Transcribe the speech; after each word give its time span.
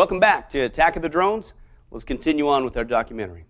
Welcome 0.00 0.18
back 0.18 0.48
to 0.48 0.60
Attack 0.60 0.96
of 0.96 1.02
the 1.02 1.10
Drones. 1.10 1.52
Let's 1.90 2.04
continue 2.06 2.48
on 2.48 2.64
with 2.64 2.74
our 2.74 2.84
documentary. 2.84 3.44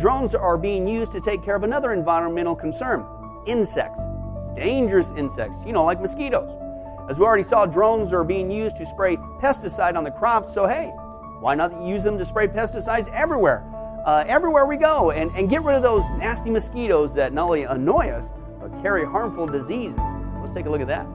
Drones 0.00 0.34
are 0.34 0.56
being 0.56 0.88
used 0.88 1.12
to 1.12 1.20
take 1.20 1.44
care 1.44 1.54
of 1.54 1.64
another 1.64 1.92
environmental 1.92 2.56
concern 2.56 3.04
insects. 3.46 4.00
Dangerous 4.54 5.12
insects, 5.18 5.58
you 5.66 5.74
know, 5.74 5.84
like 5.84 6.00
mosquitoes. 6.00 6.50
As 7.10 7.18
we 7.18 7.26
already 7.26 7.42
saw, 7.42 7.66
drones 7.66 8.10
are 8.14 8.24
being 8.24 8.50
used 8.50 8.76
to 8.76 8.86
spray 8.86 9.18
pesticide 9.38 9.98
on 9.98 10.04
the 10.04 10.10
crops, 10.10 10.54
so 10.54 10.66
hey, 10.66 10.86
why 11.40 11.54
not 11.54 11.78
use 11.84 12.02
them 12.02 12.16
to 12.16 12.24
spray 12.24 12.48
pesticides 12.48 13.12
everywhere? 13.12 13.70
Uh, 14.06 14.24
everywhere 14.26 14.64
we 14.64 14.78
go 14.78 15.10
and, 15.10 15.30
and 15.36 15.50
get 15.50 15.62
rid 15.62 15.76
of 15.76 15.82
those 15.82 16.08
nasty 16.12 16.48
mosquitoes 16.48 17.12
that 17.12 17.34
not 17.34 17.44
only 17.44 17.64
annoy 17.64 18.08
us, 18.08 18.30
but 18.58 18.70
carry 18.80 19.04
harmful 19.04 19.46
diseases. 19.46 19.98
Let's 20.40 20.52
take 20.52 20.64
a 20.64 20.70
look 20.70 20.80
at 20.80 20.88
that. 20.88 21.06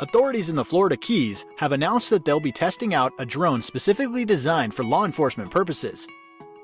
Authorities 0.00 0.48
in 0.48 0.54
the 0.54 0.64
Florida 0.64 0.96
Keys 0.96 1.44
have 1.56 1.72
announced 1.72 2.08
that 2.10 2.24
they'll 2.24 2.38
be 2.38 2.52
testing 2.52 2.94
out 2.94 3.12
a 3.18 3.26
drone 3.26 3.60
specifically 3.60 4.24
designed 4.24 4.72
for 4.72 4.84
law 4.84 5.04
enforcement 5.04 5.50
purposes. 5.50 6.06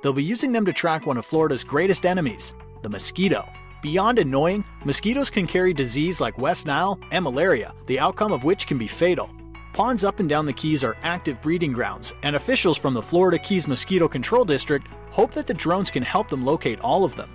They'll 0.01 0.13
be 0.13 0.23
using 0.23 0.53
them 0.53 0.65
to 0.67 0.73
track 0.73 1.05
one 1.05 1.17
of 1.17 1.27
Florida's 1.27 1.65
greatest 1.65 2.07
enemies, 2.07 2.55
the 2.83 2.89
mosquito. 2.89 3.45
Beyond 3.83 4.21
annoying, 4.21 4.65
mosquitoes 4.85 5.31
can 5.31 5.49
carry 5.49 5.75
disease 5.75 6.21
like 6.21 6.39
West 6.39 6.65
Nile 6.65 6.97
and 7.11 7.25
malaria, 7.25 7.75
the 7.87 7.99
outcome 7.99 8.31
of 8.31 8.45
which 8.45 8.69
can 8.69 8.79
be 8.79 8.87
fatal. 8.87 9.29
Ponds 9.73 10.05
up 10.05 10.21
and 10.21 10.29
down 10.29 10.47
the 10.47 10.53
Keys 10.53 10.85
are 10.85 10.97
active 11.03 11.43
breeding 11.43 11.73
grounds, 11.73 12.15
and 12.23 12.37
officials 12.37 12.79
from 12.79 12.95
the 12.95 13.03
Florida 13.03 13.41
Keys 13.41 13.67
Mosquito 13.67 14.07
Control 14.07 14.45
District 14.45 14.87
hope 15.11 15.33
that 15.33 15.49
the 15.49 15.55
drones 15.55 15.91
can 15.91 16.05
help 16.05 16.29
them 16.29 16.45
locate 16.45 16.79
all 16.83 17.05
of 17.05 17.17
them. 17.17 17.31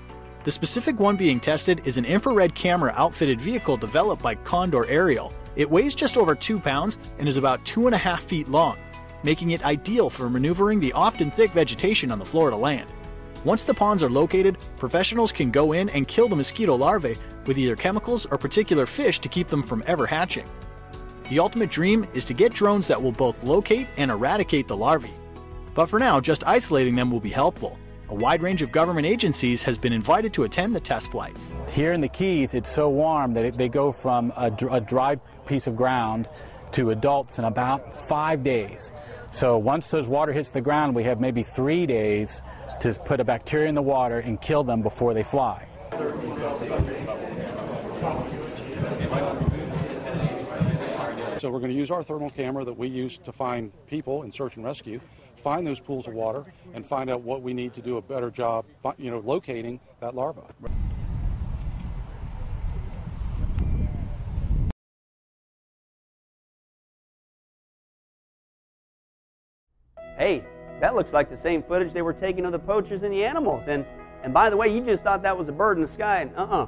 The 0.46 0.52
specific 0.52 0.98
one 0.98 1.18
being 1.18 1.42
tested 1.42 1.82
is 1.84 1.98
an 1.98 2.06
infrared 2.06 2.56
camera 2.56 2.94
outfitted 2.96 3.42
vehicle 3.42 3.76
developed 3.76 4.24
by 4.24 4.36
Condor 4.36 4.86
Aerial 4.86 5.34
it 5.60 5.70
weighs 5.70 5.94
just 5.94 6.16
over 6.16 6.34
2 6.34 6.58
pounds 6.58 6.98
and 7.20 7.28
is 7.28 7.36
about 7.36 7.66
2.5 7.66 8.22
feet 8.22 8.48
long, 8.48 8.78
making 9.24 9.52
it 9.52 9.66
ideal 9.66 10.10
for 10.10 10.30
maneuvering 10.30 10.80
the 10.80 10.94
often 10.94 11.30
thick 11.30 11.52
vegetation 11.52 12.14
on 12.14 12.18
the 12.18 12.26
Florida 12.26 12.56
land. 12.56 12.90
Once 13.44 13.66
the 13.66 13.74
ponds 13.74 14.02
are 14.02 14.10
located, 14.10 14.58
professionals 14.78 15.34
can 15.34 15.52
go 15.52 15.74
in 15.74 15.90
and 15.90 16.08
kill 16.08 16.30
the 16.30 16.36
mosquito 16.36 16.76
larvae 16.76 17.18
with 17.46 17.58
either 17.58 17.76
chemicals 17.76 18.26
or 18.28 18.38
particular 18.38 18.86
fish 18.86 19.20
to 19.20 19.28
keep 19.28 19.50
them 19.50 19.62
from 19.62 19.84
ever 19.86 20.08
hatching. 20.08 20.48
The 21.28 21.40
ultimate 21.40 21.70
dream 21.70 22.08
is 22.14 22.24
to 22.26 22.34
get 22.34 22.54
drones 22.54 22.88
that 22.88 23.02
will 23.02 23.12
both 23.12 23.44
locate 23.44 23.88
and 23.98 24.12
eradicate 24.12 24.70
the 24.70 24.78
larvae. 24.78 25.14
But 25.76 25.90
for 25.90 26.00
now, 26.00 26.22
just 26.22 26.48
isolating 26.48 26.96
them 26.96 27.12
will 27.12 27.20
be 27.20 27.30
helpful. 27.30 27.78
A 28.12 28.16
wide 28.16 28.42
range 28.42 28.64
of 28.64 28.72
government 28.72 29.06
agencies 29.06 29.62
has 29.62 29.78
been 29.78 29.94
invited 29.94 30.34
to 30.34 30.44
attend 30.44 30.74
the 30.74 30.80
test 30.80 31.12
flight. 31.12 31.38
Here 31.72 31.94
in 31.94 32.02
the 32.02 32.08
Keys, 32.08 32.56
it's 32.56 32.70
so 32.70 32.90
warm 32.90 33.36
that 33.36 33.46
it, 33.46 33.56
they 33.56 33.70
go 33.70 33.92
from 33.92 34.34
a, 34.36 34.52
a 34.72 34.82
dry 34.82 35.16
piece 35.50 35.68
of 35.68 35.76
ground 35.76 36.30
to 36.72 36.92
adults 36.92 37.40
in 37.40 37.46
about 37.46 37.92
five 37.92 38.44
days. 38.44 38.92
So 39.32 39.58
once 39.58 39.90
those 39.90 40.08
water 40.08 40.32
hits 40.32 40.50
the 40.50 40.62
ground, 40.62 40.96
we 40.96 41.04
have 41.04 41.20
maybe 41.20 41.42
three 41.42 41.86
days 41.88 42.44
to 42.82 42.94
put 42.94 43.20
a 43.20 43.24
bacteria 43.24 43.68
in 43.68 43.76
the 43.76 43.82
water 43.82 44.20
and 44.20 44.40
kill 44.40 44.64
them 44.64 44.84
before 44.84 45.14
they 45.14 45.24
fly. 45.24 45.66
So 51.40 51.50
we're 51.50 51.60
going 51.60 51.72
to 51.72 51.78
use 51.78 51.90
our 51.90 52.04
thermal 52.04 52.30
camera 52.30 52.64
that 52.66 52.78
we 52.78 52.88
use 52.88 53.18
to 53.18 53.32
find 53.32 53.72
people 53.88 54.24
in 54.24 54.32
search 54.32 54.56
and 54.56 54.64
rescue 54.64 55.02
find 55.40 55.66
those 55.66 55.80
pools 55.80 56.06
of 56.06 56.14
water 56.14 56.46
and 56.74 56.86
find 56.86 57.10
out 57.10 57.22
what 57.22 57.42
we 57.42 57.54
need 57.54 57.74
to 57.74 57.82
do 57.82 57.98
a 57.98 58.02
better 58.02 58.30
job, 58.30 58.66
you 58.98 59.10
know, 59.10 59.20
locating 59.20 59.80
that 60.02 60.14
larva. 60.14 60.44
That 70.80 70.96
looks 70.96 71.14
like 71.14 71.30
the 71.30 71.38
same 71.38 71.62
footage 71.62 71.94
they 71.94 72.02
were 72.02 72.14
taking 72.14 72.46
of 72.46 72.52
the 72.52 72.60
poachers 72.60 73.04
and 73.04 73.14
the 73.14 73.24
animals. 73.24 73.68
And 73.68 73.86
and 74.24 74.34
by 74.34 74.50
the 74.50 74.58
way, 74.58 74.68
you 74.68 74.82
just 74.82 75.04
thought 75.04 75.22
that 75.24 75.38
was 75.38 75.48
a 75.48 75.52
bird 75.52 75.78
in 75.78 75.82
the 75.82 75.88
sky, 75.88 76.22
and 76.22 76.36
uh-uh. 76.36 76.68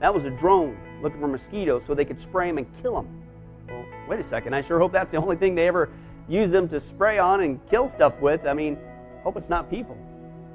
That 0.00 0.14
was 0.14 0.24
a 0.24 0.30
drone 0.30 0.78
looking 1.02 1.20
for 1.20 1.28
mosquitoes 1.28 1.84
so 1.84 1.94
they 1.94 2.06
could 2.06 2.18
spray 2.18 2.48
them 2.48 2.58
and 2.58 2.66
kill 2.82 2.94
them. 2.94 3.22
Well, 3.68 3.84
wait 4.08 4.18
a 4.18 4.24
second. 4.24 4.54
I 4.54 4.62
sure 4.62 4.78
hope 4.78 4.92
that's 4.92 5.10
the 5.10 5.18
only 5.18 5.36
thing 5.36 5.54
they 5.54 5.68
ever 5.68 5.90
use 6.26 6.50
them 6.50 6.68
to 6.68 6.80
spray 6.80 7.18
on 7.18 7.42
and 7.42 7.60
kill 7.68 7.86
stuff 7.86 8.18
with. 8.20 8.46
I 8.46 8.54
mean, 8.54 8.78
hope 9.22 9.36
it's 9.36 9.50
not 9.50 9.68
people. 9.68 9.96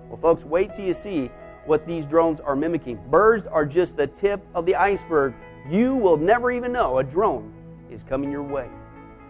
Well, 0.09 0.17
folks, 0.17 0.43
wait 0.43 0.73
till 0.73 0.85
you 0.85 0.95
see 0.95 1.29
what 1.65 1.85
these 1.85 2.05
drones 2.07 2.39
are 2.39 2.55
mimicking. 2.55 2.99
Birds 3.09 3.45
are 3.45 3.65
just 3.65 3.97
the 3.97 4.07
tip 4.07 4.43
of 4.55 4.65
the 4.65 4.75
iceberg. 4.75 5.35
You 5.69 5.95
will 5.95 6.17
never 6.17 6.51
even 6.51 6.71
know 6.71 6.97
a 6.97 7.03
drone 7.03 7.53
is 7.91 8.03
coming 8.03 8.31
your 8.31 8.43
way. 8.43 8.69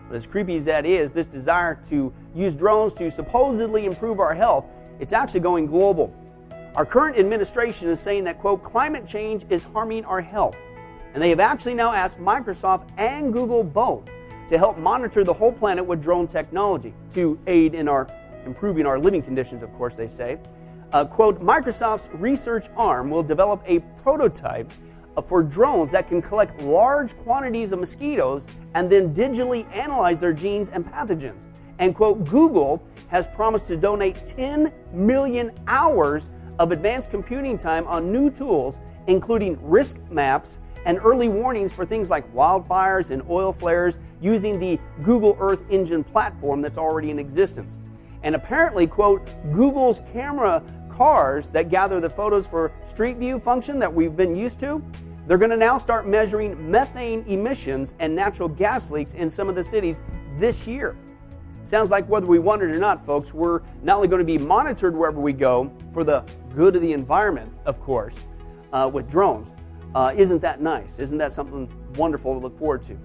But 0.08 0.16
as 0.16 0.28
creepy 0.28 0.56
as 0.56 0.66
that 0.66 0.86
is, 0.86 1.12
this 1.12 1.28
desire 1.28 1.80
to 1.90 2.14
use 2.34 2.56
drones 2.56 2.94
to 2.96 3.10
supposedly 3.10 3.86
improve 3.86 4.20
our 4.20 4.34
health, 4.34 4.66
it's 5.00 5.14
actually 5.14 5.40
going 5.40 5.66
global. 5.66 6.14
Our 6.76 6.86
current 6.86 7.18
administration 7.18 7.90
is 7.90 8.00
saying 8.00 8.26
that, 8.26 8.40
quote, 8.40 8.62
climate 8.64 9.08
change 9.08 9.46
is 9.50 9.64
harming 9.64 10.06
our 10.06 10.22
health. 10.22 10.56
And 11.14 11.24
they 11.24 11.30
have 11.30 11.40
actually 11.40 11.74
now 11.74 11.94
asked 11.94 12.20
Microsoft 12.20 12.90
and 12.98 13.32
Google 13.32 13.64
both 13.64 14.04
to 14.50 14.58
help 14.58 14.78
monitor 14.78 15.24
the 15.24 15.34
whole 15.34 15.52
planet 15.52 15.86
with 15.86 16.02
drone 16.02 16.28
technology 16.28 16.94
to 17.12 17.40
aid 17.48 17.74
in 17.74 17.88
our 17.88 18.08
improving 18.46 18.86
our 18.86 19.00
living 19.00 19.22
conditions, 19.22 19.64
of 19.64 19.74
course, 19.74 19.96
they 19.96 20.08
say. 20.08 20.38
Uh, 20.92 21.04
quote, 21.04 21.42
Microsoft's 21.42 22.10
research 22.14 22.68
arm 22.78 23.10
will 23.10 23.24
develop 23.24 23.64
a 23.66 23.80
prototype 24.04 24.72
Uh, 25.18 25.22
for 25.22 25.42
drones 25.42 25.92
that 25.92 26.10
can 26.10 26.22
collect 26.22 26.60
large 26.62 27.18
quantities 27.20 27.72
of 27.72 27.80
mosquitoes 27.80 28.48
and 28.74 28.90
then 28.90 29.14
digitally 29.14 29.66
analyze 29.74 30.20
their 30.20 30.34
genes 30.34 30.68
and 30.70 30.86
pathogens. 30.86 31.48
And 31.80 31.96
quote, 31.96 32.26
Google 32.26 32.84
has 33.08 33.26
promised 33.28 33.68
to 33.68 33.78
donate 33.78 34.26
10 34.26 34.74
million 34.92 35.52
hours 35.68 36.32
of 36.60 36.74
advanced 36.74 37.12
computing 37.12 37.58
time 37.58 37.88
on 37.88 38.12
new 38.12 38.30
tools, 38.30 38.82
including 39.08 39.58
risk 39.62 39.98
maps 40.10 40.60
and 40.86 41.00
early 41.04 41.30
warnings 41.30 41.72
for 41.72 41.86
things 41.86 42.10
like 42.10 42.32
wildfires 42.34 43.10
and 43.10 43.24
oil 43.30 43.54
flares 43.54 44.00
using 44.22 44.60
the 44.60 44.80
Google 45.04 45.38
Earth 45.40 45.64
Engine 45.70 46.04
platform 46.04 46.62
that's 46.62 46.78
already 46.78 47.10
in 47.10 47.20
existence. 47.20 47.80
And 48.24 48.36
apparently, 48.36 48.86
quote, 48.86 49.30
Google's 49.54 50.02
camera 50.12 50.62
cars 50.96 51.52
that 51.52 51.70
gather 51.70 52.00
the 52.00 52.10
photos 52.10 52.48
for 52.48 52.72
Street 52.88 53.18
View 53.18 53.40
function 53.40 53.80
that 53.80 53.94
we've 53.94 54.16
been 54.16 54.36
used 54.36 54.60
to, 54.62 54.84
they're 55.28 55.38
going 55.38 55.52
to 55.52 55.58
now 55.58 55.78
start 55.78 56.08
measuring 56.08 56.70
methane 56.70 57.24
emissions 57.28 57.96
and 58.00 58.16
natural 58.16 58.48
gas 58.48 58.92
leaks 58.92 59.14
in 59.14 59.30
some 59.30 59.50
of 59.50 59.56
the 59.56 59.64
cities 59.64 60.02
this 60.38 60.68
year. 60.68 60.96
Sounds 61.64 61.90
like 61.90 62.08
whether 62.08 62.28
we 62.28 62.38
want 62.38 62.62
it 62.62 62.66
or 62.66 62.78
not, 62.78 63.04
folks, 63.08 63.34
we're 63.34 63.62
not 63.82 63.96
only 63.96 64.08
going 64.08 64.20
to 64.20 64.26
be 64.26 64.38
monitored 64.38 64.96
wherever 64.96 65.20
we 65.20 65.34
go 65.34 65.72
for 65.94 66.04
the 66.04 66.24
good 66.54 66.76
of 66.76 66.82
the 66.84 66.94
environment, 66.94 67.52
of 67.66 67.82
course, 67.82 68.16
uh, 68.72 68.90
with 68.94 69.10
drones, 69.10 69.52
uh, 69.96 70.14
isn't 70.16 70.42
that 70.42 70.62
nice? 70.62 71.00
Isn't 71.00 71.18
that 71.18 71.34
something 71.34 71.68
wonderful 71.96 72.34
to 72.34 72.40
look 72.40 72.58
forward 72.60 72.84
to? 72.84 72.98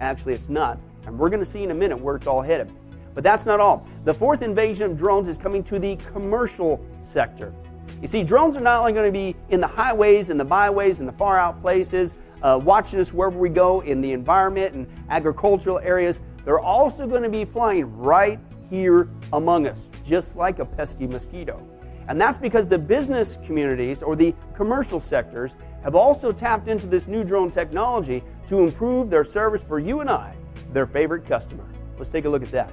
Actually, 0.00 0.34
it's 0.34 0.48
not. 0.48 0.78
And 1.06 1.18
we're 1.18 1.28
going 1.28 1.40
to 1.40 1.46
see 1.46 1.64
in 1.64 1.72
a 1.72 1.74
minute 1.74 1.98
where 1.98 2.14
it's 2.14 2.28
all 2.28 2.40
headed. 2.40 2.70
But 3.14 3.24
that's 3.24 3.46
not 3.46 3.58
all. 3.58 3.86
The 4.04 4.14
fourth 4.14 4.42
invasion 4.42 4.90
of 4.90 4.96
drones 4.96 5.26
is 5.26 5.38
coming 5.38 5.64
to 5.64 5.78
the 5.78 5.96
commercial 6.12 6.84
sector. 7.02 7.52
You 8.00 8.06
see, 8.06 8.22
drones 8.22 8.56
are 8.56 8.60
not 8.60 8.80
only 8.80 8.92
going 8.92 9.06
to 9.06 9.12
be 9.12 9.34
in 9.48 9.60
the 9.60 9.66
highways 9.66 10.28
and 10.28 10.38
the 10.38 10.44
byways 10.44 10.98
and 10.98 11.08
the 11.08 11.12
far 11.12 11.38
out 11.38 11.60
places, 11.60 12.14
uh, 12.42 12.60
watching 12.62 13.00
us 13.00 13.12
wherever 13.12 13.38
we 13.38 13.48
go 13.48 13.80
in 13.80 14.00
the 14.00 14.12
environment 14.12 14.74
and 14.74 14.86
agricultural 15.08 15.78
areas, 15.78 16.20
they're 16.44 16.60
also 16.60 17.06
going 17.06 17.22
to 17.22 17.30
be 17.30 17.44
flying 17.44 17.96
right 17.96 18.38
here 18.68 19.08
among 19.32 19.66
us, 19.66 19.88
just 20.04 20.36
like 20.36 20.58
a 20.58 20.64
pesky 20.64 21.06
mosquito. 21.06 21.66
And 22.08 22.20
that's 22.20 22.36
because 22.36 22.68
the 22.68 22.78
business 22.78 23.38
communities 23.44 24.02
or 24.02 24.14
the 24.14 24.34
commercial 24.54 25.00
sectors 25.00 25.56
have 25.82 25.94
also 25.94 26.32
tapped 26.32 26.68
into 26.68 26.86
this 26.86 27.06
new 27.06 27.24
drone 27.24 27.50
technology 27.50 28.22
to 28.46 28.60
improve 28.60 29.08
their 29.08 29.24
service 29.24 29.64
for 29.64 29.78
you 29.78 30.00
and 30.00 30.10
I, 30.10 30.34
their 30.72 30.86
favorite 30.86 31.26
customer. 31.26 31.64
Let's 31.96 32.10
take 32.10 32.26
a 32.26 32.28
look 32.28 32.42
at 32.42 32.50
that. 32.50 32.70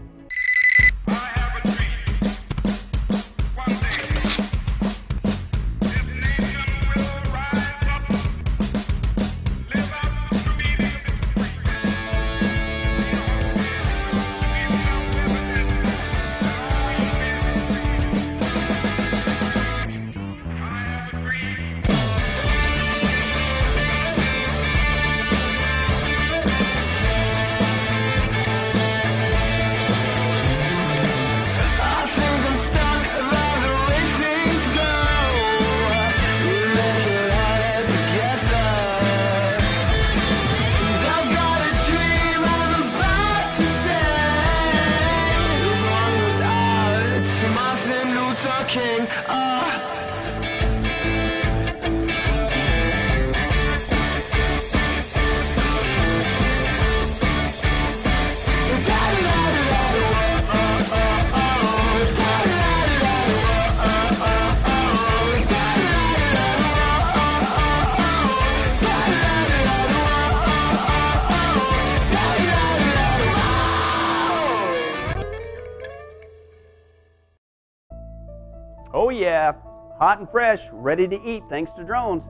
Yeah, 79.22 79.54
hot 80.00 80.18
and 80.18 80.28
fresh, 80.28 80.68
ready 80.72 81.08
to 81.08 81.22
eat 81.22 81.44
thanks 81.48 81.72
to 81.74 81.84
drones. 81.84 82.28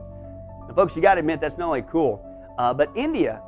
And 0.66 0.76
folks, 0.76 0.94
you 0.94 1.00
got 1.00 1.14
to 1.14 1.20
admit, 1.20 1.40
that's 1.40 1.56
not 1.56 1.68
only 1.68 1.82
cool, 1.82 2.22
uh, 2.58 2.74
but 2.74 2.90
India 2.94 3.40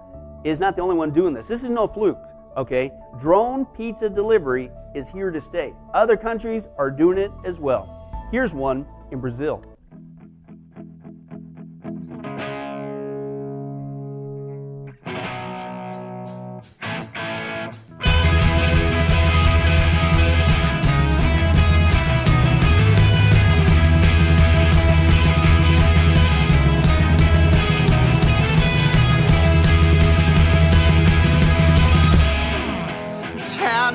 is 0.45 0.61
not 0.61 0.77
the 0.77 0.83
only 0.83 0.97
one 0.97 1.11
doing 1.11 1.35
this. 1.35 1.47
This 1.47 1.63
is 1.63 1.69
no 1.69 1.87
fluke, 1.87 2.27
okay? 2.57 2.91
Drone 3.19 3.67
pizza 3.67 4.09
delivery 4.09 4.71
is 4.95 5.09
here 5.09 5.31
to 5.31 5.43
stay. 5.43 5.75
Other 5.93 6.17
countries 6.17 6.69
are 6.79 6.91
doing 6.91 7.19
it 7.19 7.31
as 7.45 7.59
well. 7.59 8.11
Here's 8.33 8.55
one 8.55 8.87
in 9.11 9.21
Brazil. 9.21 9.63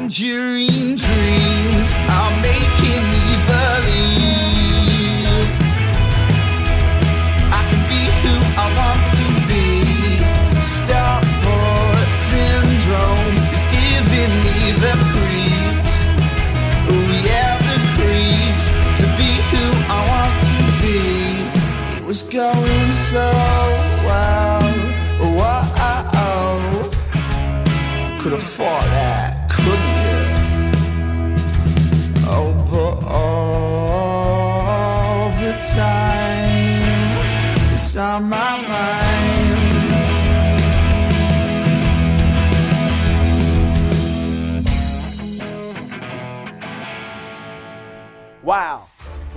Tangerine 0.09 0.68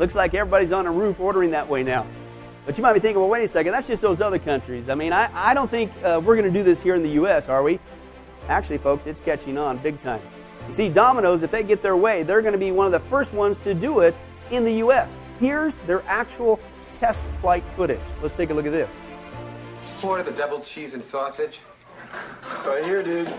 Looks 0.03 0.17
like 0.17 0.35
everybody's 0.35 0.73
on 0.73 0.87
a 0.87 0.91
roof 0.91 1.21
ordering 1.21 1.53
that 1.53 1.69
way 1.69 1.85
now. 1.85 2.05
But 2.67 2.77
you 2.77 2.83
might 2.83 2.95
be 2.95 2.99
thinking, 2.99 3.21
well, 3.21 3.31
wait 3.31 3.45
a 3.45 3.47
second, 3.47 3.71
that's 3.71 3.87
just 3.87 4.03
those 4.03 4.21
other 4.21 4.41
countries. 4.41 4.89
I 4.89 4.97
mean, 4.97 5.13
I, 5.13 5.31
I 5.33 5.55
don't 5.55 5.71
think 5.71 5.93
uh, 6.03 6.21
we're 6.25 6.35
going 6.35 6.53
to 6.53 6.59
do 6.59 6.65
this 6.65 6.83
here 6.83 6.97
in 6.97 7.05
the 7.05 7.11
U.S., 7.11 7.49
are 7.49 7.63
we? 7.63 7.79
Actually, 8.49 8.79
folks, 8.79 9.07
it's 9.07 9.21
catching 9.21 9.57
on 9.57 9.79
big 9.79 10.01
time. 10.01 10.21
You 10.67 10.75
see, 10.75 10.89
Domino's, 10.89 11.45
if 11.45 11.53
they 11.53 11.63
get 11.63 11.83
their 11.83 11.97
way, 11.97 12.25
they're 12.25 12.43
going 12.43 12.51
to 12.51 12.59
be 12.59 12.73
one 12.73 12.85
of 12.85 12.91
the 12.91 12.99
first 13.09 13.33
ones 13.33 13.61
to 13.61 13.75
do 13.75 14.01
it 14.01 14.13
in 14.51 14.65
the 14.65 14.73
U.S. 14.79 15.17
Here's 15.39 15.77
their 15.83 16.03
actual 16.09 16.59
test 16.95 17.25
flight 17.41 17.63
footage. 17.77 18.01
Let's 18.23 18.35
take 18.35 18.51
a 18.51 18.55
look 18.55 18.67
at 18.67 18.73
this. 18.73 18.91
Order 20.03 20.25
the 20.25 20.33
double 20.33 20.61
cheese 20.63 20.95
and 20.95 21.05
sausage. 21.05 21.61
Right 22.67 22.85
here, 22.85 23.05
dude. 23.05 23.33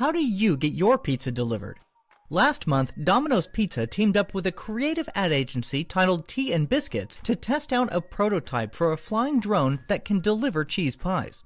How 0.00 0.10
do 0.10 0.18
you 0.18 0.56
get 0.56 0.72
your 0.72 0.96
pizza 0.96 1.30
delivered? 1.30 1.78
Last 2.30 2.66
month, 2.66 2.92
Domino's 3.04 3.46
Pizza 3.46 3.86
teamed 3.86 4.16
up 4.16 4.32
with 4.32 4.46
a 4.46 4.50
creative 4.50 5.06
ad 5.14 5.30
agency 5.30 5.84
titled 5.84 6.26
Tea 6.26 6.54
and 6.54 6.66
Biscuits 6.66 7.20
to 7.22 7.36
test 7.36 7.70
out 7.70 7.94
a 7.94 8.00
prototype 8.00 8.74
for 8.74 8.92
a 8.92 8.96
flying 8.96 9.40
drone 9.40 9.78
that 9.88 10.06
can 10.06 10.20
deliver 10.20 10.64
cheese 10.64 10.96
pies. 10.96 11.44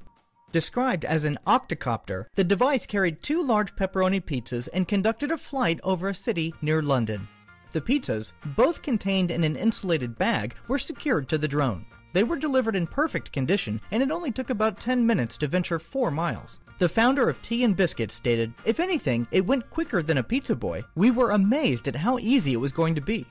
Described 0.52 1.04
as 1.04 1.24
an 1.24 1.36
octocopter, 1.48 2.26
the 2.36 2.44
device 2.44 2.86
carried 2.86 3.24
two 3.24 3.42
large 3.42 3.74
pepperoni 3.74 4.24
pizzas 4.24 4.68
and 4.72 4.86
conducted 4.86 5.32
a 5.32 5.36
flight 5.36 5.80
over 5.82 6.08
a 6.08 6.14
city 6.14 6.54
near 6.62 6.80
London. 6.80 7.26
The 7.72 7.80
pizzas, 7.80 8.34
both 8.54 8.82
contained 8.82 9.32
in 9.32 9.42
an 9.42 9.56
insulated 9.56 10.16
bag, 10.16 10.54
were 10.68 10.78
secured 10.78 11.28
to 11.30 11.38
the 11.38 11.48
drone. 11.48 11.86
They 12.12 12.22
were 12.22 12.36
delivered 12.36 12.76
in 12.76 12.86
perfect 12.86 13.32
condition, 13.32 13.80
and 13.90 14.00
it 14.00 14.12
only 14.12 14.30
took 14.30 14.50
about 14.50 14.78
10 14.78 15.04
minutes 15.04 15.36
to 15.38 15.48
venture 15.48 15.80
4 15.80 16.12
miles. 16.12 16.60
The 16.78 16.88
founder 16.88 17.28
of 17.28 17.40
Tea 17.40 17.62
and 17.62 17.76
Biscuits 17.76 18.14
stated, 18.14 18.52
If 18.64 18.80
anything, 18.80 19.28
it 19.30 19.46
went 19.46 19.70
quicker 19.70 20.02
than 20.02 20.18
a 20.18 20.24
pizza 20.24 20.56
boy. 20.56 20.82
We 20.96 21.12
were 21.12 21.30
amazed 21.30 21.86
at 21.86 21.94
how 21.94 22.18
easy 22.18 22.52
it 22.52 22.60
was 22.60 22.72
going 22.72 22.96
to 22.96 23.00
be. 23.00 23.24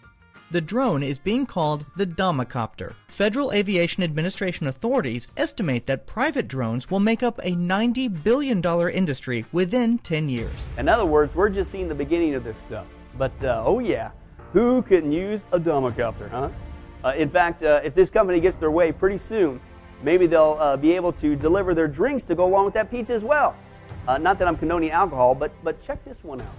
The 0.52 0.62
drone 0.62 1.04
is 1.04 1.20
being 1.20 1.46
called 1.46 1.86
the 1.98 2.06
Domicopter. 2.06 2.94
Federal 3.10 3.52
Aviation 3.52 4.02
Administration 4.02 4.68
authorities 4.68 5.28
estimate 5.36 5.88
that 5.88 6.08
private 6.08 6.48
drones 6.48 6.90
will 6.90 7.02
make 7.02 7.22
up 7.22 7.40
a 7.40 7.52
$90 7.52 8.24
billion 8.24 8.64
industry 8.90 9.46
within 9.52 9.98
10 9.98 10.30
years. 10.30 10.70
In 10.78 10.88
other 10.88 11.06
words, 11.06 11.36
we're 11.36 11.50
just 11.50 11.70
seeing 11.70 11.90
the 11.90 11.96
beginning 11.96 12.36
of 12.36 12.46
this 12.46 12.58
stuff. 12.58 12.86
But 13.18 13.44
uh, 13.44 13.62
oh 13.66 13.80
yeah, 13.80 14.12
who 14.54 14.84
couldn't 14.84 15.12
use 15.12 15.46
a 15.52 15.60
domicopter, 15.60 16.30
huh? 16.30 16.50
Uh, 17.04 17.14
in 17.18 17.30
fact, 17.30 17.64
uh, 17.64 17.82
if 17.84 17.94
this 17.94 18.10
company 18.10 18.40
gets 18.40 18.56
their 18.56 18.72
way 18.72 18.94
pretty 18.94 19.18
soon, 19.18 19.60
maybe 20.04 20.28
they'll 20.28 20.58
uh, 20.60 20.78
be 20.78 20.92
able 20.92 21.12
to 21.14 21.36
deliver 21.36 21.74
their 21.74 21.88
drinks 21.88 22.24
to 22.26 22.36
go 22.36 22.46
along 22.46 22.66
with 22.66 22.74
that 22.76 22.92
pizza 22.92 23.14
as 23.14 23.24
well. 23.24 23.56
Uh, 24.08 24.18
not 24.18 24.38
that 24.40 24.48
I'm 24.48 24.58
condoning 24.58 24.92
alcohol, 24.92 25.34
but 25.34 25.52
but 25.64 25.82
check 25.82 26.04
this 26.06 26.24
one 26.24 26.42
out. 26.42 26.50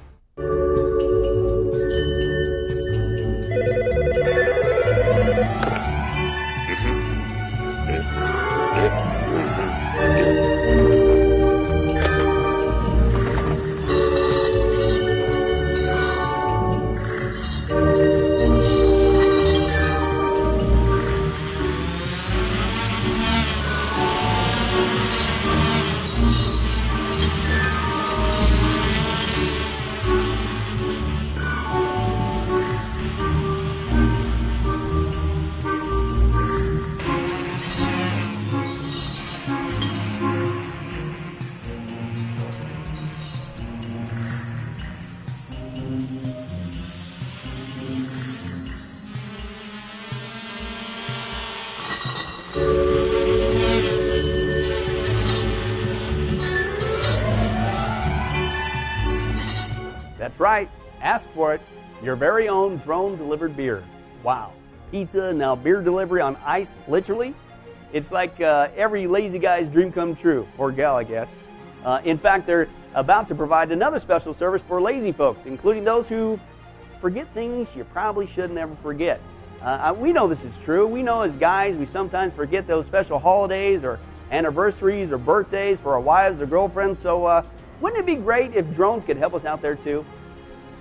That's 60.35 60.41
right. 60.41 60.69
Ask 61.00 61.29
for 61.33 61.55
it. 61.55 61.61
Your 62.03 62.17
very 62.17 62.49
own 62.49 62.79
drone 62.79 63.17
delivered 63.17 63.57
beer. 63.57 63.85
Wow. 64.25 64.53
Pizza, 64.91 65.33
now 65.33 65.55
beer 65.55 65.81
delivery 65.81 66.21
on 66.21 66.37
ice, 66.45 66.75
literally. 66.88 67.37
It's 67.93 68.11
like 68.11 68.41
uh, 68.41 68.67
every 68.76 69.07
lazy 69.07 69.38
guy's 69.38 69.69
dream 69.69 69.93
come 69.93 70.17
true, 70.17 70.49
or 70.59 70.73
gal, 70.73 70.97
I 70.97 71.05
guess. 71.05 71.29
Uh, 71.85 72.00
in 72.05 72.19
fact, 72.19 72.49
they're 72.49 72.69
about 72.97 73.29
to 73.29 73.37
provide 73.37 73.71
another 73.71 74.00
special 74.00 74.35
service 74.35 74.61
for 74.61 74.81
lazy 74.83 75.12
folks, 75.12 75.47
including 75.47 75.85
those 75.85 76.09
who 76.09 76.41
forget 77.00 77.29
things 77.33 77.76
you 77.76 77.85
probably 77.85 78.26
should 78.26 78.50
never 78.50 78.75
forget. 78.83 79.21
Uh, 79.62 79.95
we 79.97 80.12
know 80.12 80.26
this 80.26 80.43
is 80.43 80.59
true. 80.59 80.85
We 80.85 81.05
know 81.05 81.23
as 81.23 81.37
guys, 81.37 81.76
we 81.76 81.87
sometimes 81.87 82.33
forget 82.35 82.67
those 82.67 82.87
special 82.87 83.21
holidays 83.21 83.85
or 83.85 84.00
anniversaries 84.33 85.12
or 85.12 85.19
birthdays 85.19 85.79
for 85.79 85.93
our 85.93 86.00
wives 86.00 86.41
or 86.41 86.47
girlfriends. 86.47 86.99
So, 86.99 87.25
uh, 87.25 87.45
Wouldn't 87.81 88.00
it 88.00 88.07
be 88.07 88.17
great 88.17 88.55
if 88.55 88.75
drones 88.75 89.05
could 89.05 89.17
help 89.17 89.35
us 89.35 89.45
out 89.45 89.61
there 89.62 89.76
too? 89.76 90.05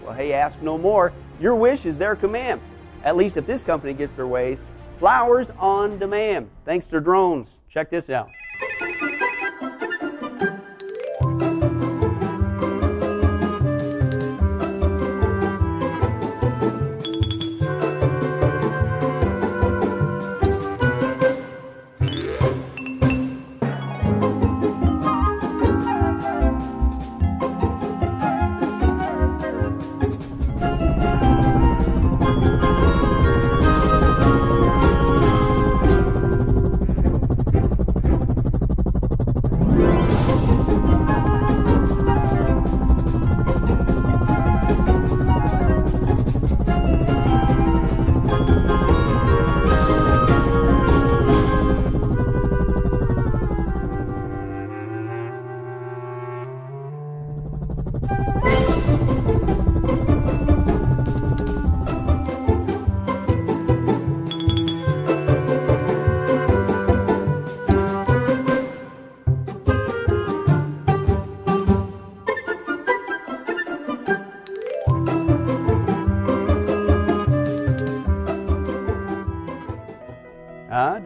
Well, 0.04 0.14
hey, 0.14 0.34
ask 0.34 0.62
no 0.62 0.78
more. 0.78 1.14
Your 1.40 1.56
wish 1.56 1.86
is 1.86 1.98
their 1.98 2.16
command. 2.16 2.60
At 3.04 3.16
least 3.16 3.38
if 3.38 3.46
this 3.46 3.64
company 3.64 3.94
gets 3.94 4.14
their 4.14 4.28
ways. 4.28 4.66
Flowers 5.00 5.52
on 5.58 5.98
demand, 5.98 6.50
thanks 6.66 6.86
to 6.88 7.00
drones. 7.00 7.58
Check 7.70 7.90
this 7.90 8.10
out. 8.10 8.30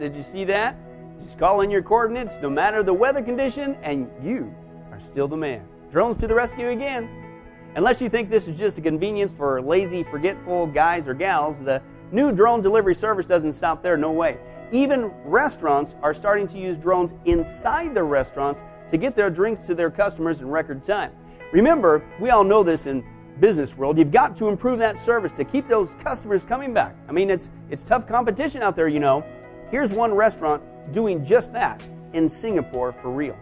Did 0.08 0.16
you 0.16 0.22
see 0.22 0.44
that? 0.44 0.74
Just 1.20 1.38
call 1.38 1.60
in 1.60 1.70
your 1.70 1.82
coordinates, 1.82 2.38
no 2.40 2.48
matter 2.48 2.82
the 2.82 2.94
weather 2.94 3.20
condition, 3.20 3.76
and 3.82 4.10
you 4.22 4.54
are 4.90 4.98
still 5.00 5.28
the 5.28 5.36
man. 5.36 5.68
Drones 5.92 6.16
to 6.20 6.26
the 6.26 6.34
rescue 6.34 6.70
again. 6.70 7.10
Unless 7.76 8.00
you 8.00 8.08
think 8.08 8.30
this 8.30 8.48
is 8.48 8.58
just 8.58 8.78
a 8.78 8.80
convenience 8.80 9.32
for 9.32 9.60
lazy, 9.60 10.02
forgetful 10.04 10.68
guys 10.68 11.06
or 11.06 11.12
gals, 11.12 11.60
the 11.60 11.82
new 12.10 12.32
drone 12.32 12.62
delivery 12.62 12.94
service 12.94 13.26
doesn't 13.26 13.52
stop 13.52 13.82
there, 13.82 13.98
no 13.98 14.10
way. 14.10 14.38
Even 14.72 15.12
restaurants 15.26 15.94
are 16.00 16.14
starting 16.14 16.46
to 16.46 16.58
use 16.58 16.78
drones 16.78 17.12
inside 17.26 17.94
their 17.94 18.06
restaurants 18.06 18.62
to 18.88 18.96
get 18.96 19.14
their 19.14 19.28
drinks 19.28 19.66
to 19.66 19.74
their 19.74 19.90
customers 19.90 20.40
in 20.40 20.48
record 20.48 20.82
time. 20.82 21.12
Remember, 21.52 22.02
we 22.18 22.30
all 22.30 22.44
know 22.44 22.62
this 22.62 22.86
in 22.86 23.04
business 23.40 23.76
world. 23.76 23.98
You've 23.98 24.10
got 24.10 24.34
to 24.36 24.48
improve 24.48 24.78
that 24.78 24.98
service 24.98 25.32
to 25.32 25.44
keep 25.44 25.68
those 25.68 25.90
customers 26.00 26.46
coming 26.46 26.72
back. 26.72 26.96
I 27.10 27.12
mean, 27.12 27.28
it's 27.28 27.50
it's 27.68 27.84
tough 27.84 28.08
competition 28.08 28.62
out 28.62 28.74
there, 28.74 28.88
you 28.88 29.00
know. 29.00 29.22
Here's 29.70 29.90
one 29.92 30.14
restaurant 30.14 30.62
doing 30.94 31.22
just 31.22 31.52
that 31.52 31.82
in 32.14 32.26
Singapore 32.26 32.92
for 33.02 33.10
real. 33.10 33.36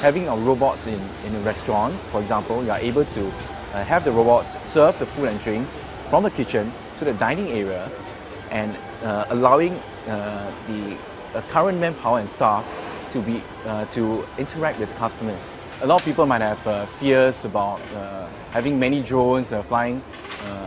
Having 0.00 0.28
our 0.28 0.38
robots 0.38 0.88
in, 0.88 1.00
in 1.24 1.44
restaurants, 1.44 2.04
for 2.08 2.20
example, 2.20 2.64
you 2.64 2.72
are 2.72 2.80
able 2.80 3.04
to 3.04 3.28
uh, 3.28 3.84
have 3.84 4.04
the 4.04 4.10
robots 4.10 4.56
serve 4.66 4.98
the 4.98 5.06
food 5.06 5.28
and 5.28 5.40
drinks 5.42 5.76
from 6.08 6.24
the 6.24 6.30
kitchen 6.32 6.72
to 6.98 7.04
the 7.04 7.12
dining 7.14 7.48
area 7.52 7.92
and 8.50 8.76
uh, 9.04 9.26
allowing 9.30 9.74
uh, 10.08 10.52
the 10.66 10.98
uh, 11.32 11.42
current 11.42 11.78
manpower 11.78 12.18
and 12.18 12.28
staff 12.28 12.66
to 13.12 13.20
be 13.20 13.40
uh, 13.66 13.84
to 13.86 14.24
interact 14.36 14.80
with 14.80 14.92
customers. 14.96 15.48
A 15.82 15.86
lot 15.86 16.00
of 16.00 16.04
people 16.04 16.26
might 16.26 16.40
have 16.40 16.66
uh, 16.66 16.86
fears 16.98 17.44
about 17.44 17.78
having 18.50 18.80
many 18.80 19.00
drones 19.00 19.50
flying 19.68 20.02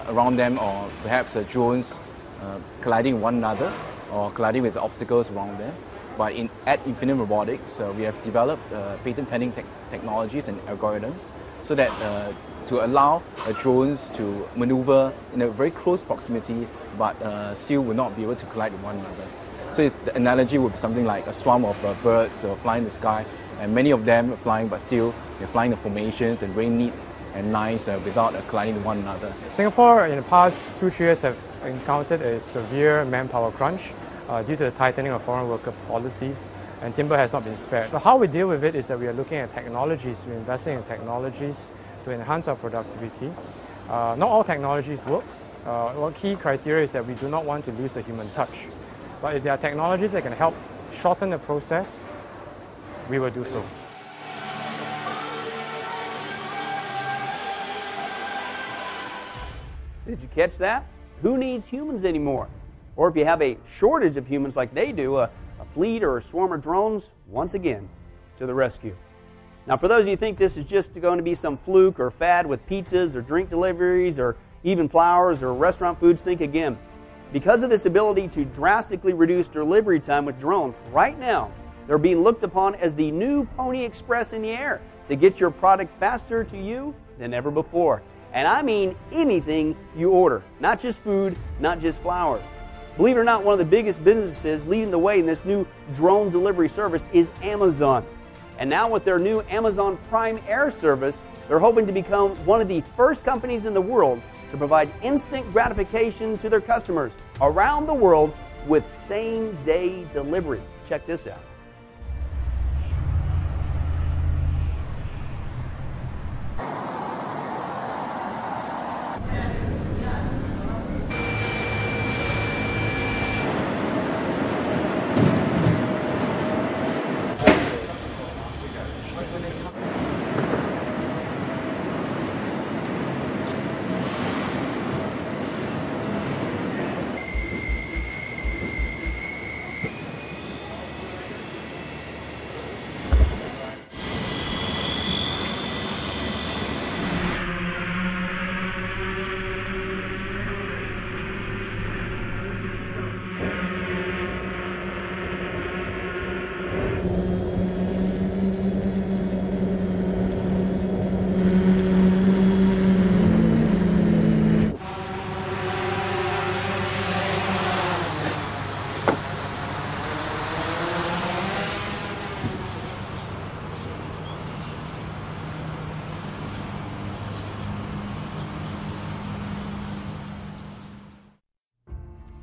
around 0.10 0.36
them, 0.38 0.58
or 0.60 0.90
perhaps 1.04 1.36
uh, 1.36 1.44
drones 1.50 2.00
uh, 2.42 2.58
colliding 2.82 3.22
one 3.22 3.36
another, 3.36 3.72
or 4.12 4.32
colliding 4.32 4.64
with 4.64 4.78
obstacles 4.78 5.30
around 5.32 5.58
them. 5.60 5.74
But 6.18 6.34
in, 6.34 6.50
at 6.66 6.84
Infinium 6.86 7.20
Robotics, 7.20 7.80
uh, 7.80 7.94
we 7.96 8.04
have 8.04 8.22
developed 8.24 8.74
uh, 8.74 8.98
patent 8.98 9.30
pending 9.30 9.54
tech 9.54 9.66
technologies 9.90 10.48
and 10.50 10.60
algorithms 10.68 11.32
so 11.62 11.76
that 11.76 11.90
uh, 12.02 12.34
to 12.68 12.86
allow 12.86 13.24
uh, 13.46 13.52
drones 13.54 14.10
to 14.12 14.48
maneuver 14.56 15.14
in 15.34 15.42
a 15.42 15.50
very 15.50 15.72
close 15.72 16.04
proximity, 16.04 16.68
but 16.98 17.20
uh, 17.22 17.56
still 17.56 17.84
will 17.84 17.96
not 17.96 18.16
be 18.16 18.24
able 18.24 18.36
to 18.36 18.46
collide 18.48 18.72
with 18.74 18.82
one 18.82 18.98
another. 18.98 19.26
So 19.72 19.88
the 19.88 20.16
analogy 20.16 20.58
would 20.58 20.74
be 20.74 20.78
something 20.78 21.06
like 21.06 21.26
a 21.28 21.34
swarm 21.34 21.64
of 21.64 21.86
uh, 21.86 21.94
birds 22.04 22.44
uh, 22.44 22.56
flying 22.56 22.84
in 22.84 22.90
the 22.90 22.96
sky, 22.96 23.26
and 23.60 23.74
many 23.74 23.92
of 23.92 24.06
them 24.06 24.36
flying, 24.38 24.68
but 24.68 24.82
still 24.82 25.14
they're 25.38 25.48
flying 25.48 25.72
in 25.72 25.78
formations 25.78 26.44
and 26.44 26.54
very 26.54 26.70
neat 26.70 26.94
and 27.34 27.52
nice 27.52 27.88
uh, 27.88 28.00
without 28.04 28.34
colliding 28.48 28.84
one 28.84 29.00
another. 29.00 29.34
Singapore 29.52 30.08
in 30.08 30.16
the 30.16 30.24
past 30.24 30.76
two, 30.78 30.92
years 31.00 31.22
have 31.22 31.38
encountered 31.64 32.22
a 32.22 32.40
severe 32.40 33.06
manpower 33.06 33.52
crunch 33.52 33.94
uh, 34.28 34.42
due 34.44 34.56
to 34.56 34.66
the 34.66 34.72
tightening 34.72 35.12
of 35.12 35.24
foreign 35.24 35.48
worker 35.48 35.74
policies 35.88 36.50
and 36.82 36.96
Timbre 36.96 37.18
has 37.18 37.34
not 37.34 37.44
been 37.44 37.58
spared. 37.58 37.92
So 37.92 37.98
how 37.98 38.18
we 38.18 38.28
deal 38.28 38.48
with 38.48 38.64
it 38.64 38.76
is 38.76 38.88
that 38.88 39.00
we 39.00 39.08
are 39.08 39.14
looking 39.14 39.38
at 39.38 39.54
technologies, 39.54 40.26
we're 40.28 40.36
investing 40.36 40.78
in 40.78 40.84
technologies 40.84 41.72
to 42.06 42.12
enhance 42.12 42.48
our 42.48 42.56
productivity. 42.56 43.32
Uh, 43.90 44.16
not 44.18 44.30
all 44.30 44.44
technologies 44.44 45.06
work. 45.06 45.26
Uh, 45.66 45.92
one 45.94 46.14
key 46.14 46.36
criteria 46.36 46.84
is 46.84 46.92
that 46.92 47.06
we 47.06 47.14
do 47.16 47.28
not 47.28 47.44
want 47.44 47.66
to 47.66 47.72
lose 47.74 47.92
the 47.92 48.02
human 48.02 48.30
touch. 48.32 48.68
But 49.22 49.36
if 49.36 49.44
there 49.44 49.54
are 49.54 49.58
technologies 49.58 50.14
that 50.14 50.24
can 50.24 50.32
help 50.32 50.56
shorten 50.92 51.30
the 51.30 51.38
process, 51.38 52.04
we 53.10 53.20
will 53.20 53.32
do 53.32 53.44
so. 53.44 53.64
Did 60.10 60.24
you 60.24 60.30
catch 60.30 60.58
that? 60.58 60.88
Who 61.22 61.38
needs 61.38 61.68
humans 61.68 62.04
anymore? 62.04 62.48
Or 62.96 63.10
if 63.10 63.16
you 63.16 63.26
have 63.26 63.44
a 63.44 63.58
shortage 63.70 64.18
of 64.18 64.26
humans 64.26 64.56
like 64.56 64.74
they 64.74 64.92
do, 64.92 65.18
a, 65.18 65.30
a 65.60 65.66
fleet 65.72 66.04
or 66.04 66.18
a 66.18 66.22
swarm 66.22 66.52
of 66.52 66.64
drones, 66.64 67.12
once 67.28 67.54
again, 67.54 67.88
to 68.40 68.48
the 68.48 68.54
rescue. 68.56 68.96
Now, 69.68 69.78
for 69.78 69.88
those 69.88 70.02
of 70.02 70.08
you 70.08 70.14
who 70.14 70.18
think 70.18 70.40
this 70.40 70.58
is 70.58 70.64
just 70.64 71.00
going 71.00 71.18
to 71.18 71.24
be 71.24 71.36
some 71.36 71.58
fluke 71.58 72.00
or 72.00 72.10
fad 72.10 72.48
with 72.48 72.66
pizzas 72.66 73.14
or 73.14 73.22
drink 73.22 73.52
deliveries 73.52 74.18
or 74.18 74.36
even 74.64 74.90
flowers 74.90 75.44
or 75.44 75.54
restaurant 75.54 76.00
foods, 76.00 76.24
think 76.24 76.42
again. 76.42 76.76
Because 77.32 77.62
of 77.62 77.70
this 77.70 77.86
ability 77.86 78.30
to 78.30 78.46
drastically 78.46 79.14
reduce 79.14 79.48
delivery 79.48 80.00
time 80.00 80.26
with 80.26 80.40
drones, 80.40 80.76
right 80.90 81.20
now, 81.20 81.52
they're 81.86 82.00
being 82.00 82.22
looked 82.22 82.42
upon 82.42 82.74
as 82.76 82.96
the 82.96 83.12
new 83.12 83.46
Pony 83.56 83.84
Express 83.84 84.34
in 84.34 84.42
the 84.42 84.50
air 84.50 84.82
to 85.06 85.16
get 85.16 85.40
your 85.40 85.52
product 85.52 85.96
faster 86.00 86.44
to 86.46 86.58
you 86.58 86.96
than 87.20 87.32
ever 87.32 87.52
before. 87.52 88.02
And 88.34 88.48
I 88.48 88.62
mean 88.62 88.96
anything 89.12 89.76
you 89.96 90.12
order, 90.12 90.44
not 90.60 90.80
just 90.80 91.00
food, 91.02 91.38
not 91.60 91.80
just 91.80 92.02
flowers. 92.02 92.42
Believe 92.98 93.16
it 93.16 93.20
or 93.20 93.24
not, 93.24 93.44
one 93.44 93.54
of 93.54 93.60
the 93.60 93.66
biggest 93.66 94.04
businesses 94.04 94.68
leading 94.68 94.92
the 94.92 95.00
way 95.00 95.20
in 95.20 95.26
this 95.26 95.46
new 95.46 95.66
drone 95.94 96.30
delivery 96.30 96.70
service 96.70 97.08
is 97.14 97.32
Amazon. 97.42 98.06
And 98.58 98.70
now, 98.70 98.90
with 98.90 99.06
their 99.06 99.20
new 99.20 99.42
Amazon 99.50 99.98
Prime 100.10 100.40
Air 100.46 100.70
service, 100.70 101.22
they're 101.48 101.60
hoping 101.60 101.88
to 101.88 101.94
become 101.94 102.36
one 102.46 102.60
of 102.60 102.68
the 102.68 102.82
first 102.98 103.24
companies 103.24 103.66
in 103.66 103.74
the 103.74 103.82
world 103.82 104.22
to 104.52 104.58
provide 104.58 104.92
instant 105.02 105.50
gratification 105.54 106.38
to 106.40 106.50
their 106.50 106.60
customers 106.60 107.14
around 107.42 107.88
the 107.88 107.94
world 107.94 108.34
with 108.68 108.84
same 108.94 109.58
day 109.64 110.04
delivery. 110.12 110.62
Check 110.88 111.06
this 111.06 111.26
out. 111.26 111.42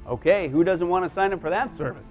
Okay, 0.08 0.48
who 0.48 0.64
doesn't 0.64 0.88
want 0.88 1.04
to 1.04 1.08
sign 1.08 1.32
up 1.32 1.40
for 1.40 1.50
that 1.50 1.70
service? 1.70 2.10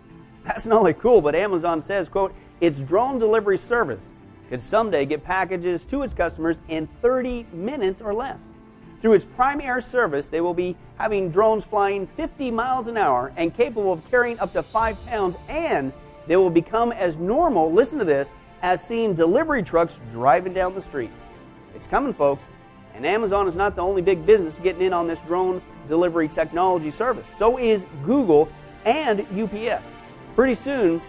That's 0.55 0.65
not 0.65 0.79
only 0.79 0.93
cool, 0.93 1.21
but 1.21 1.35
Amazon 1.35 1.81
says, 1.81 2.07
quote, 2.07 2.33
its 2.61 2.79
drone 2.79 3.19
delivery 3.19 3.57
service 3.57 4.13
could 4.47 4.63
someday 4.63 5.05
get 5.05 5.21
packages 5.21 5.83
to 5.83 6.01
its 6.03 6.13
customers 6.13 6.61
in 6.69 6.87
30 7.01 7.45
minutes 7.51 7.99
or 7.99 8.13
less. 8.13 8.53
Through 9.01 9.15
its 9.15 9.25
Prime 9.25 9.59
Air 9.59 9.81
service, 9.81 10.29
they 10.29 10.39
will 10.39 10.53
be 10.53 10.77
having 10.95 11.29
drones 11.29 11.65
flying 11.65 12.07
50 12.07 12.51
miles 12.51 12.87
an 12.87 12.95
hour 12.95 13.33
and 13.35 13.53
capable 13.53 13.91
of 13.91 14.09
carrying 14.09 14.39
up 14.39 14.53
to 14.53 14.63
5 14.63 15.05
pounds, 15.07 15.35
and 15.49 15.91
they 16.25 16.37
will 16.37 16.49
become 16.49 16.93
as 16.93 17.17
normal, 17.17 17.69
listen 17.69 17.99
to 17.99 18.05
this, 18.05 18.33
as 18.61 18.81
seeing 18.81 19.13
delivery 19.13 19.61
trucks 19.61 19.99
driving 20.09 20.53
down 20.53 20.73
the 20.73 20.81
street. 20.81 21.11
It's 21.75 21.85
coming, 21.85 22.13
folks, 22.13 22.45
and 22.93 23.05
Amazon 23.05 23.49
is 23.49 23.55
not 23.55 23.75
the 23.75 23.81
only 23.81 24.01
big 24.01 24.25
business 24.25 24.61
getting 24.61 24.83
in 24.83 24.93
on 24.93 25.05
this 25.05 25.19
drone 25.19 25.61
delivery 25.89 26.29
technology 26.29 26.91
service. 26.91 27.27
So 27.37 27.57
is 27.57 27.85
Google 28.05 28.47
and 28.85 29.27
UPS. 29.37 29.93
Pretty 30.35 30.53
soon, 30.53 31.01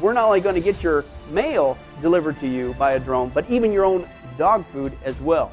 we're 0.00 0.12
not 0.12 0.26
only 0.26 0.40
going 0.40 0.54
to 0.54 0.60
get 0.60 0.82
your 0.82 1.04
mail 1.30 1.78
delivered 2.02 2.36
to 2.38 2.46
you 2.46 2.74
by 2.74 2.92
a 2.92 3.00
drone, 3.00 3.30
but 3.30 3.48
even 3.48 3.72
your 3.72 3.84
own 3.84 4.06
dog 4.36 4.66
food 4.66 4.92
as 5.04 5.20
well. 5.20 5.52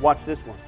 Watch 0.00 0.24
this 0.24 0.40
one. 0.44 0.58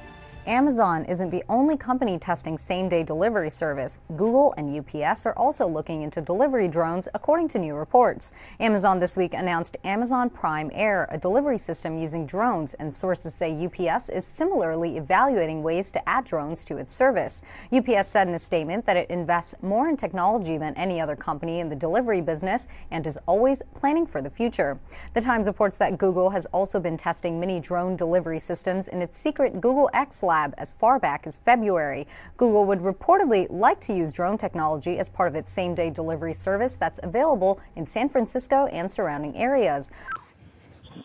Amazon 0.47 1.05
isn't 1.05 1.31
the 1.31 1.43
only 1.49 1.75
company 1.75 2.19
testing 2.19 2.55
same 2.55 2.87
day 2.87 3.03
delivery 3.03 3.49
service. 3.49 3.97
Google 4.15 4.53
and 4.57 4.69
UPS 4.69 5.25
are 5.25 5.33
also 5.33 5.65
looking 5.65 6.03
into 6.03 6.21
delivery 6.21 6.67
drones, 6.67 7.07
according 7.15 7.47
to 7.47 7.57
new 7.57 7.73
reports. 7.73 8.31
Amazon 8.59 8.99
this 8.99 9.17
week 9.17 9.33
announced 9.33 9.75
Amazon 9.83 10.29
Prime 10.29 10.69
Air, 10.71 11.07
a 11.09 11.17
delivery 11.17 11.57
system 11.57 11.97
using 11.97 12.27
drones, 12.27 12.75
and 12.75 12.95
sources 12.95 13.33
say 13.33 13.65
UPS 13.65 14.09
is 14.09 14.23
similarly 14.23 14.97
evaluating 14.97 15.63
ways 15.63 15.89
to 15.91 16.09
add 16.09 16.25
drones 16.25 16.63
to 16.65 16.77
its 16.77 16.93
service. 16.93 17.41
UPS 17.73 18.07
said 18.07 18.27
in 18.27 18.35
a 18.35 18.39
statement 18.39 18.85
that 18.85 18.97
it 18.97 19.09
invests 19.09 19.55
more 19.63 19.89
in 19.89 19.97
technology 19.97 20.59
than 20.59 20.75
any 20.75 21.01
other 21.01 21.15
company 21.15 21.59
in 21.59 21.69
the 21.69 21.75
delivery 21.75 22.21
business 22.21 22.67
and 22.91 23.07
is 23.07 23.17
always 23.25 23.63
planning 23.73 24.05
for 24.05 24.21
the 24.21 24.29
future. 24.29 24.79
The 25.15 25.21
Times 25.21 25.47
reports 25.47 25.77
that 25.77 25.97
Google 25.97 26.29
has 26.29 26.45
also 26.47 26.79
been 26.79 26.97
testing 26.97 27.39
mini 27.39 27.59
drone 27.59 27.95
delivery 27.95 28.39
systems 28.39 28.87
in 28.89 29.01
its 29.01 29.17
secret 29.17 29.59
Google 29.59 29.89
X 29.91 30.21
lab 30.21 30.34
lab 30.35 30.53
as 30.57 30.73
far 30.73 30.99
back 30.99 31.25
as 31.25 31.37
February. 31.37 32.05
Google 32.35 32.65
would 32.65 32.79
reportedly 32.79 33.47
like 33.49 33.79
to 33.81 33.93
use 33.93 34.11
drone 34.11 34.37
technology 34.37 34.99
as 34.99 35.09
part 35.09 35.29
of 35.29 35.35
its 35.35 35.51
same 35.51 35.73
day 35.73 35.89
delivery 35.89 36.33
service 36.33 36.75
that's 36.75 36.99
available 37.03 37.59
in 37.75 37.87
San 37.87 38.09
Francisco 38.09 38.65
and 38.67 38.91
surrounding 38.91 39.35
areas. 39.37 39.91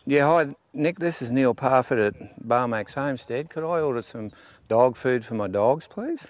Yeah, 0.05 0.27
hi, 0.27 0.55
Nick. 0.73 0.99
This 0.99 1.23
is 1.23 1.31
Neil 1.31 1.55
Parford 1.55 1.99
at 1.99 2.14
Barmax 2.45 2.95
Homestead. 2.95 3.51
Could 3.51 3.64
I 3.64 3.81
order 3.81 4.03
some 4.03 4.33
dog 4.69 4.97
food 4.97 5.25
for 5.25 5.35
my 5.35 5.47
dogs, 5.47 5.87
please? 5.87 6.27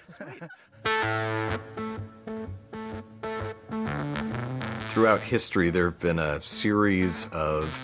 Throughout 4.89 5.21
history, 5.21 5.69
there 5.71 5.85
have 5.85 5.99
been 5.99 6.19
a 6.19 6.41
series 6.41 7.25
of 7.31 7.79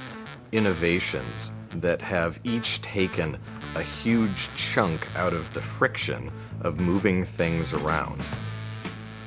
innovations 0.52 1.52
that 1.76 2.02
have 2.02 2.40
each 2.44 2.82
taken 2.82 3.38
a 3.76 3.82
huge 3.82 4.50
chunk 4.56 5.08
out 5.16 5.34
of 5.34 5.52
the 5.54 5.62
friction 5.62 6.32
of 6.62 6.80
moving 6.80 7.26
things 7.26 7.74
around. 7.74 8.22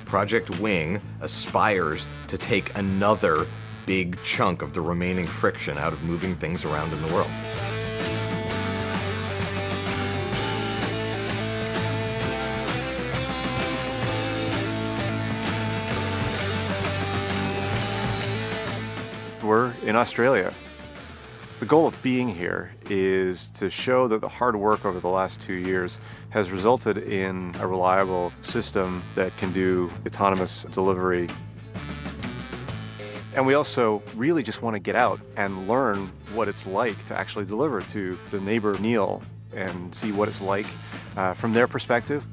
Project 0.05 0.59
Wing 0.59 1.00
aspires 1.20 2.07
to 2.26 2.37
take 2.37 2.76
another 2.76 3.46
big 3.87 4.20
chunk 4.22 4.62
of 4.62 4.74
the 4.74 4.81
remaining 4.81 5.26
friction 5.26 5.79
out 5.79 5.92
of 5.92 6.03
moving 6.03 6.35
things 6.37 6.64
around 6.64 6.92
in 6.92 7.00
the 7.05 7.14
world. 7.14 7.31
We're 19.42 19.72
in 19.83 19.96
Australia 19.96 20.53
the 21.61 21.66
goal 21.66 21.87
of 21.87 22.03
being 22.03 22.27
here 22.27 22.73
is 22.88 23.51
to 23.51 23.68
show 23.68 24.09
that 24.09 24.23
the 24.23 24.29
hard 24.29 24.57
work 24.57 24.87
over 24.87 24.99
the 24.99 25.09
last 25.09 25.42
two 25.42 25.53
years 25.53 25.99
has 26.31 26.51
resulted 26.51 26.96
in 26.96 27.55
a 27.61 27.66
reliable 27.66 28.33
system 28.40 29.03
that 29.14 29.37
can 29.37 29.53
do 29.53 29.92
autonomous 30.07 30.64
delivery. 30.70 31.29
And 33.35 33.46
we 33.46 33.53
also 33.53 34.03
really 34.16 34.42
just 34.42 34.62
want 34.62 34.75
to 34.75 34.81
get 34.81 34.96
out 34.96 35.20
and 35.37 35.68
learn 35.68 36.11
what 36.33 36.49
it's 36.49 36.66
like 36.66 37.05
to 37.05 37.14
actually 37.14 37.44
deliver 37.44 37.83
to 37.83 38.18
the 38.31 38.40
neighbor 38.40 38.79
Neil 38.79 39.23
and 39.55 39.94
see 39.94 40.12
what 40.12 40.29
it's 40.29 40.40
like 40.40 40.66
uh, 41.18 41.35
from 41.35 41.53
their 41.53 41.68
perspective. 41.68 42.25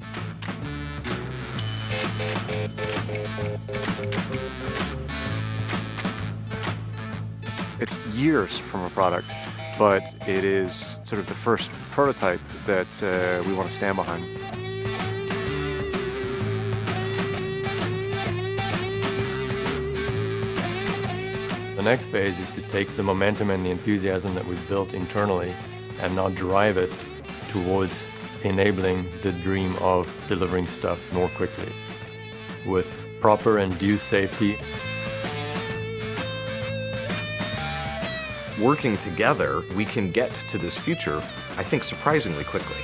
It's 7.80 7.96
years 8.08 8.58
from 8.58 8.82
a 8.82 8.90
product, 8.90 9.28
but 9.78 10.02
it 10.28 10.44
is 10.44 10.98
sort 11.04 11.20
of 11.20 11.28
the 11.28 11.36
first 11.36 11.70
prototype 11.92 12.42
that 12.66 13.04
uh, 13.04 13.48
we 13.48 13.54
want 13.54 13.68
to 13.68 13.74
stand 13.74 13.96
behind. 13.96 14.26
The 21.78 21.84
next 21.84 22.08
phase 22.08 22.40
is 22.40 22.50
to 22.52 22.62
take 22.64 22.96
the 22.96 23.04
momentum 23.04 23.52
and 23.52 23.64
the 23.64 23.70
enthusiasm 23.70 24.34
that 24.34 24.48
we've 24.48 24.68
built 24.68 24.96
internally 24.96 25.54
and 26.02 26.16
now 26.16 26.30
drive 26.30 26.78
it 26.78 26.92
towards 27.50 27.94
enabling 28.44 29.08
the 29.22 29.32
dream 29.32 29.76
of 29.82 30.12
delivering 30.28 30.66
stuff 30.66 31.00
more 31.12 31.30
quickly 31.38 31.72
with 32.66 33.00
proper 33.22 33.60
and 33.60 33.78
due 33.78 34.00
safety 34.00 34.60
working 38.60 38.98
together, 38.98 39.64
we 39.76 39.86
can 39.86 40.12
get 40.12 40.34
to 40.50 40.58
this 40.58 40.78
future, 40.78 41.18
I 41.58 41.64
think, 41.64 41.84
surprisingly 41.84 42.44
quickly. 42.44 42.78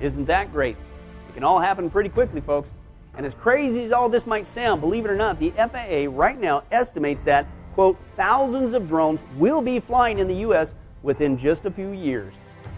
Isn't 0.00 0.26
that 0.26 0.52
great? 0.52 0.76
It 1.28 1.34
can 1.34 1.44
all 1.44 1.58
happen 1.58 1.90
pretty 1.90 2.10
quickly, 2.10 2.40
folks. 2.40 2.70
And 3.16 3.24
as 3.24 3.34
crazy 3.34 3.82
as 3.84 3.92
all 3.92 4.08
this 4.08 4.26
might 4.26 4.46
sound, 4.46 4.80
believe 4.80 5.04
it 5.04 5.10
or 5.10 5.16
not, 5.16 5.38
the 5.38 5.50
FAA 5.50 6.10
right 6.10 6.38
now 6.38 6.62
estimates 6.70 7.24
that, 7.24 7.46
quote, 7.74 7.96
thousands 8.14 8.74
of 8.74 8.86
drones 8.86 9.20
will 9.36 9.62
be 9.62 9.80
flying 9.80 10.18
in 10.18 10.28
the 10.28 10.36
U.S. 10.36 10.74
within 11.02 11.38
just 11.38 11.64
a 11.64 11.70
few 11.70 11.92
years. 11.92 12.34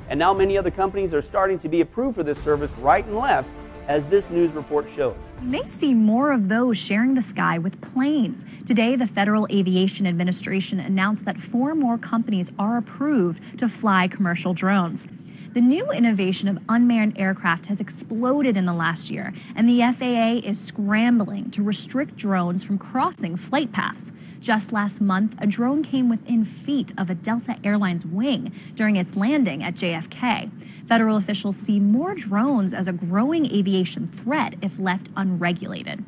And 0.09 0.19
now 0.19 0.33
many 0.33 0.57
other 0.57 0.71
companies 0.71 1.13
are 1.13 1.21
starting 1.21 1.59
to 1.59 1.69
be 1.69 1.81
approved 1.81 2.15
for 2.15 2.23
this 2.23 2.39
service 2.39 2.71
right 2.79 3.05
and 3.05 3.17
left 3.17 3.49
as 3.89 4.07
this 4.07 4.31
news 4.31 4.53
report 4.53 4.87
shows. 4.89 5.17
You 5.43 5.49
may 5.49 5.67
see 5.67 5.95
more 5.95 6.31
of 6.31 6.49
those 6.49 6.77
sharing 6.77 7.15
the 7.15 7.23
sky 7.23 7.59
with 7.59 7.81
planes. 7.81 8.45
Today, 8.67 8.97
the 8.97 9.07
Federal 9.07 9.49
Aviation 9.51 10.07
Administration 10.07 10.79
announced 10.79 11.25
that 11.25 11.39
four 11.51 11.75
more 11.75 11.97
companies 11.97 12.51
are 12.59 12.77
approved 12.77 13.41
to 13.59 13.69
fly 13.81 14.09
commercial 14.09 14.53
drones. 14.53 15.07
The 15.55 15.63
new 15.63 15.91
innovation 15.91 16.47
of 16.49 16.59
unmanned 16.69 17.19
aircraft 17.19 17.67
has 17.67 17.81
exploded 17.81 18.59
in 18.59 18.67
the 18.67 18.75
last 18.75 19.11
year, 19.11 19.33
and 19.57 19.67
the 19.67 19.81
FAA 19.99 20.47
is 20.47 20.61
scrambling 20.69 21.51
to 21.53 21.63
restrict 21.63 22.17
drones 22.17 22.63
from 22.63 22.79
crossing 22.79 23.39
flight 23.39 23.73
paths. 23.73 24.13
Just 24.49 24.73
last 24.73 25.03
month, 25.03 25.35
a 25.41 25.47
drone 25.47 25.85
came 25.85 26.09
within 26.09 26.47
feet 26.65 26.91
of 26.97 27.11
a 27.11 27.15
Delta 27.15 27.55
Airlines 27.65 28.07
wing 28.07 28.51
during 28.77 28.97
its 28.97 29.15
landing 29.15 29.63
at 29.63 29.75
JFK. 29.75 30.51
Federal 30.89 31.19
officials 31.19 31.55
see 31.67 31.79
more 31.79 32.15
drones 32.15 32.73
as 32.73 32.89
a 32.89 32.93
growing 32.95 33.45
aviation 33.45 34.07
threat 34.07 34.55
if 34.63 34.73
left 34.79 35.11
unregulated. 35.19 36.03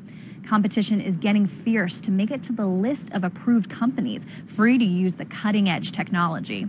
Competition 0.48 1.02
is 1.02 1.18
getting 1.18 1.46
fierce 1.46 2.00
to 2.00 2.10
make 2.10 2.30
it 2.30 2.42
to 2.44 2.54
the 2.54 2.64
list 2.64 3.12
of 3.12 3.24
approved 3.24 3.68
companies 3.68 4.22
free 4.56 4.78
to 4.78 4.86
use 4.86 5.12
the 5.16 5.26
cutting 5.26 5.68
edge 5.68 5.92
technology. 5.92 6.66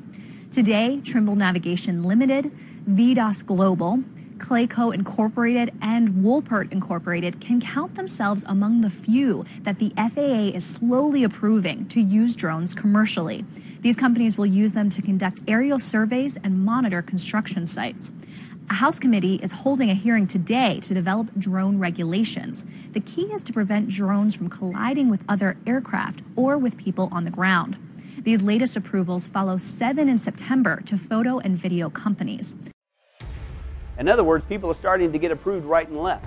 Today, 0.52 1.00
Trimble 1.00 1.38
Navigation 1.38 2.04
Limited, 2.04 2.52
VDOS 2.86 3.46
Global, 3.46 4.04
Clayco 4.42 4.94
Incorporated, 4.94 5.72
and 5.82 6.10
Woolpert 6.10 6.72
Incorporated 6.72 7.40
can 7.40 7.62
count 7.62 7.96
themselves 7.96 8.44
among 8.48 8.82
the 8.82 8.90
few 8.90 9.46
that 9.62 9.78
the 9.78 9.94
FAA 9.96 10.56
is 10.58 10.66
slowly 10.66 11.24
approving 11.24 11.86
to 11.90 12.02
use 12.02 12.36
drones 12.36 12.74
commercially. 12.74 13.46
These 13.82 13.96
companies 13.96 14.38
will 14.38 14.48
use 14.48 14.72
them 14.72 14.90
to 14.90 15.02
conduct 15.02 15.42
aerial 15.48 15.78
surveys 15.78 16.38
and 16.44 16.66
monitor 16.66 17.04
construction 17.04 17.68
sites. 17.68 18.12
A 18.70 18.76
House 18.76 19.00
committee 19.00 19.36
is 19.36 19.52
holding 19.52 19.92
a 19.92 19.94
hearing 19.94 20.26
today 20.26 20.80
to 20.82 20.94
develop 20.94 21.30
drone 21.38 21.78
regulations. 21.78 22.66
The 22.94 23.00
key 23.00 23.32
is 23.34 23.44
to 23.44 23.54
prevent 23.54 23.90
drones 23.90 24.36
from 24.36 24.50
colliding 24.50 25.10
with 25.10 25.24
other 25.30 25.56
aircraft 25.68 26.24
or 26.36 26.58
with 26.58 26.78
people 26.78 27.10
on 27.12 27.26
the 27.26 27.32
ground. 27.32 27.78
These 28.24 28.44
latest 28.44 28.76
approvals 28.76 29.28
follow 29.28 29.58
seven 29.58 30.10
in 30.10 30.18
September 30.18 30.82
to 30.86 30.98
photo 30.98 31.40
and 31.40 31.58
video 31.58 31.90
companies. 31.90 32.56
In 34.02 34.10
other 34.10 34.24
words, 34.24 34.44
people 34.44 34.72
are 34.72 34.74
starting 34.74 35.12
to 35.12 35.20
get 35.20 35.30
approved 35.30 35.64
right 35.64 35.88
and 35.88 36.02
left. 36.02 36.26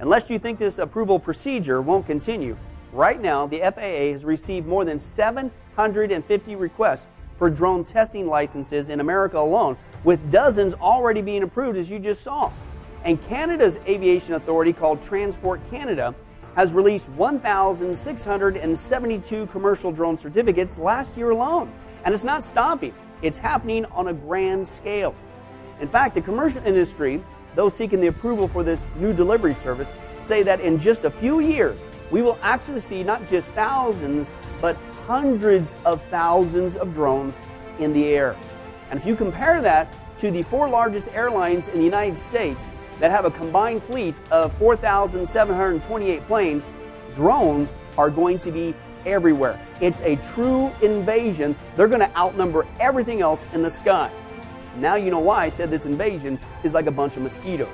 Unless 0.00 0.28
you 0.28 0.40
think 0.40 0.58
this 0.58 0.80
approval 0.80 1.20
procedure 1.20 1.80
won't 1.80 2.04
continue, 2.04 2.56
right 2.92 3.22
now 3.22 3.46
the 3.46 3.60
FAA 3.60 4.10
has 4.10 4.24
received 4.24 4.66
more 4.66 4.84
than 4.84 4.98
750 4.98 6.56
requests 6.56 7.06
for 7.38 7.48
drone 7.48 7.84
testing 7.84 8.26
licenses 8.26 8.88
in 8.88 8.98
America 8.98 9.38
alone, 9.38 9.76
with 10.02 10.32
dozens 10.32 10.74
already 10.74 11.22
being 11.22 11.44
approved, 11.44 11.78
as 11.78 11.88
you 11.88 12.00
just 12.00 12.22
saw. 12.22 12.50
And 13.04 13.24
Canada's 13.28 13.78
aviation 13.86 14.34
authority, 14.34 14.72
called 14.72 15.00
Transport 15.00 15.60
Canada, 15.70 16.16
has 16.56 16.72
released 16.72 17.08
1,672 17.10 19.46
commercial 19.46 19.92
drone 19.92 20.18
certificates 20.18 20.76
last 20.76 21.16
year 21.16 21.30
alone. 21.30 21.72
And 22.04 22.12
it's 22.12 22.24
not 22.24 22.42
stopping, 22.42 22.92
it's 23.22 23.38
happening 23.38 23.84
on 23.92 24.08
a 24.08 24.12
grand 24.12 24.66
scale. 24.66 25.14
In 25.82 25.88
fact, 25.88 26.14
the 26.14 26.20
commercial 26.20 26.64
industry, 26.64 27.20
those 27.56 27.74
seeking 27.74 28.00
the 28.00 28.06
approval 28.06 28.46
for 28.46 28.62
this 28.62 28.86
new 28.96 29.12
delivery 29.12 29.52
service, 29.52 29.92
say 30.20 30.44
that 30.44 30.60
in 30.60 30.78
just 30.78 31.02
a 31.02 31.10
few 31.10 31.40
years, 31.40 31.76
we 32.12 32.22
will 32.22 32.38
actually 32.40 32.80
see 32.80 33.02
not 33.02 33.26
just 33.26 33.48
thousands, 33.48 34.32
but 34.60 34.76
hundreds 35.08 35.74
of 35.84 36.00
thousands 36.04 36.76
of 36.76 36.94
drones 36.94 37.40
in 37.80 37.92
the 37.92 38.06
air. 38.06 38.36
And 38.90 39.00
if 39.00 39.04
you 39.04 39.16
compare 39.16 39.60
that 39.60 39.92
to 40.18 40.30
the 40.30 40.42
four 40.42 40.68
largest 40.68 41.08
airlines 41.08 41.66
in 41.66 41.78
the 41.78 41.84
United 41.84 42.16
States 42.16 42.64
that 43.00 43.10
have 43.10 43.24
a 43.24 43.30
combined 43.32 43.82
fleet 43.82 44.14
of 44.30 44.52
4,728 44.58 46.26
planes, 46.28 46.64
drones 47.16 47.72
are 47.98 48.08
going 48.08 48.38
to 48.38 48.52
be 48.52 48.72
everywhere. 49.04 49.58
It's 49.80 50.00
a 50.02 50.14
true 50.32 50.72
invasion. 50.80 51.56
They're 51.74 51.88
going 51.88 52.08
to 52.08 52.16
outnumber 52.16 52.68
everything 52.78 53.20
else 53.20 53.48
in 53.52 53.62
the 53.64 53.70
sky. 53.70 54.12
Now 54.76 54.94
you 54.96 55.10
know 55.10 55.18
why 55.18 55.44
I 55.44 55.50
said 55.50 55.70
this 55.70 55.86
invasion 55.86 56.38
is 56.64 56.74
like 56.74 56.86
a 56.86 56.90
bunch 56.90 57.16
of 57.16 57.22
mosquitoes. 57.22 57.68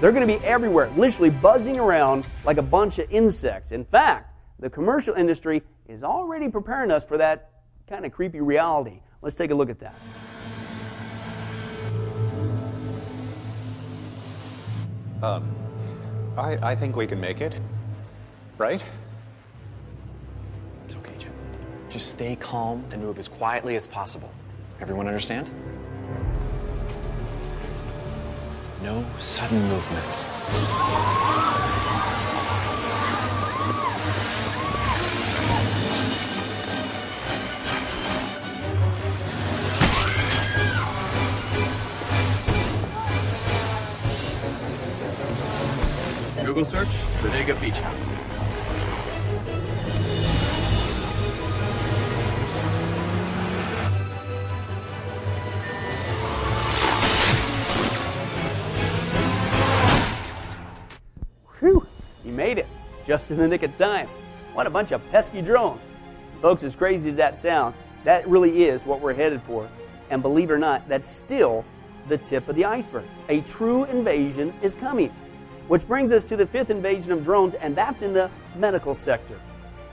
They're 0.00 0.12
going 0.12 0.26
to 0.26 0.38
be 0.38 0.44
everywhere, 0.44 0.90
literally 0.96 1.30
buzzing 1.30 1.78
around 1.78 2.26
like 2.44 2.58
a 2.58 2.62
bunch 2.62 2.98
of 2.98 3.10
insects. 3.10 3.72
In 3.72 3.84
fact, 3.84 4.34
the 4.58 4.70
commercial 4.70 5.14
industry 5.14 5.62
is 5.88 6.02
already 6.02 6.48
preparing 6.48 6.90
us 6.90 7.04
for 7.04 7.18
that 7.18 7.50
kind 7.88 8.06
of 8.06 8.12
creepy 8.12 8.40
reality. 8.40 9.00
Let's 9.22 9.34
take 9.34 9.50
a 9.50 9.54
look 9.54 9.70
at 9.70 9.78
that. 9.80 9.94
Um, 15.22 15.54
I, 16.36 16.58
I 16.70 16.76
think 16.76 16.96
we 16.96 17.06
can 17.06 17.20
make 17.20 17.40
it. 17.40 17.58
Right? 18.58 18.84
It's 20.84 20.94
okay, 20.96 21.14
Jim. 21.18 21.32
Just 21.88 22.10
stay 22.10 22.36
calm 22.36 22.84
and 22.92 23.02
move 23.02 23.18
as 23.18 23.26
quietly 23.26 23.74
as 23.76 23.86
possible. 23.86 24.30
Everyone 24.80 25.06
understand? 25.06 25.50
No 28.82 29.04
sudden 29.18 29.62
movements. 29.68 30.32
Google 46.44 46.64
search 46.64 47.22
Bodega 47.22 47.54
Beach 47.56 47.80
House. 47.80 48.33
Just 63.06 63.30
in 63.30 63.36
the 63.38 63.48
nick 63.48 63.62
of 63.62 63.76
time. 63.76 64.08
What 64.54 64.66
a 64.66 64.70
bunch 64.70 64.92
of 64.92 65.08
pesky 65.10 65.42
drones. 65.42 65.82
Folks, 66.40 66.62
as 66.62 66.76
crazy 66.76 67.10
as 67.10 67.16
that 67.16 67.36
sounds, 67.36 67.74
that 68.04 68.26
really 68.28 68.64
is 68.64 68.84
what 68.84 69.00
we're 69.00 69.14
headed 69.14 69.42
for. 69.42 69.68
And 70.10 70.22
believe 70.22 70.50
it 70.50 70.52
or 70.52 70.58
not, 70.58 70.88
that's 70.88 71.08
still 71.08 71.64
the 72.08 72.18
tip 72.18 72.48
of 72.48 72.56
the 72.56 72.64
iceberg. 72.64 73.04
A 73.28 73.40
true 73.42 73.84
invasion 73.84 74.52
is 74.62 74.74
coming. 74.74 75.12
Which 75.68 75.88
brings 75.88 76.12
us 76.12 76.24
to 76.24 76.36
the 76.36 76.46
fifth 76.46 76.68
invasion 76.68 77.12
of 77.12 77.24
drones, 77.24 77.54
and 77.54 77.74
that's 77.74 78.02
in 78.02 78.12
the 78.12 78.30
medical 78.56 78.94
sector. 78.94 79.40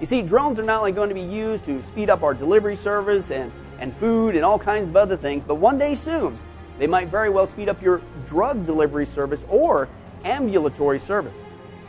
You 0.02 0.06
see, 0.06 0.22
drones 0.22 0.60
are 0.60 0.64
not 0.64 0.80
only 0.80 0.92
going 0.92 1.10
to 1.10 1.16
be 1.16 1.22
used 1.22 1.64
to 1.66 1.82
speed 1.84 2.10
up 2.10 2.24
our 2.24 2.34
delivery 2.34 2.76
service 2.76 3.32
and, 3.32 3.52
and 3.80 3.96
food 3.96 4.36
and 4.36 4.44
all 4.44 4.60
kinds 4.60 4.90
of 4.90 4.98
other 4.98 5.16
things, 5.16 5.44
but 5.44 5.56
one 5.56 5.78
day 5.78 5.96
soon, 5.96 6.38
they 6.78 6.88
might 6.88 7.08
very 7.08 7.30
well 7.30 7.48
speed 7.48 7.70
up 7.70 7.82
your 7.82 8.02
drug 8.26 8.66
delivery 8.66 9.06
service 9.06 9.46
or 9.48 9.88
ambulatory 10.26 11.00
service. 11.00 11.38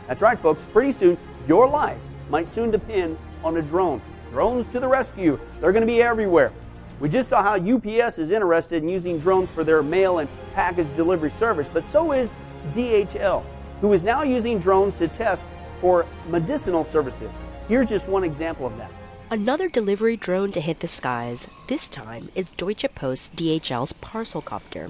That's 0.07 0.21
right, 0.21 0.39
folks. 0.39 0.65
Pretty 0.65 0.91
soon, 0.91 1.17
your 1.47 1.67
life 1.67 1.99
might 2.29 2.47
soon 2.47 2.71
depend 2.71 3.17
on 3.43 3.57
a 3.57 3.61
drone. 3.61 4.01
Drones 4.31 4.65
to 4.71 4.79
the 4.79 4.87
rescue. 4.87 5.39
They're 5.59 5.71
going 5.71 5.81
to 5.81 5.87
be 5.87 6.01
everywhere. 6.01 6.51
We 6.99 7.09
just 7.09 7.29
saw 7.29 7.43
how 7.43 7.55
UPS 7.55 8.19
is 8.19 8.31
interested 8.31 8.81
in 8.81 8.89
using 8.89 9.19
drones 9.19 9.51
for 9.51 9.63
their 9.63 9.83
mail 9.83 10.19
and 10.19 10.29
package 10.53 10.87
delivery 10.95 11.31
service, 11.31 11.69
but 11.71 11.83
so 11.83 12.11
is 12.13 12.33
DHL, 12.71 13.43
who 13.81 13.93
is 13.93 14.03
now 14.03 14.23
using 14.23 14.59
drones 14.59 14.93
to 14.95 15.07
test 15.07 15.47
for 15.81 16.05
medicinal 16.29 16.83
services. 16.83 17.31
Here's 17.67 17.89
just 17.89 18.07
one 18.07 18.23
example 18.23 18.65
of 18.65 18.77
that. 18.77 18.91
Another 19.31 19.67
delivery 19.67 20.15
drone 20.15 20.51
to 20.51 20.61
hit 20.61 20.79
the 20.79 20.87
skies. 20.87 21.47
This 21.67 21.87
time, 21.87 22.29
it's 22.35 22.51
Deutsche 22.51 22.85
Post 22.95 23.35
DHL's 23.35 23.93
parcel 23.93 24.41
copter. 24.41 24.89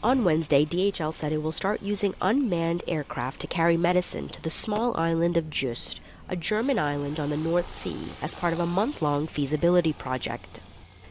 On 0.00 0.22
Wednesday, 0.22 0.64
DHL 0.64 1.12
said 1.12 1.32
it 1.32 1.42
will 1.42 1.50
start 1.50 1.82
using 1.82 2.14
unmanned 2.22 2.84
aircraft 2.86 3.40
to 3.40 3.48
carry 3.48 3.76
medicine 3.76 4.28
to 4.28 4.40
the 4.40 4.48
small 4.48 4.96
island 4.96 5.36
of 5.36 5.50
Juist, 5.50 5.98
a 6.28 6.36
German 6.36 6.78
island 6.78 7.18
on 7.18 7.30
the 7.30 7.36
North 7.36 7.72
Sea, 7.72 7.98
as 8.22 8.32
part 8.32 8.52
of 8.52 8.60
a 8.60 8.66
month 8.66 9.02
long 9.02 9.26
feasibility 9.26 9.92
project. 9.92 10.60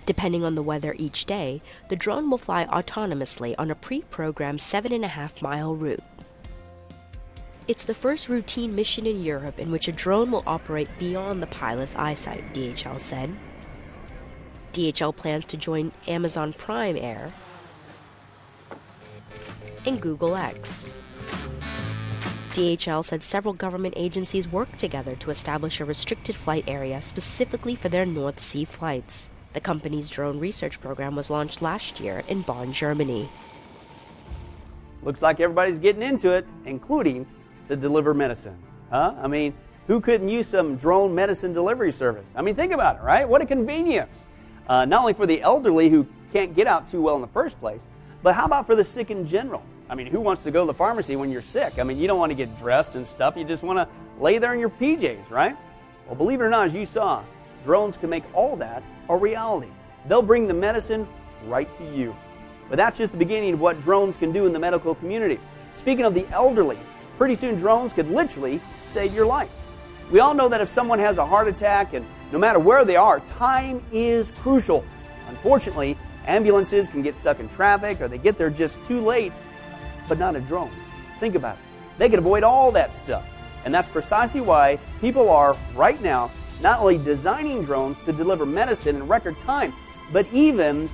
Depending 0.06 0.46
on 0.46 0.56
the 0.56 0.64
weather 0.64 0.96
each 0.98 1.26
day, 1.26 1.62
the 1.90 1.98
drone 1.98 2.30
will 2.30 2.38
fly 2.38 2.66
autonomously 2.68 3.54
on 3.58 3.70
a 3.70 3.76
pre 3.76 4.04
programmed 4.04 4.62
seven 4.62 4.94
and 4.94 5.04
a 5.04 5.10
half 5.10 5.42
mile 5.42 5.76
route. 5.76 6.04
It's 7.68 7.84
the 7.84 7.94
first 7.94 8.30
routine 8.30 8.74
mission 8.74 9.06
in 9.06 9.22
Europe 9.22 9.60
in 9.60 9.70
which 9.70 9.90
a 9.90 9.92
drone 9.92 10.32
will 10.32 10.44
operate 10.48 10.88
beyond 10.98 11.42
the 11.42 11.48
pilot's 11.48 11.96
eyesight, 11.98 12.54
DHL 12.54 13.02
said. 13.02 13.36
DHL 14.72 15.14
plans 15.14 15.44
to 15.44 15.58
join 15.58 15.92
Amazon 16.08 16.54
Prime 16.54 16.96
Air 16.96 17.34
and 19.88 20.02
Google 20.02 20.36
X. 20.36 20.94
DHL 22.52 23.06
said 23.06 23.24
several 23.24 23.54
government 23.54 23.94
agencies 23.96 24.46
worked 24.46 24.78
together 24.78 25.16
to 25.16 25.30
establish 25.30 25.80
a 25.80 25.86
restricted 25.86 26.36
flight 26.36 26.66
area 26.68 27.02
specifically 27.02 27.74
for 27.74 27.88
their 27.88 28.06
North 28.06 28.44
Sea 28.44 28.66
flights. 28.66 29.30
The 29.54 29.62
company's 29.62 30.10
drone 30.10 30.40
research 30.40 30.82
program 30.82 31.16
was 31.16 31.30
launched 31.30 31.62
last 31.62 32.02
year 32.02 32.22
in 32.28 32.42
Bonn, 32.42 32.74
Germany. 32.74 33.30
Looks 35.04 35.22
like 35.22 35.40
everybody's 35.40 35.80
getting 35.80 36.02
into 36.02 36.32
it, 36.32 36.46
including 36.66 37.26
to 37.68 37.78
deliver 37.78 38.14
medicine. 38.14 38.58
Huh? 38.90 39.16
I 39.22 39.28
mean, 39.28 39.54
who 39.86 40.02
couldn't 40.02 40.28
use 40.28 40.48
some 40.48 40.76
drone 40.76 41.16
medicine 41.16 41.54
delivery 41.54 41.94
service? 41.94 42.30
I 42.36 42.42
mean, 42.42 42.56
think 42.56 42.74
about 42.74 42.98
it, 42.98 43.04
right? 43.04 43.28
What 43.28 43.42
a 43.42 43.46
convenience. 43.46 44.28
Uh, 44.68 44.84
not 44.84 45.00
only 45.00 45.14
for 45.14 45.26
the 45.26 45.42
elderly 45.42 45.88
who 45.88 46.06
can't 46.34 46.54
get 46.54 46.68
out 46.68 46.90
too 46.90 47.02
well 47.02 47.16
in 47.16 47.22
the 47.22 47.28
first 47.30 47.58
place, 47.62 47.88
but 48.22 48.36
how 48.36 48.46
about 48.46 48.68
for 48.68 48.76
the 48.76 48.84
sick 48.84 49.12
in 49.12 49.26
general? 49.26 49.64
I 49.90 49.96
mean, 49.96 50.08
who 50.08 50.20
wants 50.20 50.44
to 50.44 50.52
go 50.52 50.62
to 50.62 50.68
the 50.68 50.74
pharmacy 50.74 51.16
when 51.16 51.32
you're 51.32 51.42
sick? 51.42 51.80
I 51.80 51.84
mean, 51.84 51.98
you 51.98 52.08
don't 52.08 52.20
want 52.20 52.30
to 52.30 52.36
get 52.36 52.58
dressed 52.58 52.96
and 52.98 53.08
stuff. 53.08 53.38
You 53.38 53.46
just 53.46 53.64
want 53.64 53.80
to 53.80 53.88
lay 54.22 54.38
there 54.38 54.54
in 54.54 54.60
your 54.60 54.70
PJs, 54.70 55.30
right? 55.30 55.56
Well, 56.06 56.16
believe 56.16 56.42
it 56.42 56.44
or 56.44 56.50
not, 56.50 56.68
as 56.68 56.76
you 56.76 56.86
saw, 56.86 57.24
drones 57.64 57.98
can 57.98 58.10
make 58.10 58.24
all 58.34 58.56
that 58.58 58.84
a 59.10 59.16
reality. 59.16 59.72
They'll 60.08 60.22
bring 60.22 60.48
the 60.48 60.54
medicine 60.54 61.08
right 61.46 61.74
to 61.78 61.96
you. 61.96 62.16
But 62.70 62.76
that's 62.76 62.98
just 62.98 63.14
the 63.14 63.18
beginning 63.18 63.54
of 63.54 63.62
what 63.62 63.82
drones 63.82 64.18
can 64.18 64.34
do 64.34 64.46
in 64.46 64.52
the 64.52 64.60
medical 64.60 64.94
community. 64.94 65.40
Speaking 65.76 66.04
of 66.04 66.14
the 66.14 66.28
elderly, 66.32 66.80
pretty 67.18 67.36
soon 67.36 67.56
drones 67.56 67.94
could 67.94 68.10
literally 68.10 68.60
save 68.86 69.14
your 69.14 69.26
life. 69.26 69.52
We 70.12 70.20
all 70.20 70.34
know 70.34 70.50
that 70.50 70.60
if 70.60 70.70
someone 70.70 71.00
has 71.00 71.18
a 71.18 71.26
heart 71.26 71.48
attack, 71.48 71.94
and 71.94 72.06
no 72.32 72.40
matter 72.40 72.60
where 72.60 72.84
they 72.84 72.96
are, 72.98 73.22
time 73.22 73.84
is 73.92 74.32
crucial. 74.32 74.84
Unfortunately, 75.30 75.98
ambulances 76.26 76.90
can 76.90 77.02
get 77.02 77.16
stuck 77.16 77.40
in 77.40 77.48
traffic 77.48 78.02
or 78.02 78.08
they 78.08 78.18
get 78.18 78.38
there 78.38 78.50
just 78.50 78.84
too 78.86 79.00
late, 79.00 79.32
but 80.08 80.20
not 80.20 80.36
a 80.36 80.40
drone. 80.40 80.72
Think 81.20 81.36
about 81.36 81.58
it. 81.58 81.64
They 81.98 82.10
can 82.10 82.20
avoid 82.20 82.44
all 82.44 82.72
that 82.72 82.96
stuff. 82.96 83.26
And 83.66 83.74
that's 83.74 83.88
precisely 83.88 84.42
why 84.42 84.80
people 85.02 85.30
are, 85.30 85.58
right 85.76 86.02
now, 86.02 86.32
not 86.62 86.80
only 86.80 86.98
designing 86.98 87.64
drones 87.64 88.00
to 88.02 88.14
deliver 88.14 88.46
medicine 88.46 88.96
in 88.96 89.08
record 89.08 89.40
time, 89.40 89.74
but 90.12 90.28
even 90.32 90.90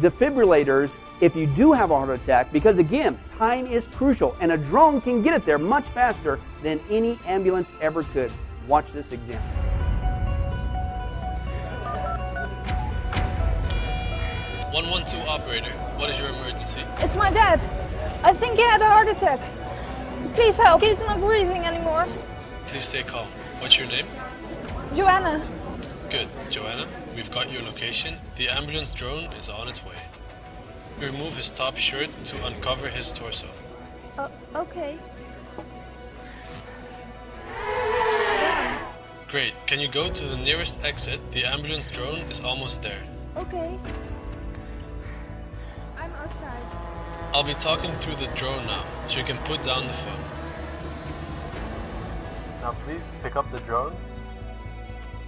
defibrillators 0.00 0.98
if 1.20 1.36
you 1.36 1.46
do 1.46 1.72
have 1.72 1.90
a 1.90 1.94
heart 1.96 2.10
attack, 2.10 2.52
because 2.52 2.78
again, 2.78 3.18
time 3.38 3.66
is 3.66 3.86
crucial 3.88 4.36
and 4.40 4.52
a 4.52 4.58
drone 4.58 5.00
can 5.00 5.22
get 5.22 5.34
it 5.34 5.44
there 5.44 5.58
much 5.58 5.84
faster 5.84 6.40
than 6.62 6.80
any 6.90 7.18
ambulance 7.26 7.72
ever 7.80 8.02
could. 8.02 8.32
Watch 8.66 8.92
this 8.92 9.12
example. 9.12 9.48
112 14.72 15.28
operator, 15.28 15.70
what 15.96 16.10
is 16.10 16.18
your 16.18 16.30
emergency? 16.30 16.82
It's 16.98 17.14
my 17.14 17.30
dad. 17.30 17.60
I 18.24 18.32
think 18.32 18.56
he 18.56 18.62
had 18.62 18.80
a 18.80 18.86
heart 18.86 19.06
attack. 19.08 19.38
Please 20.34 20.56
help. 20.56 20.80
He's 20.80 21.00
not 21.00 21.20
breathing 21.20 21.66
anymore. 21.66 22.06
Please 22.68 22.88
stay 22.88 23.02
calm. 23.02 23.28
What's 23.60 23.78
your 23.78 23.86
name? 23.86 24.06
Joanna. 24.96 25.46
Good. 26.08 26.28
Joanna, 26.48 26.88
we've 27.14 27.30
got 27.30 27.52
your 27.52 27.60
location. 27.60 28.16
The 28.36 28.48
ambulance 28.48 28.94
drone 28.94 29.24
is 29.34 29.50
on 29.50 29.68
its 29.68 29.84
way. 29.84 29.98
Remove 30.98 31.36
his 31.36 31.50
top 31.50 31.76
shirt 31.76 32.08
to 32.24 32.46
uncover 32.46 32.88
his 32.88 33.12
torso. 33.12 33.46
Uh, 34.16 34.30
okay. 34.54 34.96
Great. 39.28 39.52
Can 39.66 39.80
you 39.80 39.88
go 39.88 40.10
to 40.10 40.24
the 40.24 40.36
nearest 40.38 40.78
exit? 40.82 41.20
The 41.30 41.44
ambulance 41.44 41.90
drone 41.90 42.20
is 42.30 42.40
almost 42.40 42.80
there. 42.80 43.02
Okay. 43.36 43.78
I'm 45.98 46.12
outside. 46.12 46.93
I'll 47.34 47.42
be 47.42 47.54
talking 47.54 47.92
through 47.96 48.14
the 48.14 48.28
drone 48.36 48.64
now, 48.64 48.84
so 49.08 49.18
you 49.18 49.24
can 49.24 49.38
put 49.38 49.60
down 49.64 49.88
the 49.88 49.92
phone. 49.92 50.20
Now 52.60 52.76
please 52.84 53.02
pick 53.24 53.34
up 53.34 53.50
the 53.50 53.58
drone 53.58 53.92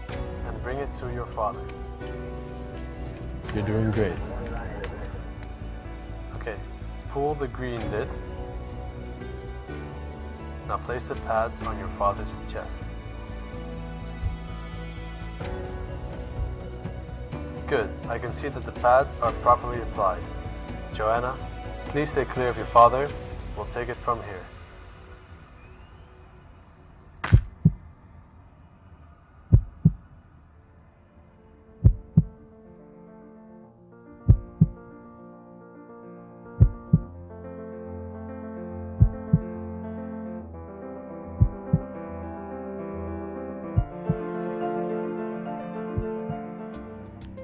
and 0.09 0.62
bring 0.62 0.79
it 0.79 0.88
to 1.01 1.12
your 1.12 1.27
father. 1.27 1.61
You're 3.53 3.66
doing 3.66 3.90
great. 3.90 4.16
Okay, 6.37 6.55
pull 7.11 7.35
the 7.35 7.49
green 7.49 7.90
lid. 7.90 8.09
Now 10.69 10.77
place 10.77 11.05
the 11.07 11.16
pads 11.16 11.61
on 11.62 11.77
your 11.77 11.90
father's 11.99 12.29
chest. 12.49 12.73
Good. 17.66 17.90
I 18.07 18.16
can 18.16 18.33
see 18.33 18.47
that 18.47 18.64
the 18.64 18.81
pads 18.81 19.12
are 19.21 19.33
properly 19.42 19.83
applied. 19.83 20.23
Joanna, 20.95 21.37
please 21.88 22.11
stay 22.11 22.25
clear 22.25 22.49
of 22.49 22.57
your 22.57 22.66
father. 22.66 23.09
We'll 23.57 23.66
take 23.66 23.88
it 23.88 23.96
from 23.99 24.22
here. 24.22 24.42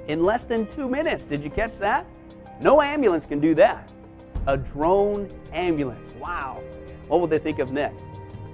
in 0.08 0.22
less 0.22 0.44
than 0.44 0.66
two 0.66 0.88
minutes. 0.88 1.24
Did 1.24 1.42
you 1.42 1.50
catch 1.50 1.78
that? 1.78 2.06
No 2.60 2.82
ambulance 2.82 3.24
can 3.24 3.40
do 3.40 3.54
that. 3.54 3.90
A 4.46 4.56
drone 4.56 5.28
ambulance. 5.52 6.12
Wow. 6.20 6.62
What 7.08 7.20
would 7.20 7.30
they 7.30 7.38
think 7.38 7.58
of 7.58 7.70
next? 7.70 8.02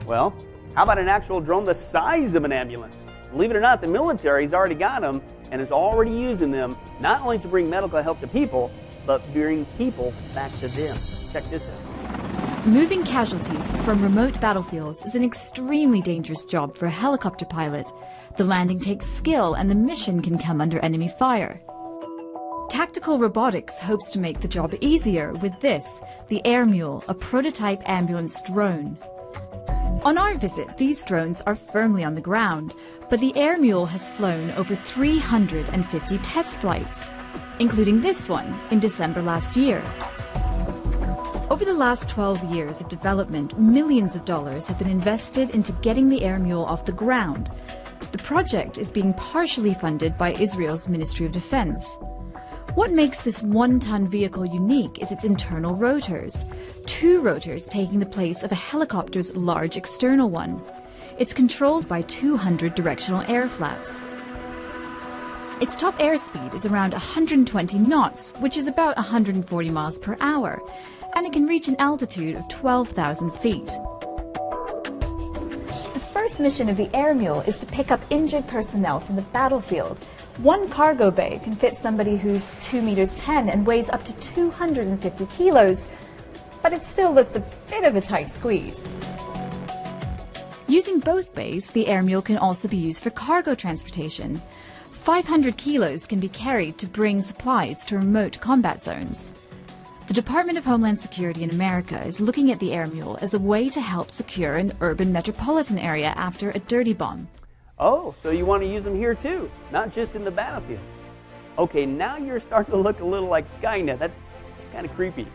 Well, 0.07 0.35
how 0.74 0.83
about 0.83 0.98
an 0.98 1.09
actual 1.09 1.40
drone 1.40 1.64
the 1.64 1.74
size 1.74 2.35
of 2.35 2.44
an 2.44 2.53
ambulance? 2.53 3.07
Believe 3.31 3.51
it 3.51 3.57
or 3.57 3.61
not, 3.61 3.81
the 3.81 3.87
military's 3.87 4.55
already 4.55 4.74
got 4.74 5.01
them 5.01 5.22
and 5.51 5.61
is 5.61 5.72
already 5.72 6.11
using 6.11 6.51
them 6.51 6.77
not 7.01 7.22
only 7.22 7.38
to 7.38 7.48
bring 7.48 7.70
medical 7.70 8.03
help 8.03 8.20
to 8.20 8.27
people, 8.27 8.70
but 9.07 9.22
bring 9.33 9.64
people 9.77 10.12
back 10.35 10.53
to 10.61 10.68
them. 10.68 10.96
Check 11.33 11.44
this 11.44 11.68
out. 11.68 12.66
Moving 12.66 13.03
casualties 13.05 13.70
from 13.83 14.03
remote 14.03 14.38
battlefields 14.40 15.03
is 15.05 15.14
an 15.14 15.24
extremely 15.24 16.03
dangerous 16.03 16.44
job 16.44 16.77
for 16.77 16.87
a 16.87 16.90
helicopter 16.90 17.46
pilot. 17.46 17.90
The 18.37 18.44
landing 18.44 18.81
takes 18.81 19.07
skill 19.07 19.55
and 19.55 19.70
the 19.70 19.74
mission 19.74 20.20
can 20.20 20.38
come 20.38 20.61
under 20.61 20.79
enemy 20.81 21.09
fire. 21.09 21.62
Tactical 22.68 23.18
Robotics 23.18 23.78
hopes 23.78 24.11
to 24.11 24.18
make 24.18 24.40
the 24.40 24.46
job 24.46 24.74
easier 24.83 25.33
with 25.33 25.59
this, 25.61 26.02
the 26.28 26.44
Air 26.44 26.66
Mule, 26.66 27.02
a 27.09 27.14
prototype 27.14 27.81
ambulance 27.88 28.42
drone. 28.42 28.98
On 30.04 30.18
our 30.18 30.35
visit, 30.35 30.76
these 30.76 31.02
drones 31.02 31.40
are 31.40 31.54
firmly 31.54 32.04
on 32.04 32.14
the 32.14 32.20
ground, 32.20 32.74
but 33.09 33.20
the 33.20 33.35
Air 33.37 33.57
Mule 33.57 33.87
has 33.87 34.09
flown 34.11 34.50
over 34.50 34.74
350 34.74 36.18
test 36.18 36.59
flights, 36.59 37.09
including 37.59 38.02
this 38.02 38.28
one 38.28 38.54
in 38.70 38.81
December 38.81 39.22
last 39.22 39.57
year. 39.57 39.83
Over 41.50 41.64
the 41.64 41.72
last 41.72 42.11
12 42.11 42.52
years 42.52 42.83
of 42.83 42.90
development, 42.90 43.59
millions 43.59 44.14
of 44.14 44.26
dollars 44.26 44.66
have 44.66 44.78
been 44.78 44.90
invested 44.90 45.52
into 45.52 45.72
getting 45.81 46.11
the 46.11 46.22
Air 46.22 46.38
Mule 46.38 46.66
off 46.66 46.85
the 46.85 46.92
ground. 46.92 47.50
The 48.12 48.18
project 48.18 48.76
is 48.76 48.90
being 48.90 49.14
partially 49.14 49.72
funded 49.72 50.18
by 50.18 50.35
Israel's 50.35 50.87
Ministry 50.87 51.24
of 51.24 51.33
Defense. 51.33 51.96
What 52.74 52.92
makes 52.92 53.22
this 53.22 53.42
one 53.42 53.81
ton 53.81 54.07
vehicle 54.07 54.44
unique 54.44 55.00
is 55.00 55.11
its 55.11 55.24
internal 55.24 55.74
rotors, 55.74 56.44
two 56.87 57.20
rotors 57.20 57.66
taking 57.66 57.98
the 57.98 58.07
place 58.07 58.42
of 58.42 58.52
a 58.52 58.57
helicopter's 58.57 59.35
large 59.35 59.76
external 59.76 60.31
one. 60.31 60.62
It's 61.18 61.35
controlled 61.35 61.88
by 61.88 62.02
200 62.02 62.74
directional 62.74 63.22
air 63.22 63.48
flaps. 63.48 64.00
Its 65.61 65.76
top 65.76 65.98
airspeed 65.98 66.54
is 66.54 66.66
around 66.66 66.92
120 66.92 67.78
knots, 67.78 68.31
which 68.38 68.57
is 68.57 68.68
about 68.68 68.96
140 68.96 69.70
miles 69.70 69.98
per 69.98 70.16
hour, 70.20 70.62
and 71.16 71.26
it 71.26 71.33
can 71.33 71.46
reach 71.46 71.66
an 71.66 71.76
altitude 71.81 72.37
of 72.37 72.46
12,000 72.48 73.33
feet. 73.33 73.66
The 75.94 76.09
first 76.12 76.38
mission 76.38 76.68
of 76.68 76.76
the 76.76 76.94
Air 76.94 77.14
Mule 77.14 77.40
is 77.40 77.59
to 77.59 77.66
pick 77.66 77.90
up 77.90 78.00
injured 78.11 78.46
personnel 78.46 79.00
from 79.00 79.16
the 79.16 79.22
battlefield. 79.22 80.00
One 80.38 80.68
cargo 80.68 81.11
bay 81.11 81.40
can 81.42 81.57
fit 81.57 81.77
somebody 81.77 82.16
who's 82.16 82.53
2 82.62 82.81
meters 82.81 83.12
10 83.16 83.48
and 83.48 83.66
weighs 83.66 83.90
up 83.90 84.05
to 84.05 84.12
250 84.20 85.27
kilos, 85.27 85.85
but 86.62 86.72
it 86.72 86.85
still 86.85 87.12
looks 87.12 87.35
a 87.35 87.42
bit 87.68 87.83
of 87.83 87.96
a 87.96 88.01
tight 88.01 88.31
squeeze. 88.31 88.88
Using 90.68 91.01
both 91.01 91.35
bays, 91.35 91.72
the 91.72 91.88
Air 91.88 92.05
Mule 92.05 92.22
can 92.22 92.38
also 92.38 92.68
be 92.68 92.77
used 92.77 93.03
for 93.03 93.11
cargo 93.11 93.57
transportation. 93.57 94.40
500 94.92 95.57
kilos 95.57 96.07
can 96.07 96.20
be 96.20 96.29
carried 96.29 96.79
to 96.79 96.87
bring 96.87 97.20
supplies 97.20 97.85
to 97.87 97.96
remote 97.96 98.38
combat 98.38 98.81
zones. 98.81 99.33
The 100.07 100.14
Department 100.14 100.57
of 100.57 100.64
Homeland 100.64 101.01
Security 101.01 101.42
in 101.42 101.51
America 101.51 102.01
is 102.05 102.20
looking 102.20 102.53
at 102.53 102.61
the 102.61 102.72
Air 102.72 102.87
Mule 102.87 103.18
as 103.20 103.35
a 103.35 103.40
way 103.40 103.68
to 103.70 103.81
help 103.81 104.09
secure 104.09 104.55
an 104.55 104.72
urban 104.81 105.12
metropolitan 105.12 105.81
area 105.81 106.14
after 106.16 106.51
a 106.51 106.61
dirty 106.61 106.92
bomb. 106.92 107.27
Oh, 107.81 108.14
so 108.21 108.31
you 108.31 108.45
want 108.45 108.62
to 108.62 108.69
use 108.69 108.85
them 108.85 108.97
here 108.97 109.14
too, 109.14 109.51
not 109.71 109.93
just 109.93 110.17
in 110.17 110.25
the 110.25 110.31
battlefield. 110.31 110.81
Okay, 111.59 111.87
now 111.87 112.17
you're 112.17 112.41
starting 112.41 112.73
to 112.73 112.79
look 112.79 113.01
a 113.01 113.05
little 113.05 113.29
like 113.29 113.49
Skynet. 113.49 113.99
That's, 113.99 114.17
that's 114.57 114.69
kind 114.71 114.85
of 114.85 114.95
creepy. 114.95 115.27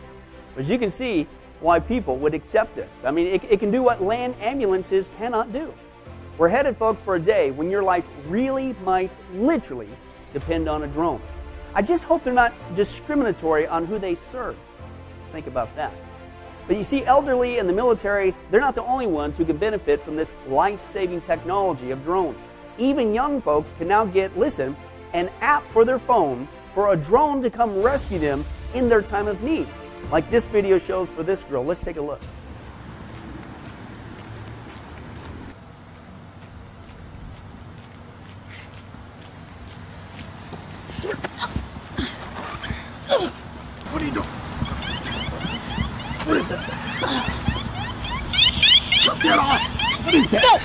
But 0.54 0.66
you 0.66 0.78
can 0.78 0.90
see 0.90 1.26
why 1.60 1.80
people 1.80 2.16
would 2.18 2.34
accept 2.34 2.76
this. 2.76 2.90
I 3.04 3.10
mean, 3.10 3.26
it, 3.26 3.44
it 3.44 3.60
can 3.60 3.70
do 3.70 3.82
what 3.82 4.02
land 4.02 4.34
ambulances 4.40 5.10
cannot 5.16 5.52
do. 5.52 5.72
We're 6.36 6.48
headed, 6.48 6.76
folks, 6.76 7.00
for 7.00 7.14
a 7.16 7.20
day 7.20 7.50
when 7.50 7.70
your 7.70 7.82
life 7.82 8.04
really 8.28 8.74
might 8.84 9.10
literally 9.34 9.88
depend 10.32 10.68
on 10.68 10.82
a 10.82 10.86
drone. 10.86 11.22
I 11.74 11.82
just 11.82 12.04
hope 12.04 12.24
they're 12.24 12.32
not 12.32 12.52
discriminatory 12.74 13.66
on 13.66 13.86
who 13.86 13.98
they 13.98 14.14
serve. 14.14 14.56
Think 15.32 15.46
about 15.46 15.74
that. 15.76 15.92
But 16.66 16.76
you 16.78 16.84
see, 16.84 17.04
elderly 17.04 17.58
and 17.58 17.68
the 17.68 17.72
military, 17.72 18.34
they're 18.50 18.60
not 18.60 18.74
the 18.74 18.84
only 18.84 19.06
ones 19.06 19.36
who 19.36 19.44
can 19.44 19.58
benefit 19.58 20.02
from 20.02 20.16
this 20.16 20.32
life 20.48 20.82
saving 20.82 21.20
technology 21.20 21.90
of 21.90 22.02
drones. 22.02 22.38
Even 22.78 23.14
young 23.14 23.42
folks 23.42 23.74
can 23.76 23.86
now 23.86 24.04
get, 24.04 24.36
listen, 24.38 24.74
an 25.12 25.30
app 25.40 25.64
for 25.72 25.84
their 25.84 25.98
phone 25.98 26.48
for 26.74 26.92
a 26.92 26.96
drone 26.96 27.40
to 27.42 27.50
come 27.50 27.82
rescue 27.82 28.18
them 28.18 28.44
in 28.74 28.88
their 28.88 29.02
time 29.02 29.28
of 29.28 29.42
need. 29.42 29.68
Like 30.10 30.30
this 30.30 30.48
video 30.48 30.78
shows 30.78 31.08
for 31.08 31.22
this 31.22 31.44
girl. 31.44 31.64
Let's 31.64 31.80
take 31.80 31.96
a 31.96 32.00
look. 32.00 32.22
What 43.90 44.02
are 44.02 44.06
you 44.06 44.12
doing? 44.12 44.43
What 46.24 46.38
is 46.38 46.48
that? 46.48 46.64
Shut 48.98 49.18
that 49.22 49.38
off! 49.38 49.60
What 50.06 50.14
is 50.14 50.30
that? 50.30 50.60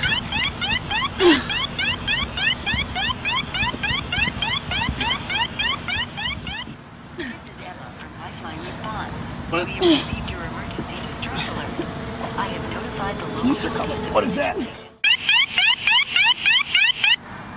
This 7.18 7.44
is 7.44 7.60
Emma 7.60 7.92
from 7.98 8.18
Lifeline 8.20 8.64
Response. 8.64 9.20
What? 9.50 9.66
We 9.66 9.72
have 9.72 9.84
received 10.00 10.30
your 10.30 10.40
emergency 10.44 10.96
distress 11.06 11.48
alert. 11.50 11.86
I 12.38 12.46
have 12.48 12.72
notified 12.72 13.18
the 13.18 13.26
local 13.26 13.50
Listen, 13.50 13.72
police 13.72 13.98
of 14.06 14.14
what 14.14 14.20
the 14.22 14.26
is 14.28 14.34
that? 14.36 14.56
situation. 14.56 14.86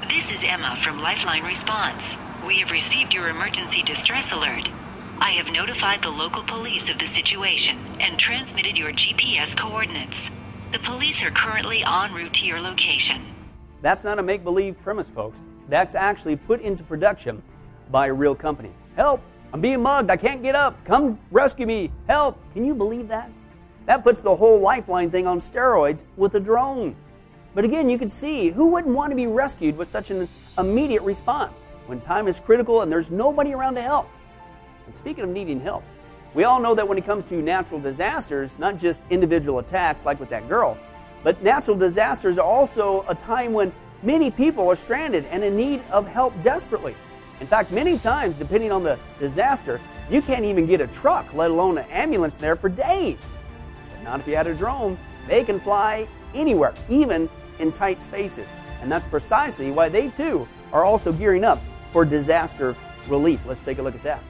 This 0.10 0.32
is 0.32 0.44
Emma 0.44 0.76
from 0.76 1.00
Lifeline 1.00 1.44
Response. 1.44 2.18
We 2.46 2.60
have 2.60 2.72
received 2.72 3.14
your 3.14 3.30
emergency 3.30 3.82
distress 3.82 4.32
alert. 4.34 4.70
I 5.20 5.32
have 5.32 5.52
notified 5.52 6.02
the 6.02 6.10
local 6.10 6.44
police 6.44 6.90
of 6.90 6.98
the 7.00 7.06
situation 7.06 7.78
and 8.00 8.18
transmitted 8.18 8.78
your 8.78 8.92
GPS 8.92 9.56
coordinates. 9.56 10.30
The 10.72 10.80
police 10.80 11.24
are 11.24 11.32
currently 11.32 11.84
en 11.84 12.14
route 12.14 12.34
to 12.34 12.46
your 12.46 12.60
location. 12.60 13.22
That's 13.82 14.04
not 14.04 14.20
a 14.20 14.24
make 14.24 14.44
believe 14.44 14.76
premise, 14.82 15.08
folks. 15.08 15.40
That's 15.70 15.96
actually 15.96 16.36
put 16.36 16.62
into 16.62 16.84
production 16.84 17.42
by 17.92 18.08
a 18.08 18.14
real 18.14 18.36
company. 18.36 18.72
Help! 18.96 19.22
I'm 19.54 19.62
being 19.62 19.84
mugged. 19.84 20.10
I 20.10 20.18
can't 20.18 20.42
get 20.42 20.56
up. 20.56 20.84
Come 20.84 21.20
rescue 21.32 21.68
me. 21.68 21.92
Help! 22.08 22.40
Can 22.54 22.66
you 22.66 22.74
believe 22.74 23.08
that? 23.10 23.30
That 23.86 24.04
puts 24.04 24.22
the 24.22 24.36
whole 24.36 24.60
lifeline 24.60 25.12
thing 25.12 25.28
on 25.28 25.40
steroids 25.40 26.04
with 26.18 26.36
a 26.36 26.40
drone. 26.40 26.96
But 27.54 27.66
again, 27.66 27.88
you 27.88 28.00
can 28.00 28.10
see 28.10 28.50
who 28.50 28.68
wouldn't 28.68 28.96
want 28.96 29.12
to 29.12 29.16
be 29.16 29.28
rescued 29.28 29.78
with 29.78 29.88
such 29.88 30.10
an 30.10 30.28
immediate 30.58 31.04
response 31.04 31.66
when 31.86 32.02
time 32.02 32.28
is 32.28 32.40
critical 32.40 32.82
and 32.82 32.92
there's 32.92 33.12
nobody 33.12 33.54
around 33.54 33.76
to 33.76 33.82
help. 33.82 34.10
And 34.86 34.96
speaking 34.96 35.24
of 35.24 35.30
needing 35.30 35.60
help, 35.60 35.84
we 36.34 36.46
all 36.46 36.60
know 36.60 36.74
that 36.76 36.88
when 36.88 36.98
it 36.98 37.06
comes 37.06 37.26
to 37.26 37.36
natural 37.36 37.80
disasters, 37.80 38.58
not 38.58 38.78
just 38.78 39.04
individual 39.10 39.60
attacks 39.60 40.06
like 40.06 40.20
with 40.20 40.30
that 40.30 40.50
girl, 40.50 40.78
but 41.24 41.42
natural 41.44 41.78
disasters 41.78 42.38
are 42.38 42.46
also 42.46 43.06
a 43.08 43.16
time 43.16 43.54
when 43.54 43.72
many 44.02 44.32
people 44.32 44.68
are 44.68 44.76
stranded 44.76 45.26
and 45.28 45.44
in 45.44 45.56
need 45.56 45.82
of 45.92 46.08
help 46.08 46.34
desperately. 46.44 46.96
In 47.40 47.48
fact, 47.48 47.72
many 47.72 47.98
times, 47.98 48.36
depending 48.36 48.72
on 48.72 48.84
the 48.84 49.00
disaster, 49.20 49.80
you 50.10 50.22
can't 50.22 50.46
even 50.46 50.66
get 50.66 50.82
a 50.82 50.88
truck, 50.88 51.34
let 51.34 51.52
alone 51.52 51.78
an 51.78 51.86
ambulance 51.90 52.38
there 52.38 52.56
for 52.56 52.70
days. 52.70 53.24
But 53.90 54.04
not 54.04 54.20
if 54.20 54.28
you 54.28 54.36
had 54.36 54.48
a 54.48 54.56
drone. 54.56 54.98
They 55.28 55.44
can 55.44 55.60
fly 55.60 56.08
anywhere, 56.34 56.74
even 56.90 57.30
in 57.60 57.72
tight 57.72 58.04
spaces. 58.04 58.48
And 58.82 58.92
that's 58.92 59.06
precisely 59.06 59.72
why 59.72 59.88
they 59.90 60.10
too 60.10 60.48
are 60.74 60.84
also 60.84 61.14
gearing 61.14 61.44
up 61.44 61.62
for 61.92 62.04
disaster 62.04 62.76
relief. 63.08 63.40
Let's 63.46 63.62
take 63.62 63.78
a 63.78 63.82
look 63.82 63.96
at 63.96 64.04
that. 64.04 64.22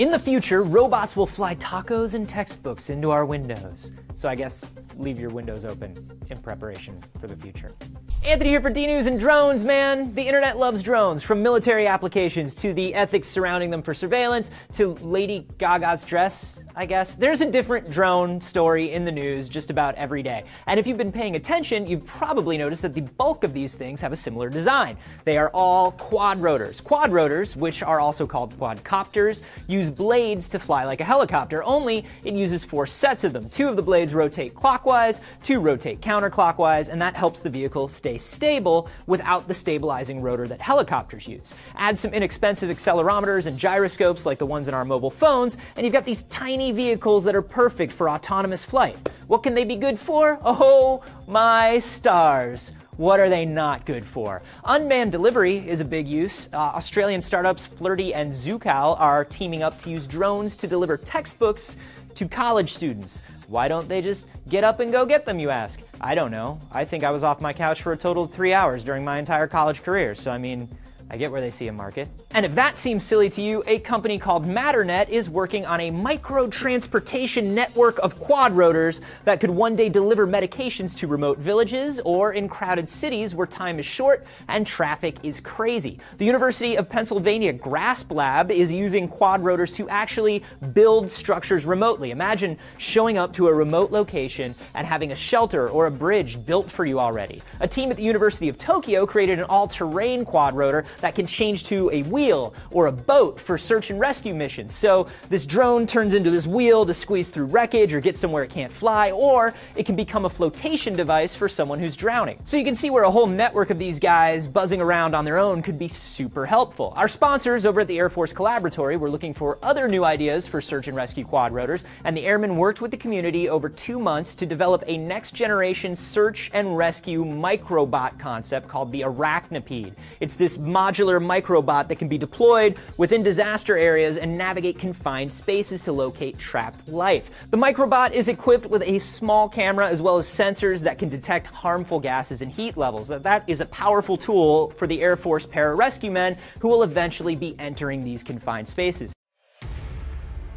In 0.00 0.10
the 0.10 0.18
future, 0.18 0.62
robots 0.62 1.14
will 1.14 1.26
fly 1.26 1.56
tacos 1.56 2.14
and 2.14 2.26
textbooks 2.26 2.88
into 2.88 3.10
our 3.10 3.26
windows. 3.26 3.92
So 4.20 4.28
I 4.28 4.34
guess 4.34 4.70
leave 4.98 5.18
your 5.18 5.30
windows 5.30 5.64
open 5.64 5.94
in 6.28 6.36
preparation 6.42 7.00
for 7.18 7.26
the 7.26 7.34
future. 7.34 7.74
Anthony 8.22 8.50
here 8.50 8.60
for 8.60 8.68
D 8.68 8.86
News 8.86 9.06
and 9.06 9.18
drones, 9.18 9.64
man. 9.64 10.14
The 10.14 10.20
internet 10.20 10.58
loves 10.58 10.82
drones, 10.82 11.22
from 11.22 11.42
military 11.42 11.86
applications 11.86 12.54
to 12.56 12.74
the 12.74 12.94
ethics 12.94 13.28
surrounding 13.28 13.70
them 13.70 13.82
for 13.82 13.94
surveillance 13.94 14.50
to 14.74 14.92
Lady 14.96 15.48
Gaga's 15.56 16.04
dress, 16.04 16.60
I 16.76 16.84
guess. 16.84 17.14
There's 17.14 17.40
a 17.40 17.50
different 17.50 17.90
drone 17.90 18.38
story 18.42 18.92
in 18.92 19.06
the 19.06 19.10
news 19.10 19.48
just 19.48 19.70
about 19.70 19.94
every 19.94 20.22
day. 20.22 20.44
And 20.66 20.78
if 20.78 20.86
you've 20.86 20.98
been 20.98 21.10
paying 21.10 21.36
attention, 21.36 21.86
you've 21.86 22.04
probably 22.04 22.58
noticed 22.58 22.82
that 22.82 22.92
the 22.92 23.00
bulk 23.00 23.42
of 23.42 23.54
these 23.54 23.74
things 23.74 24.02
have 24.02 24.12
a 24.12 24.16
similar 24.16 24.50
design. 24.50 24.98
They 25.24 25.38
are 25.38 25.48
all 25.54 25.92
quad 25.92 26.38
rotors. 26.42 26.82
Quad 26.82 27.10
rotors, 27.10 27.56
which 27.56 27.82
are 27.82 28.00
also 28.00 28.26
called 28.26 28.54
quadcopters, 28.58 29.40
use 29.66 29.88
blades 29.88 30.50
to 30.50 30.58
fly 30.58 30.84
like 30.84 31.00
a 31.00 31.04
helicopter, 31.04 31.64
only 31.64 32.04
it 32.22 32.34
uses 32.34 32.64
four 32.64 32.86
sets 32.86 33.24
of 33.24 33.32
them. 33.32 33.48
Two 33.48 33.66
of 33.66 33.76
the 33.76 33.82
blades 33.82 34.09
rotate 34.14 34.54
clockwise, 34.54 35.20
two 35.42 35.60
rotate 35.60 36.00
counterclockwise, 36.00 36.88
and 36.88 37.00
that 37.00 37.14
helps 37.16 37.40
the 37.42 37.50
vehicle 37.50 37.88
stay 37.88 38.18
stable 38.18 38.88
without 39.06 39.48
the 39.48 39.54
stabilizing 39.54 40.20
rotor 40.20 40.46
that 40.46 40.60
helicopters 40.60 41.26
use. 41.26 41.54
Add 41.76 41.98
some 41.98 42.12
inexpensive 42.12 42.70
accelerometers 42.70 43.46
and 43.46 43.58
gyroscopes 43.58 44.26
like 44.26 44.38
the 44.38 44.46
ones 44.46 44.68
in 44.68 44.74
our 44.74 44.84
mobile 44.84 45.10
phones, 45.10 45.56
and 45.76 45.84
you've 45.84 45.92
got 45.92 46.04
these 46.04 46.22
tiny 46.24 46.72
vehicles 46.72 47.24
that 47.24 47.34
are 47.34 47.42
perfect 47.42 47.92
for 47.92 48.10
autonomous 48.10 48.64
flight. 48.64 48.96
What 49.26 49.42
can 49.42 49.54
they 49.54 49.64
be 49.64 49.76
good 49.76 49.98
for? 49.98 50.38
Oh 50.44 51.02
my 51.26 51.78
stars. 51.78 52.72
What 52.96 53.18
are 53.18 53.30
they 53.30 53.46
not 53.46 53.86
good 53.86 54.04
for? 54.04 54.42
Unmanned 54.64 55.10
delivery 55.10 55.56
is 55.56 55.80
a 55.80 55.86
big 55.86 56.06
use. 56.06 56.50
Uh, 56.52 56.56
Australian 56.58 57.22
startups 57.22 57.66
Flirtey 57.66 58.12
and 58.14 58.30
Zookal 58.30 59.00
are 59.00 59.24
teaming 59.24 59.62
up 59.62 59.78
to 59.78 59.90
use 59.90 60.06
drones 60.06 60.54
to 60.56 60.66
deliver 60.66 60.98
textbooks 60.98 61.78
to 62.14 62.28
college 62.28 62.74
students. 62.74 63.22
Why 63.50 63.66
don't 63.66 63.88
they 63.88 64.00
just 64.00 64.28
get 64.48 64.62
up 64.62 64.78
and 64.78 64.92
go 64.92 65.04
get 65.04 65.24
them, 65.24 65.40
you 65.40 65.50
ask? 65.50 65.80
I 66.00 66.14
don't 66.14 66.30
know. 66.30 66.60
I 66.70 66.84
think 66.84 67.02
I 67.02 67.10
was 67.10 67.24
off 67.24 67.40
my 67.40 67.52
couch 67.52 67.82
for 67.82 67.90
a 67.90 67.96
total 67.96 68.22
of 68.22 68.32
three 68.32 68.52
hours 68.52 68.84
during 68.84 69.04
my 69.04 69.18
entire 69.18 69.48
college 69.48 69.82
career, 69.82 70.14
so 70.14 70.30
I 70.30 70.38
mean, 70.38 70.68
I 71.12 71.16
get 71.16 71.32
where 71.32 71.40
they 71.40 71.50
see 71.50 71.66
a 71.66 71.72
market. 71.72 72.08
And 72.34 72.46
if 72.46 72.54
that 72.54 72.78
seems 72.78 73.02
silly 73.02 73.28
to 73.30 73.42
you, 73.42 73.64
a 73.66 73.80
company 73.80 74.16
called 74.16 74.46
Matternet 74.46 75.08
is 75.08 75.28
working 75.28 75.66
on 75.66 75.80
a 75.80 75.90
micro 75.90 76.46
transportation 76.46 77.52
network 77.52 77.98
of 77.98 78.16
quad 78.20 78.52
rotors 78.52 79.00
that 79.24 79.40
could 79.40 79.50
one 79.50 79.74
day 79.74 79.88
deliver 79.88 80.28
medications 80.28 80.96
to 80.98 81.08
remote 81.08 81.38
villages 81.38 82.00
or 82.04 82.34
in 82.34 82.48
crowded 82.48 82.88
cities 82.88 83.34
where 83.34 83.48
time 83.48 83.80
is 83.80 83.86
short 83.86 84.24
and 84.46 84.64
traffic 84.64 85.16
is 85.24 85.40
crazy. 85.40 85.98
The 86.18 86.24
University 86.24 86.76
of 86.76 86.88
Pennsylvania 86.88 87.52
GRASP 87.52 88.12
Lab 88.12 88.52
is 88.52 88.70
using 88.70 89.08
quad 89.08 89.42
rotors 89.42 89.72
to 89.72 89.88
actually 89.88 90.44
build 90.72 91.10
structures 91.10 91.66
remotely. 91.66 92.12
Imagine 92.12 92.56
showing 92.78 93.18
up 93.18 93.32
to 93.32 93.48
a 93.48 93.52
remote 93.52 93.90
location 93.90 94.54
and 94.76 94.86
having 94.86 95.10
a 95.10 95.16
shelter 95.16 95.68
or 95.70 95.86
a 95.86 95.90
bridge 95.90 96.44
built 96.46 96.70
for 96.70 96.84
you 96.84 97.00
already. 97.00 97.42
A 97.58 97.66
team 97.66 97.90
at 97.90 97.96
the 97.96 98.04
University 98.04 98.48
of 98.48 98.58
Tokyo 98.58 99.06
created 99.06 99.40
an 99.40 99.46
all-terrain 99.46 100.24
quad 100.24 100.54
rotor 100.54 100.84
that 101.00 101.14
can 101.14 101.26
change 101.26 101.64
to 101.64 101.90
a 101.90 102.02
wheel 102.04 102.54
or 102.70 102.86
a 102.86 102.92
boat 102.92 103.38
for 103.38 103.58
search 103.58 103.90
and 103.90 103.98
rescue 103.98 104.34
missions. 104.34 104.74
So 104.74 105.08
this 105.28 105.46
drone 105.46 105.86
turns 105.86 106.14
into 106.14 106.30
this 106.30 106.46
wheel 106.46 106.86
to 106.86 106.94
squeeze 106.94 107.28
through 107.28 107.46
wreckage 107.46 107.92
or 107.92 108.00
get 108.00 108.16
somewhere 108.16 108.42
it 108.42 108.50
can't 108.50 108.72
fly, 108.72 109.10
or 109.10 109.54
it 109.76 109.86
can 109.86 109.96
become 109.96 110.24
a 110.24 110.30
flotation 110.30 110.94
device 110.96 111.34
for 111.34 111.48
someone 111.48 111.78
who's 111.78 111.96
drowning. 111.96 112.38
So 112.44 112.56
you 112.56 112.64
can 112.64 112.74
see 112.74 112.90
where 112.90 113.04
a 113.04 113.10
whole 113.10 113.26
network 113.26 113.70
of 113.70 113.78
these 113.78 113.98
guys 113.98 114.48
buzzing 114.48 114.80
around 114.80 115.14
on 115.14 115.24
their 115.24 115.38
own 115.38 115.62
could 115.62 115.78
be 115.78 115.88
super 115.88 116.46
helpful. 116.46 116.92
Our 116.96 117.08
sponsors 117.08 117.66
over 117.66 117.80
at 117.80 117.88
the 117.88 117.98
Air 117.98 118.08
Force 118.08 118.32
Collaboratory 118.32 118.98
were 118.98 119.10
looking 119.10 119.34
for 119.34 119.58
other 119.62 119.88
new 119.88 120.04
ideas 120.04 120.46
for 120.46 120.60
search 120.60 120.88
and 120.88 120.96
rescue 120.96 121.24
quad 121.24 121.52
rotors, 121.52 121.84
and 122.04 122.16
the 122.16 122.26
airmen 122.26 122.56
worked 122.56 122.80
with 122.80 122.90
the 122.90 122.96
community 122.96 123.48
over 123.48 123.68
two 123.68 123.98
months 123.98 124.34
to 124.34 124.46
develop 124.46 124.84
a 124.86 124.96
next 124.96 125.34
generation 125.34 125.94
search 125.96 126.50
and 126.52 126.76
rescue 126.76 127.24
microbot 127.24 128.18
concept 128.18 128.68
called 128.68 128.92
the 128.92 129.02
Arachnipede. 129.02 129.94
It's 130.20 130.36
this 130.36 130.56
modular 130.90 131.24
microbot 131.24 131.88
that 131.88 131.96
can 131.96 132.08
be 132.08 132.18
deployed 132.18 132.76
within 132.96 133.22
disaster 133.22 133.76
areas 133.76 134.16
and 134.16 134.36
navigate 134.36 134.78
confined 134.78 135.32
spaces 135.32 135.82
to 135.82 135.92
locate 135.92 136.36
trapped 136.38 136.88
life. 136.88 137.30
The 137.50 137.56
microbot 137.56 138.12
is 138.12 138.28
equipped 138.28 138.66
with 138.66 138.82
a 138.82 138.98
small 138.98 139.48
camera 139.48 139.88
as 139.88 140.02
well 140.02 140.18
as 140.18 140.26
sensors 140.26 140.80
that 140.80 140.98
can 140.98 141.08
detect 141.08 141.46
harmful 141.46 142.00
gases 142.00 142.42
and 142.42 142.50
heat 142.50 142.76
levels. 142.76 143.08
That 143.08 143.44
is 143.46 143.60
a 143.60 143.66
powerful 143.66 144.16
tool 144.16 144.70
for 144.70 144.86
the 144.86 145.00
Air 145.00 145.16
Force 145.16 145.46
pararescue 145.46 146.10
men 146.10 146.36
who 146.60 146.68
will 146.68 146.82
eventually 146.82 147.36
be 147.36 147.54
entering 147.58 148.02
these 148.02 148.22
confined 148.22 148.68
spaces. 148.68 149.12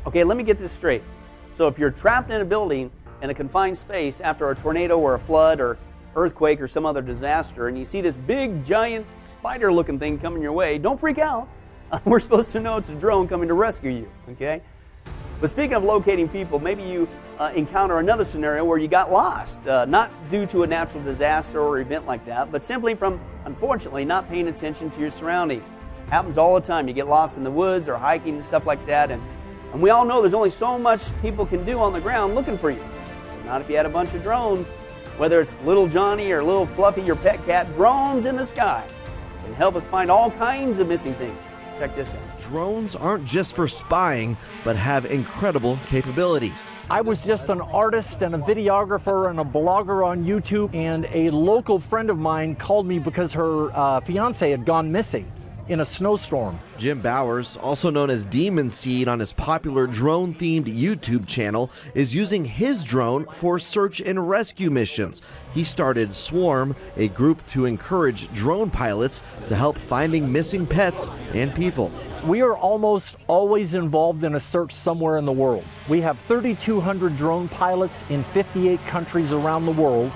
Okay, 0.05 0.23
let 0.23 0.37
me 0.37 0.43
get 0.43 0.59
this 0.59 0.71
straight. 0.71 1.03
So 1.53 1.67
if 1.67 1.77
you're 1.77 1.91
trapped 1.91 2.31
in 2.31 2.41
a 2.41 2.45
building 2.45 2.91
in 3.21 3.29
a 3.29 3.33
confined 3.33 3.77
space 3.77 4.19
after 4.19 4.49
a 4.49 4.55
tornado 4.55 4.97
or 4.97 5.15
a 5.15 5.19
flood 5.19 5.61
or 5.61 5.77
earthquake 6.15 6.61
or 6.61 6.67
some 6.67 6.85
other 6.85 7.01
disaster 7.01 7.67
and 7.67 7.77
you 7.77 7.85
see 7.85 8.01
this 8.01 8.15
big 8.15 8.63
giant 8.63 9.09
spider 9.11 9.71
looking 9.71 9.99
thing 9.99 10.19
coming 10.19 10.41
your 10.41 10.53
way, 10.53 10.77
don't 10.77 10.99
freak 10.99 11.17
out. 11.17 11.47
We're 12.05 12.19
supposed 12.19 12.51
to 12.51 12.59
know 12.59 12.77
it's 12.77 12.89
a 12.89 12.95
drone 12.95 13.27
coming 13.27 13.47
to 13.47 13.53
rescue 13.53 13.91
you, 13.91 14.09
okay? 14.31 14.61
But 15.39 15.49
speaking 15.49 15.73
of 15.73 15.83
locating 15.83 16.29
people, 16.29 16.59
maybe 16.59 16.83
you 16.83 17.07
uh, 17.39 17.51
encounter 17.55 17.99
another 17.99 18.23
scenario 18.23 18.63
where 18.63 18.77
you 18.77 18.87
got 18.87 19.11
lost, 19.11 19.67
uh, 19.67 19.85
not 19.85 20.11
due 20.29 20.45
to 20.47 20.63
a 20.63 20.67
natural 20.67 21.03
disaster 21.03 21.59
or 21.59 21.79
event 21.79 22.05
like 22.05 22.25
that, 22.25 22.51
but 22.51 22.63
simply 22.63 22.95
from, 22.95 23.19
unfortunately, 23.45 24.05
not 24.05 24.29
paying 24.29 24.47
attention 24.47 24.89
to 24.91 25.01
your 25.01 25.11
surroundings. 25.11 25.73
Happens 26.09 26.37
all 26.37 26.53
the 26.55 26.61
time. 26.61 26.87
You 26.87 26.93
get 26.93 27.07
lost 27.07 27.37
in 27.37 27.43
the 27.43 27.51
woods 27.51 27.89
or 27.89 27.97
hiking 27.97 28.35
and 28.35 28.43
stuff 28.43 28.65
like 28.65 28.85
that, 28.85 29.11
and, 29.11 29.21
and 29.73 29.81
we 29.81 29.89
all 29.89 30.05
know 30.05 30.21
there's 30.21 30.33
only 30.33 30.49
so 30.49 30.77
much 30.77 31.01
people 31.21 31.45
can 31.45 31.65
do 31.65 31.79
on 31.79 31.91
the 31.91 32.01
ground 32.01 32.35
looking 32.35 32.57
for 32.57 32.69
you. 32.69 32.83
Not 33.45 33.61
if 33.61 33.69
you 33.69 33.75
had 33.75 33.85
a 33.85 33.89
bunch 33.89 34.13
of 34.13 34.23
drones, 34.23 34.71
whether 35.17 35.41
it's 35.41 35.57
little 35.65 35.87
Johnny 35.87 36.31
or 36.31 36.43
little 36.43 36.65
Fluffy, 36.67 37.01
your 37.01 37.15
pet 37.15 37.45
cat, 37.45 37.73
drones 37.73 38.25
in 38.25 38.35
the 38.35 38.45
sky 38.45 38.83
can 39.53 39.59
help 39.59 39.75
us 39.75 39.85
find 39.87 40.09
all 40.09 40.31
kinds 40.31 40.79
of 40.79 40.87
missing 40.87 41.13
things. 41.15 41.37
Check 41.77 41.95
this 41.95 42.13
out. 42.13 42.39
Drones 42.39 42.95
aren't 42.95 43.25
just 43.25 43.55
for 43.55 43.67
spying, 43.67 44.37
but 44.63 44.75
have 44.75 45.05
incredible 45.05 45.77
capabilities. 45.87 46.71
I 46.89 47.01
was 47.01 47.21
just 47.21 47.49
an 47.49 47.61
artist 47.61 48.21
and 48.21 48.35
a 48.35 48.37
videographer 48.37 49.29
and 49.29 49.39
a 49.39 49.43
blogger 49.43 50.05
on 50.05 50.23
YouTube, 50.23 50.73
and 50.73 51.07
a 51.11 51.29
local 51.31 51.79
friend 51.79 52.09
of 52.09 52.17
mine 52.17 52.55
called 52.55 52.85
me 52.85 52.99
because 52.99 53.33
her 53.33 53.75
uh, 53.75 53.99
fiance 54.01 54.49
had 54.49 54.65
gone 54.65 54.91
missing 54.91 55.29
in 55.67 55.79
a 55.79 55.85
snowstorm. 55.85 56.59
Jim 56.77 57.01
Bowers, 57.01 57.57
also 57.57 57.89
known 57.89 58.09
as 58.09 58.25
Demon 58.25 58.69
Seed 58.69 59.07
on 59.07 59.19
his 59.19 59.33
popular 59.33 59.87
drone 59.87 60.33
themed 60.33 60.65
YouTube 60.65 61.27
channel, 61.27 61.71
is 61.93 62.13
using 62.13 62.45
his 62.45 62.83
drone 62.83 63.25
for 63.27 63.59
search 63.59 64.01
and 64.01 64.27
rescue 64.27 64.69
missions. 64.69 65.21
He 65.53 65.63
started 65.63 66.13
Swarm, 66.13 66.75
a 66.97 67.07
group 67.09 67.45
to 67.47 67.65
encourage 67.65 68.31
drone 68.33 68.69
pilots 68.69 69.21
to 69.47 69.55
help 69.55 69.77
finding 69.77 70.31
missing 70.31 70.65
pets 70.65 71.09
and 71.33 71.53
people. 71.55 71.91
We 72.25 72.41
are 72.41 72.55
almost 72.55 73.17
always 73.27 73.73
involved 73.73 74.23
in 74.23 74.35
a 74.35 74.39
search 74.39 74.73
somewhere 74.73 75.17
in 75.17 75.25
the 75.25 75.33
world. 75.33 75.65
We 75.89 75.99
have 76.01 76.17
3,200 76.19 77.17
drone 77.17 77.49
pilots 77.49 78.03
in 78.09 78.23
58 78.23 78.79
countries 78.85 79.33
around 79.33 79.65
the 79.65 79.73
world. 79.73 80.11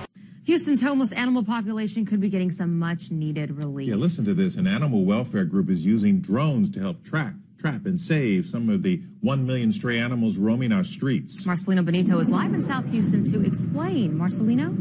Houston's 0.48 0.82
homeless 0.82 1.12
animal 1.12 1.44
population 1.44 2.06
could 2.06 2.22
be 2.22 2.30
getting 2.30 2.50
some 2.50 2.80
much 2.80 3.12
needed 3.12 3.52
relief. 3.52 3.90
Yeah, 3.90 3.96
listen 3.96 4.24
to 4.24 4.34
this. 4.34 4.56
An 4.56 4.66
animal 4.66 5.04
welfare 5.04 5.44
group 5.44 5.70
is 5.70 5.84
using 5.84 6.22
drones 6.22 6.70
to 6.70 6.80
help 6.80 7.04
track, 7.04 7.34
trap, 7.60 7.86
and 7.86 8.00
save 8.00 8.46
some 8.46 8.70
of 8.70 8.82
the 8.82 9.02
1 9.20 9.46
million 9.46 9.74
stray 9.74 10.00
animals 10.00 10.38
roaming 10.38 10.72
our 10.72 10.86
streets. 10.86 11.46
Marcelino 11.46 11.84
Benito 11.84 12.18
is 12.20 12.30
live 12.30 12.54
in 12.54 12.62
South 12.62 12.90
Houston 12.92 13.26
to 13.26 13.46
explain. 13.46 14.14
Marcelino? 14.14 14.74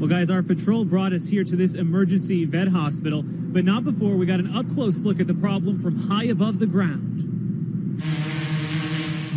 Well, 0.00 0.08
guys, 0.08 0.30
our 0.30 0.42
patrol 0.42 0.86
brought 0.86 1.12
us 1.12 1.26
here 1.26 1.44
to 1.44 1.54
this 1.54 1.74
emergency 1.74 2.46
vet 2.46 2.68
hospital, 2.68 3.22
but 3.26 3.66
not 3.66 3.84
before 3.84 4.16
we 4.16 4.24
got 4.24 4.40
an 4.40 4.56
up 4.56 4.66
close 4.70 5.02
look 5.02 5.20
at 5.20 5.26
the 5.26 5.34
problem 5.34 5.78
from 5.78 6.08
high 6.08 6.24
above 6.24 6.58
the 6.58 6.66
ground. 6.66 7.18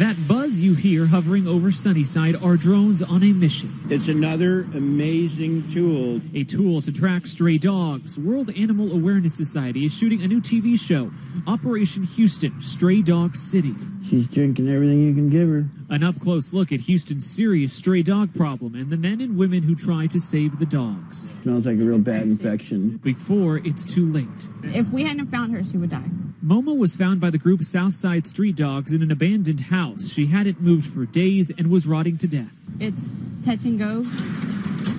That 0.01 0.15
buzz 0.27 0.50
you 0.61 0.75
hear 0.75 1.07
hovering 1.07 1.47
over 1.47 1.71
Sunnyside 1.71 2.35
are 2.43 2.55
drones 2.55 3.01
on 3.01 3.23
a 3.23 3.33
mission. 3.33 3.67
It's 3.89 4.09
another 4.09 4.61
amazing 4.75 5.67
tool. 5.69 6.21
A 6.35 6.43
tool 6.43 6.81
to 6.83 6.93
track 6.93 7.25
stray 7.25 7.57
dogs. 7.57 8.19
World 8.19 8.55
Animal 8.55 8.91
Awareness 8.91 9.33
Society 9.33 9.85
is 9.85 9.97
shooting 9.97 10.21
a 10.21 10.27
new 10.27 10.39
TV 10.39 10.79
show, 10.79 11.11
Operation 11.47 12.03
Houston 12.03 12.61
Stray 12.61 13.01
Dog 13.01 13.35
City. 13.35 13.73
She's 14.07 14.29
drinking 14.29 14.69
everything 14.69 15.01
you 15.01 15.15
can 15.15 15.31
give 15.31 15.49
her. 15.49 15.65
An 15.91 16.03
up 16.03 16.17
close 16.21 16.53
look 16.53 16.71
at 16.71 16.79
Houston's 16.79 17.29
serious 17.29 17.73
stray 17.73 18.01
dog 18.01 18.33
problem 18.33 18.75
and 18.75 18.89
the 18.89 18.95
men 18.95 19.19
and 19.19 19.37
women 19.37 19.61
who 19.63 19.75
try 19.75 20.07
to 20.07 20.21
save 20.21 20.57
the 20.57 20.65
dogs. 20.65 21.27
Smells 21.41 21.65
like 21.65 21.79
a 21.79 21.83
real 21.83 21.99
bad 21.99 22.21
infection. 22.21 22.95
Before 23.03 23.57
it's 23.57 23.85
too 23.85 24.05
late. 24.05 24.47
If 24.63 24.93
we 24.93 25.03
hadn't 25.03 25.27
found 25.27 25.51
her, 25.51 25.65
she 25.65 25.75
would 25.75 25.89
die. 25.89 26.09
Momo 26.41 26.77
was 26.77 26.95
found 26.95 27.19
by 27.19 27.29
the 27.29 27.37
group 27.37 27.65
Southside 27.65 28.25
Street 28.25 28.55
Dogs 28.55 28.93
in 28.93 29.01
an 29.01 29.11
abandoned 29.11 29.59
house. 29.59 30.13
She 30.13 30.27
hadn't 30.27 30.61
moved 30.61 30.89
for 30.89 31.05
days 31.05 31.49
and 31.49 31.69
was 31.69 31.85
rotting 31.85 32.17
to 32.19 32.27
death. 32.27 32.57
It's 32.79 33.43
touch 33.43 33.65
and 33.65 33.77
go. 33.77 34.05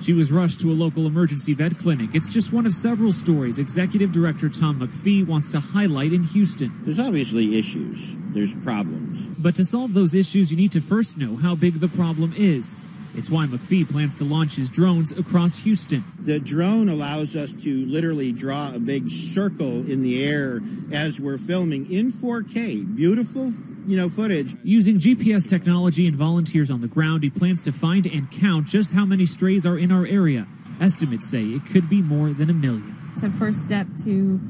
She 0.03 0.11
was 0.11 0.33
rushed 0.33 0.59
to 0.59 0.69
a 0.69 0.73
local 0.73 1.07
emergency 1.07 1.53
vet 1.53 1.77
clinic. 1.77 2.09
It's 2.13 2.27
just 2.27 2.51
one 2.51 2.65
of 2.65 2.73
several 2.73 3.13
stories 3.13 3.57
Executive 3.57 4.11
Director 4.11 4.49
Tom 4.49 4.81
McPhee 4.81 5.25
wants 5.25 5.53
to 5.53 5.61
highlight 5.61 6.11
in 6.11 6.23
Houston. 6.23 6.73
There's 6.81 6.99
obviously 6.99 7.57
issues. 7.57 8.17
There's 8.33 8.53
problems. 8.53 9.29
But 9.41 9.55
to 9.55 9.63
solve 9.63 9.93
those 9.93 10.13
issues, 10.13 10.51
you 10.51 10.57
need 10.57 10.73
to 10.73 10.81
first 10.81 11.17
know 11.17 11.37
how 11.37 11.55
big 11.55 11.75
the 11.75 11.87
problem 11.87 12.33
is. 12.35 12.75
It's 13.15 13.29
why 13.29 13.45
McPhee 13.45 13.89
plans 13.89 14.15
to 14.15 14.23
launch 14.23 14.55
his 14.55 14.69
drones 14.69 15.11
across 15.11 15.59
Houston. 15.59 16.03
The 16.19 16.39
drone 16.39 16.89
allows 16.89 17.35
us 17.35 17.53
to 17.63 17.85
literally 17.85 18.31
draw 18.31 18.73
a 18.73 18.79
big 18.79 19.09
circle 19.09 19.89
in 19.89 20.01
the 20.01 20.23
air 20.23 20.61
as 20.91 21.21
we're 21.21 21.37
filming 21.37 21.91
in 21.91 22.07
4K. 22.07 22.95
Beautiful, 22.95 23.51
you 23.85 23.97
know, 23.97 24.09
footage. 24.09 24.55
Using 24.63 24.97
GPS 24.97 25.47
technology 25.47 26.07
and 26.07 26.15
volunteers 26.15 26.71
on 26.71 26.81
the 26.81 26.87
ground, 26.87 27.21
he 27.21 27.29
plans 27.29 27.61
to 27.63 27.71
find 27.71 28.07
and 28.07 28.31
count 28.31 28.65
just 28.65 28.93
how 28.93 29.05
many 29.05 29.27
strays 29.27 29.65
are 29.65 29.77
in 29.77 29.91
our 29.91 30.07
area. 30.07 30.47
Estimates 30.81 31.29
say 31.29 31.43
it 31.43 31.61
could 31.71 31.87
be 31.87 32.01
more 32.01 32.29
than 32.29 32.49
a 32.49 32.53
million. 32.53 32.95
It's 33.13 33.23
a 33.23 33.29
first 33.29 33.63
step 33.63 33.85
to 34.05 34.41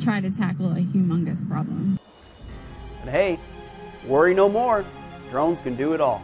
try 0.00 0.20
to 0.20 0.30
tackle 0.30 0.72
a 0.72 0.80
humongous 0.80 1.48
problem. 1.48 2.00
But 3.04 3.12
hey, 3.12 3.38
worry 4.04 4.34
no 4.34 4.48
more. 4.48 4.84
Drones 5.30 5.60
can 5.60 5.76
do 5.76 5.92
it 5.92 6.00
all. 6.00 6.20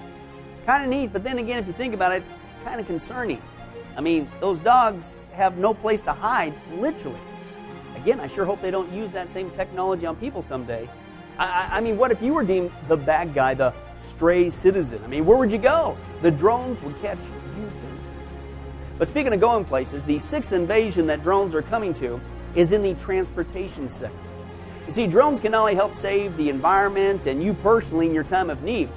Kind 0.67 0.83
of 0.83 0.91
neat, 0.91 1.13
but 1.13 1.23
then 1.23 1.39
again, 1.39 1.59
if 1.61 1.69
you 1.69 1.73
think 1.73 1.95
about 1.95 2.11
it, 2.11 2.25
it's 2.25 2.53
kind 2.65 2.81
of 2.81 2.89
concerning. 2.89 3.41
I 3.97 4.01
mean, 4.01 4.29
those 4.41 4.59
dogs 4.59 5.31
have 5.33 5.59
no 5.59 5.73
place 5.73 6.03
to 6.03 6.13
hide, 6.13 6.55
literally. 6.73 7.21
Again, 7.95 8.19
I 8.19 8.27
sure 8.27 8.45
hope 8.45 8.61
they 8.61 8.73
don't 8.73 8.93
use 8.93 9.13
that 9.13 9.29
same 9.29 9.49
technology 9.53 10.07
on 10.07 10.17
people 10.17 10.43
someday. 10.43 10.89
I, 11.39 11.69
I, 11.71 11.81
mean, 11.81 11.97
what 11.97 12.11
if 12.11 12.21
you 12.21 12.35
were 12.35 12.43
deemed 12.43 12.73
the 12.89 12.97
bad 12.97 13.33
guy, 13.33 13.55
the 13.55 13.73
stray 14.09 14.51
citizen? 14.51 15.01
I 15.05 15.07
mean, 15.07 15.25
where 15.25 15.37
would 15.37 15.53
you 15.53 15.59
go? 15.59 15.97
The 16.23 16.33
drones 16.33 16.83
would 16.83 17.01
catch 17.01 17.21
you 17.21 17.71
too. 17.77 17.99
But 18.99 19.07
speaking 19.07 19.33
of 19.33 19.39
going 19.39 19.65
places, 19.65 20.05
the 20.05 20.19
sixth 20.19 20.51
invasion 20.51 21.07
that 21.07 21.23
drones 21.23 21.55
are 21.55 21.63
coming 21.63 21.95
to 21.95 22.21
is 22.57 22.73
in 22.73 22.83
the 22.83 22.95
transportation 22.95 23.89
sector. 23.89 24.17
You 24.87 24.93
see, 24.93 25.07
drones 25.07 25.41
can 25.41 25.53
not 25.53 25.61
only 25.61 25.77
help 25.77 25.95
save 25.95 26.37
the 26.37 26.49
environment 26.49 27.27
and 27.27 27.41
you 27.41 27.55
personally 27.55 28.07
in 28.07 28.15
your 28.15 28.25
time 28.25 28.51
of 28.51 28.63
need, 28.63 28.89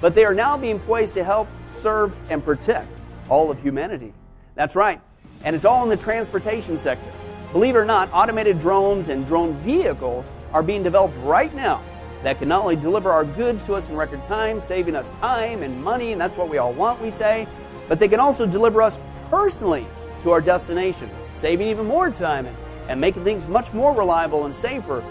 but 0.00 0.14
they 0.14 0.24
are 0.24 0.34
now 0.34 0.56
being 0.56 0.78
poised 0.80 1.14
to 1.14 1.24
help 1.24 1.48
serve 1.70 2.12
and 2.30 2.44
protect 2.44 2.94
all 3.28 3.50
of 3.50 3.60
humanity. 3.60 4.12
That's 4.54 4.76
right, 4.76 5.00
and 5.44 5.56
it's 5.56 5.64
all 5.64 5.82
in 5.82 5.88
the 5.88 5.96
transportation 5.96 6.78
sector. 6.78 7.10
Believe 7.52 7.76
it 7.76 7.78
or 7.78 7.84
not, 7.84 8.08
automated 8.12 8.60
drones 8.60 9.08
and 9.08 9.26
drone 9.26 9.54
vehicles 9.58 10.26
are 10.52 10.62
being 10.62 10.82
developed 10.82 11.16
right 11.18 11.54
now 11.54 11.82
that 12.24 12.38
can 12.38 12.48
not 12.48 12.62
only 12.62 12.76
deliver 12.76 13.12
our 13.12 13.24
goods 13.24 13.64
to 13.66 13.74
us 13.74 13.90
in 13.90 13.96
record 13.96 14.24
time, 14.24 14.60
saving 14.60 14.96
us 14.96 15.10
time 15.20 15.62
and 15.62 15.84
money, 15.84 16.12
and 16.12 16.20
that's 16.20 16.36
what 16.36 16.48
we 16.48 16.58
all 16.58 16.72
want, 16.72 17.00
we 17.00 17.10
say, 17.10 17.46
but 17.86 17.98
they 18.00 18.08
can 18.08 18.18
also 18.18 18.46
deliver 18.46 18.80
us 18.80 18.98
personally 19.28 19.86
to 20.22 20.30
our 20.30 20.40
destinations, 20.40 21.12
saving 21.34 21.68
even 21.68 21.86
more 21.86 22.10
time 22.10 22.46
and, 22.46 22.56
and 22.88 23.00
making 23.00 23.24
things 23.24 23.46
much 23.46 23.72
more 23.74 23.94
reliable 23.94 24.46
and 24.46 24.56
safer, 24.56 25.04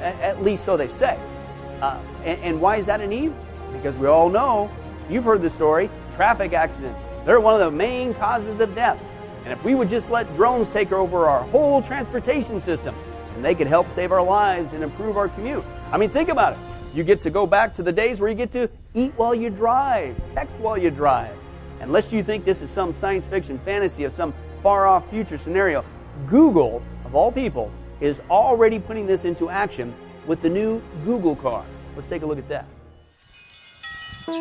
at, 0.00 0.14
at 0.20 0.42
least 0.42 0.64
so 0.64 0.76
they 0.76 0.88
say. 0.88 1.18
Uh, 1.80 2.00
and, 2.24 2.40
and 2.42 2.60
why 2.60 2.76
is 2.76 2.86
that 2.86 3.00
a 3.00 3.06
need? 3.06 3.32
Because 3.72 3.96
we 3.96 4.06
all 4.06 4.28
know, 4.28 4.70
you've 5.08 5.24
heard 5.24 5.42
the 5.42 5.50
story, 5.50 5.90
traffic 6.12 6.52
accidents. 6.52 7.02
They're 7.24 7.40
one 7.40 7.54
of 7.54 7.60
the 7.60 7.70
main 7.70 8.14
causes 8.14 8.60
of 8.60 8.74
death. 8.74 8.98
And 9.44 9.52
if 9.52 9.62
we 9.64 9.74
would 9.74 9.88
just 9.88 10.10
let 10.10 10.32
drones 10.34 10.68
take 10.70 10.92
over 10.92 11.26
our 11.26 11.42
whole 11.44 11.80
transportation 11.80 12.60
system, 12.60 12.94
and 13.34 13.44
they 13.44 13.54
could 13.54 13.66
help 13.66 13.90
save 13.92 14.10
our 14.12 14.22
lives 14.22 14.72
and 14.72 14.82
improve 14.82 15.16
our 15.16 15.28
commute. 15.28 15.64
I 15.92 15.96
mean, 15.96 16.10
think 16.10 16.28
about 16.28 16.54
it. 16.54 16.58
You 16.94 17.04
get 17.04 17.20
to 17.22 17.30
go 17.30 17.46
back 17.46 17.72
to 17.74 17.82
the 17.82 17.92
days 17.92 18.20
where 18.20 18.28
you 18.28 18.34
get 18.34 18.50
to 18.52 18.68
eat 18.94 19.12
while 19.16 19.34
you 19.34 19.50
drive, 19.50 20.16
text 20.34 20.56
while 20.56 20.76
you 20.76 20.90
drive. 20.90 21.36
Unless 21.80 22.12
you 22.12 22.22
think 22.22 22.44
this 22.44 22.62
is 22.62 22.70
some 22.70 22.92
science 22.92 23.26
fiction 23.26 23.58
fantasy 23.60 24.04
of 24.04 24.12
some 24.12 24.34
far 24.62 24.86
off 24.86 25.08
future 25.08 25.38
scenario, 25.38 25.84
Google, 26.26 26.82
of 27.04 27.14
all 27.14 27.30
people, 27.30 27.70
is 28.00 28.20
already 28.30 28.78
putting 28.78 29.06
this 29.06 29.24
into 29.24 29.48
action 29.48 29.94
with 30.26 30.42
the 30.42 30.50
new 30.50 30.82
Google 31.04 31.36
car. 31.36 31.64
Let's 31.94 32.08
take 32.08 32.22
a 32.22 32.26
look 32.26 32.38
at 32.38 32.48
that. 32.48 32.66
Good 34.28 34.36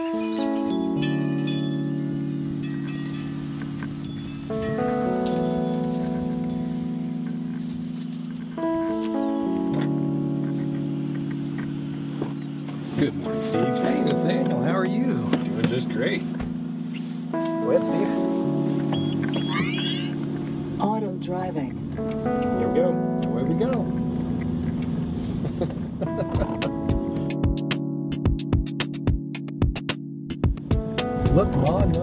morning, 13.15 13.45
Steve. 13.45 13.75
Hey, 13.77 14.03
Nathaniel. 14.03 14.61
How 14.61 14.75
are 14.75 14.83
you? 14.83 15.05
Doing 15.05 15.65
just 15.69 15.88
great. 15.88 16.21
Go 17.31 17.71
ahead, 17.71 17.85
Steve. 17.85 18.09
Auto 20.81 21.13
driving. 21.21 21.93
Here 22.59 22.67
we 22.67 22.75
go. 22.75 22.89
Away 23.29 23.43
we 23.43 23.55
go. 23.55 24.07
No 31.58 31.80
hands. 31.80 31.97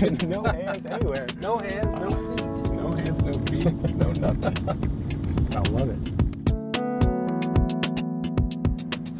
no 0.22 0.42
hands 0.44 0.86
anywhere. 0.90 1.26
No 1.40 1.58
hands, 1.58 2.00
no 2.00 2.10
feet. 2.10 2.72
No 2.72 2.90
hands, 2.92 3.22
no 3.24 3.32
feet. 3.46 3.72
No 3.96 4.12
nothing. 4.12 4.56
I 5.56 5.60
love 5.70 5.88
it. 5.88 5.98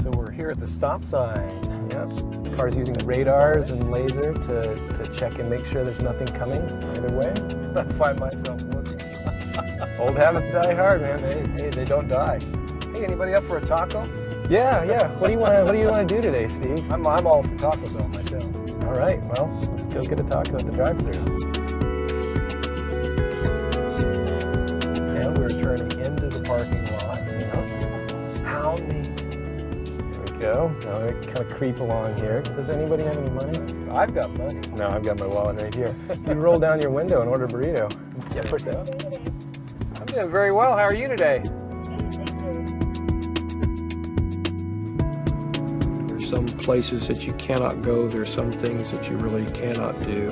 So 0.02 0.10
we're 0.10 0.30
here 0.30 0.50
at 0.50 0.60
the 0.60 0.68
stop 0.68 1.04
sign. 1.04 1.48
Yep. 1.90 2.56
Car's 2.56 2.76
using 2.76 2.96
radars 3.06 3.70
and 3.70 3.90
laser 3.90 4.34
to, 4.34 4.74
to 4.94 5.08
check 5.12 5.38
and 5.38 5.48
make 5.48 5.64
sure 5.66 5.84
there's 5.84 6.02
nothing 6.02 6.26
coming 6.28 6.60
either 6.90 7.12
way. 7.16 7.32
I 7.76 7.84
find 7.94 8.18
myself 8.18 8.62
looking. 8.64 9.00
Old 9.98 10.16
habits 10.16 10.46
die 10.52 10.74
hard, 10.74 11.00
man. 11.00 11.16
They, 11.22 11.64
hey, 11.64 11.70
they 11.70 11.84
don't 11.84 12.08
die. 12.08 12.38
Hey, 12.94 13.04
anybody 13.04 13.32
up 13.34 13.44
for 13.48 13.56
a 13.56 13.66
taco? 13.66 14.02
Yeah, 14.50 14.84
yeah. 14.84 15.08
What 15.18 15.28
do 15.28 15.32
you 15.32 15.38
want? 15.38 15.64
What 15.64 15.72
do 15.72 15.78
you 15.78 15.86
want 15.86 16.08
to 16.08 16.14
do 16.14 16.20
today, 16.20 16.48
Steve? 16.48 16.90
I'm, 16.90 17.06
I'm 17.06 17.26
all 17.26 17.42
for 17.42 17.56
Taco 17.56 17.88
Bell 17.90 18.08
myself. 18.08 18.59
All 18.90 18.96
right. 18.96 19.22
Well, 19.22 19.48
let's 19.76 19.86
go 19.86 20.02
get 20.02 20.18
a 20.18 20.24
taco 20.24 20.58
at 20.58 20.66
the 20.66 20.72
drive-thru. 20.72 21.12
And 25.16 25.38
we're 25.38 25.48
turning 25.48 25.92
into 26.00 26.28
the 26.28 26.42
parking 26.44 26.84
lot. 26.94 27.24
Yep. 27.24 28.44
How 28.44 28.74
neat. 28.74 29.16
There 30.12 30.22
we 30.24 30.38
go. 30.40 30.76
Now 30.82 31.06
we 31.06 31.24
kind 31.24 31.38
of 31.38 31.48
creep 31.56 31.78
along 31.78 32.18
here. 32.18 32.42
Does 32.42 32.68
anybody 32.68 33.04
have 33.04 33.16
any 33.16 33.30
money? 33.30 33.88
I've 33.90 34.12
got 34.12 34.28
money. 34.30 34.58
No, 34.76 34.88
I've 34.88 35.04
got 35.04 35.20
my 35.20 35.26
wallet 35.26 35.58
right 35.58 35.72
here. 35.72 35.94
you 36.26 36.32
roll 36.32 36.58
down 36.58 36.82
your 36.82 36.90
window 36.90 37.20
and 37.20 37.30
order 37.30 37.44
a 37.44 37.48
burrito. 37.48 37.88
Yeah, 38.34 38.42
push 38.42 38.64
that. 38.64 39.20
I'm 39.94 40.06
doing 40.06 40.28
very 40.32 40.50
well. 40.50 40.76
How 40.76 40.82
are 40.82 40.96
you 40.96 41.06
today? 41.06 41.44
Some 46.30 46.46
places 46.46 47.08
that 47.08 47.26
you 47.26 47.32
cannot 47.32 47.82
go. 47.82 48.08
There's 48.08 48.32
some 48.32 48.52
things 48.52 48.92
that 48.92 49.10
you 49.10 49.16
really 49.16 49.44
cannot 49.50 50.00
do. 50.02 50.28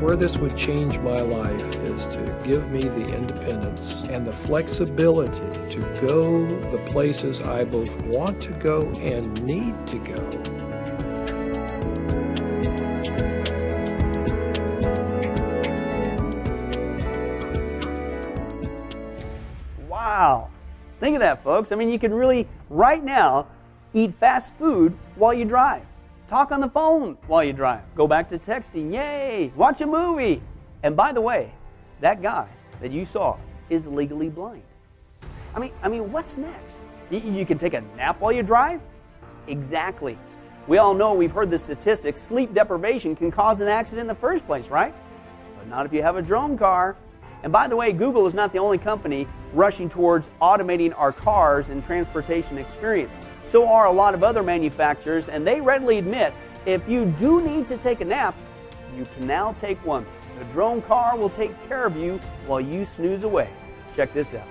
Where 0.00 0.16
this 0.16 0.38
would 0.38 0.56
change 0.56 0.98
my 1.00 1.16
life 1.16 1.76
is 1.82 2.06
to 2.06 2.38
give 2.44 2.70
me 2.70 2.80
the 2.80 3.14
independence 3.14 4.00
and 4.08 4.26
the 4.26 4.32
flexibility 4.32 5.74
to 5.74 5.80
go 6.08 6.46
the 6.70 6.82
places 6.90 7.42
I 7.42 7.64
both 7.64 7.94
want 8.06 8.42
to 8.44 8.50
go 8.52 8.90
and 9.00 9.44
need 9.44 9.74
to 9.88 9.98
go. 9.98 10.53
Think 21.14 21.22
of 21.22 21.28
that, 21.28 21.44
folks. 21.44 21.70
I 21.70 21.76
mean, 21.76 21.90
you 21.90 21.98
can 22.00 22.12
really, 22.12 22.48
right 22.70 23.00
now, 23.00 23.46
eat 23.92 24.12
fast 24.18 24.52
food 24.56 24.98
while 25.14 25.32
you 25.32 25.44
drive. 25.44 25.84
Talk 26.26 26.50
on 26.50 26.60
the 26.60 26.68
phone 26.68 27.16
while 27.28 27.44
you 27.44 27.52
drive. 27.52 27.82
Go 27.94 28.08
back 28.08 28.28
to 28.30 28.36
texting. 28.36 28.92
Yay! 28.92 29.52
Watch 29.54 29.80
a 29.80 29.86
movie. 29.86 30.42
And 30.82 30.96
by 30.96 31.12
the 31.12 31.20
way, 31.20 31.52
that 32.00 32.20
guy 32.20 32.48
that 32.80 32.90
you 32.90 33.04
saw 33.06 33.36
is 33.70 33.86
legally 33.86 34.28
blind. 34.28 34.64
I 35.54 35.60
mean, 35.60 35.70
I 35.84 35.88
mean, 35.88 36.10
what's 36.10 36.36
next? 36.36 36.84
Y- 37.12 37.18
You 37.24 37.46
can 37.46 37.58
take 37.58 37.74
a 37.74 37.82
nap 37.96 38.20
while 38.20 38.32
you 38.32 38.42
drive? 38.42 38.80
Exactly. 39.46 40.18
We 40.66 40.78
all 40.78 40.94
know 40.94 41.14
we've 41.14 41.30
heard 41.30 41.48
the 41.48 41.60
statistics 41.60 42.20
sleep 42.20 42.52
deprivation 42.54 43.14
can 43.14 43.30
cause 43.30 43.60
an 43.60 43.68
accident 43.68 44.00
in 44.00 44.08
the 44.08 44.20
first 44.20 44.44
place, 44.48 44.66
right? 44.66 44.92
But 45.56 45.68
not 45.68 45.86
if 45.86 45.92
you 45.92 46.02
have 46.02 46.16
a 46.16 46.22
drone 46.22 46.58
car. 46.58 46.96
And 47.44 47.52
by 47.52 47.68
the 47.68 47.76
way, 47.76 47.92
Google 47.92 48.26
is 48.26 48.34
not 48.34 48.52
the 48.52 48.58
only 48.58 48.78
company 48.78 49.28
rushing 49.54 49.88
towards 49.88 50.30
automating 50.42 50.92
our 50.98 51.12
cars 51.12 51.68
and 51.68 51.82
transportation 51.82 52.58
experience. 52.58 53.12
So 53.44 53.68
are 53.68 53.86
a 53.86 53.92
lot 53.92 54.14
of 54.14 54.22
other 54.22 54.42
manufacturers, 54.42 55.28
and 55.28 55.46
they 55.46 55.60
readily 55.60 55.98
admit 55.98 56.34
if 56.66 56.86
you 56.88 57.04
do 57.04 57.42
need 57.42 57.66
to 57.68 57.76
take 57.76 58.00
a 58.00 58.04
nap, 58.04 58.34
you 58.96 59.06
can 59.16 59.26
now 59.26 59.52
take 59.52 59.84
one. 59.84 60.06
The 60.38 60.44
drone 60.46 60.82
car 60.82 61.16
will 61.16 61.30
take 61.30 61.52
care 61.68 61.84
of 61.84 61.96
you 61.96 62.18
while 62.46 62.60
you 62.60 62.84
snooze 62.84 63.24
away. 63.24 63.50
Check 63.94 64.12
this 64.12 64.34
out. 64.34 64.48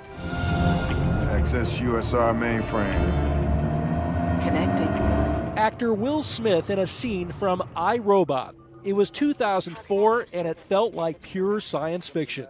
Access 1.32 1.82
USR 1.82 2.34
mainframe. 2.34 4.42
Connecting. 4.42 4.88
Actor 5.58 5.94
Will 5.94 6.22
Smith 6.22 6.70
in 6.70 6.80
a 6.80 6.88
scene 6.88 7.32
from 7.32 7.68
I 7.76 7.98
Robot. 7.98 8.56
It 8.84 8.94
was 8.94 9.10
2004 9.10 10.28
and 10.34 10.48
it 10.48 10.58
felt 10.58 10.94
like 10.94 11.22
pure 11.22 11.60
science 11.60 12.08
fiction. 12.08 12.48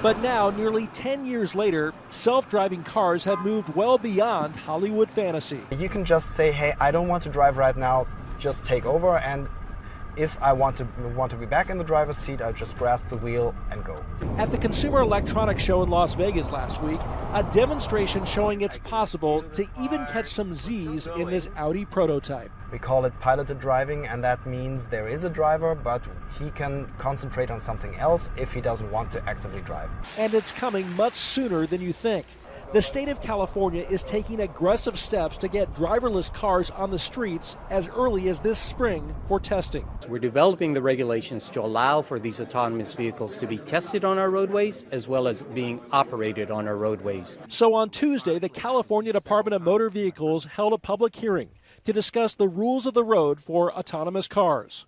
But 0.00 0.20
now, 0.20 0.50
nearly 0.50 0.86
10 0.88 1.26
years 1.26 1.56
later, 1.56 1.92
self 2.10 2.48
driving 2.48 2.84
cars 2.84 3.24
have 3.24 3.40
moved 3.40 3.74
well 3.74 3.98
beyond 3.98 4.54
Hollywood 4.54 5.10
fantasy. 5.10 5.60
You 5.76 5.88
can 5.88 6.04
just 6.04 6.36
say, 6.36 6.52
hey, 6.52 6.74
I 6.78 6.92
don't 6.92 7.08
want 7.08 7.24
to 7.24 7.28
drive 7.28 7.56
right 7.56 7.76
now, 7.76 8.06
just 8.38 8.62
take 8.62 8.86
over 8.86 9.18
and 9.18 9.48
if 10.16 10.36
I 10.42 10.52
want 10.52 10.76
to 10.78 10.84
want 11.16 11.30
to 11.30 11.36
be 11.36 11.46
back 11.46 11.70
in 11.70 11.78
the 11.78 11.84
driver's 11.84 12.16
seat, 12.16 12.42
I 12.42 12.50
just 12.50 12.76
grasp 12.76 13.08
the 13.08 13.16
wheel 13.16 13.54
and 13.70 13.84
go. 13.84 14.04
At 14.36 14.50
the 14.50 14.58
Consumer 14.58 15.00
Electronics 15.00 15.62
Show 15.62 15.82
in 15.84 15.90
Las 15.90 16.14
Vegas 16.14 16.50
last 16.50 16.82
week, 16.82 17.00
a 17.34 17.48
demonstration 17.52 18.24
showing 18.24 18.62
it's 18.62 18.78
possible 18.78 19.42
to 19.50 19.64
even 19.80 20.04
catch 20.06 20.26
some 20.26 20.54
Z's 20.54 21.06
in 21.06 21.30
this 21.30 21.48
Audi 21.56 21.84
prototype. 21.84 22.50
We 22.70 22.78
call 22.78 23.06
it 23.06 23.18
piloted 23.18 23.60
driving, 23.60 24.06
and 24.06 24.22
that 24.24 24.46
means 24.46 24.86
there 24.86 25.08
is 25.08 25.24
a 25.24 25.30
driver, 25.30 25.74
but 25.74 26.02
he 26.38 26.50
can 26.50 26.86
concentrate 26.98 27.50
on 27.50 27.60
something 27.60 27.94
else 27.96 28.28
if 28.36 28.52
he 28.52 28.60
doesn't 28.60 28.90
want 28.92 29.10
to 29.12 29.26
actively 29.26 29.62
drive. 29.62 29.88
And 30.18 30.34
it's 30.34 30.52
coming 30.52 30.90
much 30.94 31.16
sooner 31.16 31.66
than 31.66 31.80
you 31.80 31.94
think. 31.94 32.26
The 32.74 32.82
state 32.82 33.08
of 33.08 33.22
California 33.22 33.86
is 33.88 34.02
taking 34.02 34.40
aggressive 34.40 34.98
steps 34.98 35.38
to 35.38 35.48
get 35.48 35.74
driverless 35.74 36.30
cars 36.34 36.68
on 36.68 36.90
the 36.90 36.98
streets 36.98 37.56
as 37.70 37.88
early 37.88 38.28
as 38.28 38.40
this 38.40 38.58
spring 38.58 39.14
for 39.26 39.40
testing. 39.40 39.88
We're 40.06 40.18
developing 40.18 40.74
the 40.74 40.82
regulations 40.82 41.48
to 41.50 41.62
allow 41.62 42.02
for 42.02 42.18
these 42.18 42.42
autonomous 42.42 42.94
vehicles 42.94 43.38
to 43.38 43.46
be 43.46 43.56
tested 43.56 44.04
on 44.04 44.18
our 44.18 44.28
roadways 44.28 44.84
as 44.90 45.08
well 45.08 45.28
as 45.28 45.44
being 45.44 45.80
operated 45.92 46.50
on 46.50 46.68
our 46.68 46.76
roadways. 46.76 47.38
So 47.48 47.72
on 47.72 47.88
Tuesday, 47.88 48.38
the 48.38 48.50
California 48.50 49.14
Department 49.14 49.54
of 49.54 49.62
Motor 49.62 49.88
Vehicles 49.88 50.44
held 50.44 50.74
a 50.74 50.78
public 50.78 51.16
hearing 51.16 51.48
to 51.88 51.92
discuss 51.94 52.34
the 52.34 52.46
rules 52.46 52.84
of 52.84 52.92
the 52.92 53.02
road 53.02 53.40
for 53.40 53.72
autonomous 53.72 54.28
cars. 54.28 54.84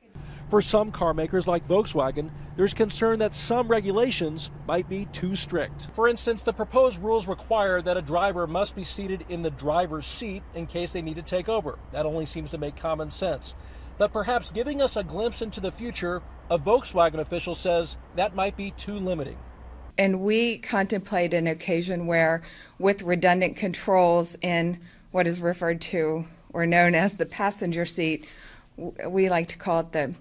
For 0.50 0.60
some 0.60 0.92
car 0.92 1.14
makers 1.14 1.46
like 1.48 1.66
Volkswagen, 1.66 2.30
there's 2.58 2.74
concern 2.74 3.18
that 3.20 3.34
some 3.34 3.68
regulations 3.68 4.50
might 4.68 4.86
be 4.86 5.06
too 5.06 5.34
strict. 5.34 5.88
For 5.94 6.08
instance, 6.08 6.42
the 6.42 6.52
proposed 6.52 7.02
rules 7.02 7.26
require 7.26 7.80
that 7.80 7.96
a 7.96 8.02
driver 8.02 8.46
must 8.46 8.76
be 8.76 8.84
seated 8.84 9.24
in 9.30 9.40
the 9.40 9.48
driver's 9.48 10.06
seat 10.06 10.42
in 10.54 10.66
case 10.66 10.92
they 10.92 11.00
need 11.00 11.16
to 11.16 11.22
take 11.22 11.48
over. 11.48 11.78
That 11.90 12.04
only 12.04 12.26
seems 12.26 12.50
to 12.50 12.58
make 12.58 12.76
common 12.76 13.10
sense. 13.10 13.54
But 13.96 14.12
perhaps 14.12 14.50
giving 14.50 14.82
us 14.82 14.96
a 14.96 15.02
glimpse 15.02 15.40
into 15.40 15.60
the 15.60 15.72
future, 15.72 16.20
a 16.50 16.58
Volkswagen 16.58 17.20
official 17.20 17.54
says 17.54 17.96
that 18.14 18.34
might 18.34 18.58
be 18.58 18.72
too 18.72 18.98
limiting. 18.98 19.38
And 19.96 20.20
we 20.20 20.58
contemplate 20.58 21.32
an 21.32 21.46
occasion 21.46 22.06
where, 22.06 22.42
with 22.78 23.00
redundant 23.00 23.56
controls 23.56 24.36
in 24.42 24.80
what 25.12 25.26
is 25.26 25.40
referred 25.40 25.80
to 25.80 26.26
or 26.52 26.66
known 26.66 26.94
as 26.94 27.16
the 27.16 27.26
passenger 27.26 27.84
seat, 27.84 28.26
we 29.06 29.28
like 29.28 29.48
to 29.48 29.58
call 29.58 29.80
it 29.80 29.92
the 29.92 30.14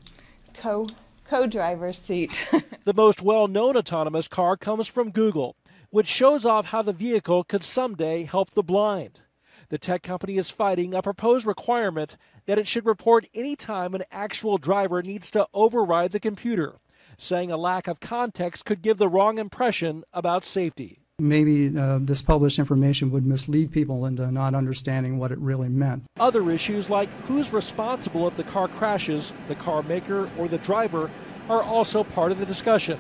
co 0.54 0.88
co 1.26 1.48
driver's 1.48 2.00
seat. 2.00 2.40
The 2.86 2.94
most 2.94 3.22
well 3.22 3.48
known 3.48 3.78
autonomous 3.78 4.28
car 4.28 4.58
comes 4.58 4.88
from 4.88 5.12
Google, 5.12 5.56
which 5.92 6.08
shows 6.08 6.44
off 6.44 6.66
how 6.66 6.82
the 6.82 6.94
vehicle 6.94 7.44
could 7.44 7.64
someday 7.64 8.24
help 8.24 8.50
the 8.52 8.64
blind. 8.64 9.20
The 9.68 9.78
tech 9.78 10.02
company 10.02 10.38
is 10.38 10.50
fighting 10.50 10.96
a 10.96 11.04
proposed 11.04 11.46
requirement 11.46 12.18
that 12.48 12.58
it 12.58 12.68
should 12.68 12.88
report 12.88 13.30
any 13.36 13.56
time 13.56 13.94
an 13.94 14.06
actual 14.12 14.58
driver 14.58 15.04
needs 15.04 15.30
to 15.32 15.48
override 15.54 16.12
the 16.12 16.20
computer, 16.20 16.80
saying 17.18 17.52
a 17.52 17.58
lack 17.58 17.88
of 17.88 18.00
context 18.00 18.66
could 18.66 18.82
give 18.82 18.98
the 18.98 19.10
wrong 19.10 19.38
impression 19.38 20.04
about 20.12 20.44
safety. 20.44 20.99
Maybe 21.20 21.78
uh, 21.78 22.00
this 22.02 22.22
published 22.22 22.60
information 22.60 23.12
would 23.12 23.26
mislead 23.26 23.72
people 23.72 24.06
into 24.06 24.32
not 24.32 24.56
understanding 24.56 25.20
what 25.20 25.32
it 25.32 25.40
really 25.40 25.68
meant. 25.68 26.04
Other 26.20 26.50
issues 26.50 26.90
like 26.90 27.10
who's 27.28 27.52
responsible 27.52 28.28
if 28.28 28.38
the 28.38 28.44
car 28.44 28.70
crashes, 28.70 29.34
the 29.50 29.56
car 29.56 29.84
maker 29.84 30.30
or 30.38 30.48
the 30.48 30.60
driver, 30.60 31.10
are 31.50 31.62
also 31.62 32.04
part 32.04 32.32
of 32.32 32.40
the 32.40 32.46
discussion. 32.46 32.98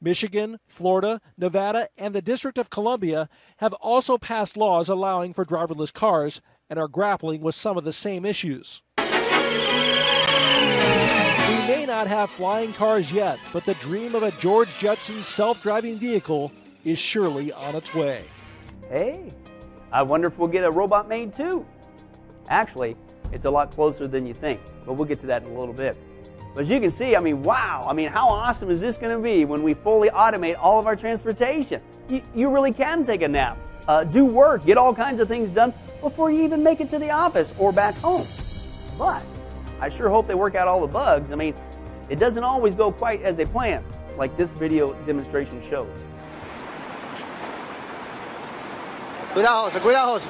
Michigan, 0.00 0.58
Florida, 0.66 1.20
Nevada, 1.36 1.88
and 1.96 2.14
the 2.14 2.22
District 2.22 2.58
of 2.58 2.70
Columbia 2.70 3.28
have 3.58 3.72
also 3.74 4.18
passed 4.18 4.56
laws 4.56 4.88
allowing 4.88 5.32
for 5.32 5.44
driverless 5.44 5.92
cars 5.92 6.40
and 6.70 6.78
are 6.78 6.88
grappling 6.88 7.42
with 7.42 7.54
some 7.54 7.76
of 7.76 7.84
the 7.84 7.92
same 7.92 8.24
issues. 8.24 8.82
We 8.98 9.04
may 11.68 11.84
not 11.86 12.06
have 12.06 12.30
flying 12.30 12.72
cars 12.72 13.12
yet, 13.12 13.38
but 13.52 13.64
the 13.64 13.74
dream 13.74 14.14
of 14.14 14.22
a 14.22 14.32
George 14.32 14.76
Jetson 14.78 15.22
self 15.22 15.62
driving 15.62 15.98
vehicle 15.98 16.50
is 16.84 16.98
surely 16.98 17.52
on 17.52 17.74
its 17.74 17.94
way. 17.94 18.24
Hey, 18.88 19.32
I 19.92 20.02
wonder 20.02 20.26
if 20.26 20.38
we'll 20.38 20.48
get 20.48 20.64
a 20.64 20.70
robot 20.70 21.08
made 21.08 21.32
too. 21.32 21.64
Actually, 22.48 22.96
it's 23.32 23.44
a 23.44 23.50
lot 23.50 23.70
closer 23.70 24.06
than 24.06 24.26
you 24.26 24.34
think, 24.34 24.60
but 24.84 24.94
we'll 24.94 25.06
get 25.06 25.18
to 25.20 25.26
that 25.26 25.42
in 25.42 25.50
a 25.50 25.58
little 25.58 25.74
bit. 25.74 25.96
But 26.54 26.62
as 26.62 26.70
you 26.70 26.80
can 26.80 26.90
see, 26.90 27.16
I 27.16 27.20
mean, 27.20 27.42
wow, 27.42 27.86
I 27.88 27.94
mean, 27.94 28.08
how 28.08 28.28
awesome 28.28 28.70
is 28.70 28.80
this 28.80 28.98
going 28.98 29.16
to 29.16 29.22
be 29.22 29.44
when 29.44 29.62
we 29.62 29.74
fully 29.74 30.10
automate 30.10 30.56
all 30.58 30.78
of 30.78 30.86
our 30.86 30.96
transportation? 30.96 31.80
You, 32.08 32.22
you 32.34 32.50
really 32.50 32.72
can 32.72 33.04
take 33.04 33.22
a 33.22 33.28
nap, 33.28 33.56
uh, 33.88 34.04
do 34.04 34.24
work, 34.24 34.66
get 34.66 34.76
all 34.76 34.94
kinds 34.94 35.20
of 35.20 35.28
things 35.28 35.50
done 35.50 35.72
before 36.00 36.30
you 36.30 36.42
even 36.42 36.62
make 36.62 36.80
it 36.80 36.90
to 36.90 36.98
the 36.98 37.10
office 37.10 37.54
or 37.58 37.72
back 37.72 37.94
home. 37.96 38.26
But 38.98 39.22
I 39.80 39.88
sure 39.88 40.10
hope 40.10 40.26
they 40.26 40.34
work 40.34 40.54
out 40.54 40.68
all 40.68 40.80
the 40.80 40.86
bugs. 40.86 41.32
I 41.32 41.36
mean, 41.36 41.54
it 42.10 42.18
doesn't 42.18 42.44
always 42.44 42.74
go 42.74 42.92
quite 42.92 43.22
as 43.22 43.36
they 43.36 43.46
plan, 43.46 43.82
like 44.18 44.36
this 44.36 44.52
video 44.52 44.92
demonstration 45.04 45.62
shows. 45.62 45.88
Cuidado, 49.34 49.62
José, 49.62 49.80
cuidado, 49.80 50.12
José. 50.12 50.26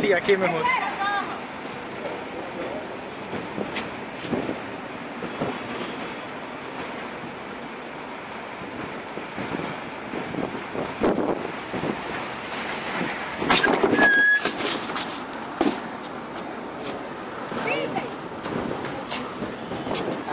Sí, 0.00 0.12
aquí 0.12 0.36
mejor. 0.36 0.62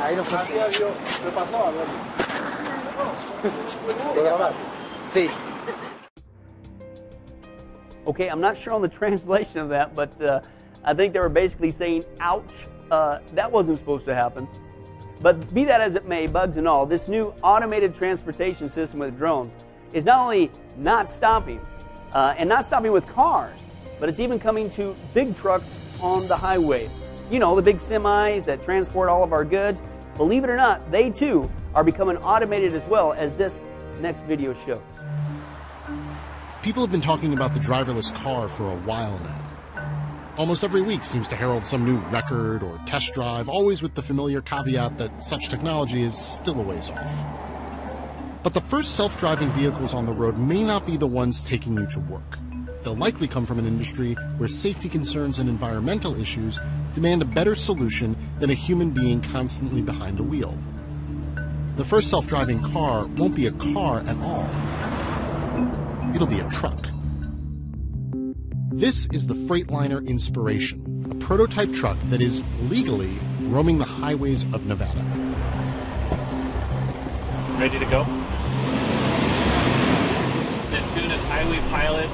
Ahí 0.04 0.16
no. 0.16 0.24
¿Qué 0.24 0.30
pasó? 1.34 1.58
A 1.58 1.72
ver. 1.72 1.88
¿De 4.16 4.24
grabar? 4.24 4.52
Sí. 5.14 5.30
Okay, 8.08 8.30
I'm 8.30 8.40
not 8.40 8.58
sure 8.58 8.74
on 8.74 8.82
the 8.82 8.88
translation 9.02 9.60
of 9.60 9.70
that, 9.70 9.94
but 9.94 10.20
uh, 10.22 10.42
I 10.84 10.94
think 10.94 11.14
they 11.14 11.20
were 11.20 11.30
basically 11.30 11.72
saying, 11.72 12.06
ouch, 12.22 12.68
uh, 12.90 13.20
that 13.34 13.52
wasn't 13.52 13.78
supposed 13.78 14.06
to 14.06 14.16
happen. 14.16 14.48
But 15.20 15.54
be 15.54 15.66
that 15.66 15.82
as 15.82 15.96
it 15.96 16.08
may, 16.08 16.26
bugs 16.28 16.58
and 16.58 16.68
all, 16.68 16.86
this 16.86 17.10
new 17.10 17.34
automated 17.44 17.94
transportation 17.94 18.70
system 18.70 19.00
with 19.00 19.18
drones 19.18 19.54
is 19.92 20.06
not 20.06 20.20
only 20.20 20.52
not 20.78 21.10
stopping, 21.10 21.60
uh, 22.14 22.36
and 22.38 22.48
not 22.48 22.66
stopping 22.66 22.92
with 22.92 23.06
cars, 23.08 23.60
but 24.00 24.08
it's 24.08 24.20
even 24.20 24.40
coming 24.40 24.70
to 24.70 24.96
big 25.14 25.36
trucks 25.36 25.78
on 26.00 26.28
the 26.28 26.38
highway. 26.38 26.90
You 27.30 27.40
know, 27.40 27.56
the 27.56 27.62
big 27.62 27.78
semis 27.78 28.46
that 28.46 28.62
transport 28.62 29.10
all 29.10 29.24
of 29.24 29.34
our 29.34 29.44
goods. 29.44 29.82
Believe 30.16 30.44
it 30.44 30.50
or 30.50 30.56
not, 30.56 30.92
they 30.92 31.10
too 31.10 31.50
are 31.76 31.84
becoming 31.84 32.18
automated 32.18 32.74
as 32.74 32.86
well, 32.86 33.12
as 33.14 33.36
this 33.36 33.66
next 34.00 34.24
video 34.26 34.54
shows. 34.54 34.82
People 36.68 36.84
have 36.84 36.92
been 36.92 37.00
talking 37.00 37.32
about 37.32 37.54
the 37.54 37.62
driverless 37.62 38.14
car 38.14 38.50
for 38.50 38.70
a 38.70 38.76
while 38.80 39.18
now. 39.20 40.34
Almost 40.38 40.66
every 40.66 40.82
week 40.82 41.06
seems 41.06 41.30
to 41.30 41.36
herald 41.38 41.64
some 41.64 41.86
new 41.86 41.96
record 42.10 42.62
or 42.62 42.78
test 42.86 43.14
drive, 43.14 43.48
always 43.48 43.82
with 43.82 43.94
the 43.94 44.02
familiar 44.02 44.42
caveat 44.42 44.98
that 44.98 45.26
such 45.26 45.48
technology 45.48 46.02
is 46.02 46.18
still 46.18 46.60
a 46.60 46.62
ways 46.62 46.92
off. 46.92 47.24
But 48.44 48.54
the 48.54 48.60
first 48.60 48.98
self 48.98 49.18
driving 49.18 49.50
vehicles 49.52 49.94
on 49.94 50.06
the 50.06 50.12
road 50.12 50.38
may 50.38 50.62
not 50.62 50.86
be 50.86 50.98
the 50.98 51.08
ones 51.08 51.42
taking 51.42 51.74
you 51.78 51.88
to 51.88 52.02
work. 52.02 52.38
They'll 52.84 52.98
likely 52.98 53.30
come 53.30 53.46
from 53.46 53.60
an 53.60 53.66
industry 53.66 54.16
where 54.36 54.50
safety 54.50 54.90
concerns 54.90 55.40
and 55.40 55.48
environmental 55.48 56.20
issues 56.20 56.60
demand 56.94 57.22
a 57.22 57.26
better 57.26 57.56
solution 57.56 58.18
than 58.42 58.50
a 58.50 58.54
human 58.54 58.90
being 58.90 59.22
constantly 59.22 59.82
behind 59.82 60.18
the 60.18 60.24
wheel. 60.24 60.58
The 61.78 61.86
first 61.86 62.10
self 62.10 62.28
driving 62.28 62.62
car 62.62 63.08
won't 63.08 63.36
be 63.36 63.46
a 63.46 63.54
car 63.54 64.02
at 64.02 64.18
all. 64.18 64.77
It'll 66.18 66.26
be 66.26 66.40
a 66.40 66.50
truck. 66.50 66.90
This 68.72 69.06
is 69.14 69.28
the 69.28 69.36
Freightliner 69.36 70.04
Inspiration, 70.08 71.06
a 71.12 71.16
prototype 71.24 71.72
truck 71.72 71.96
that 72.06 72.24
is 72.24 72.42
legally 72.64 73.20
roaming 73.42 73.78
the 73.78 73.86
highways 73.86 74.44
of 74.46 74.66
Nevada. 74.66 75.00
Ready 77.60 77.78
to 77.78 77.86
go? 77.86 78.02
As 80.76 80.90
soon 80.90 81.12
as 81.12 81.24
Highway 81.26 81.60
Pilot 81.70 82.10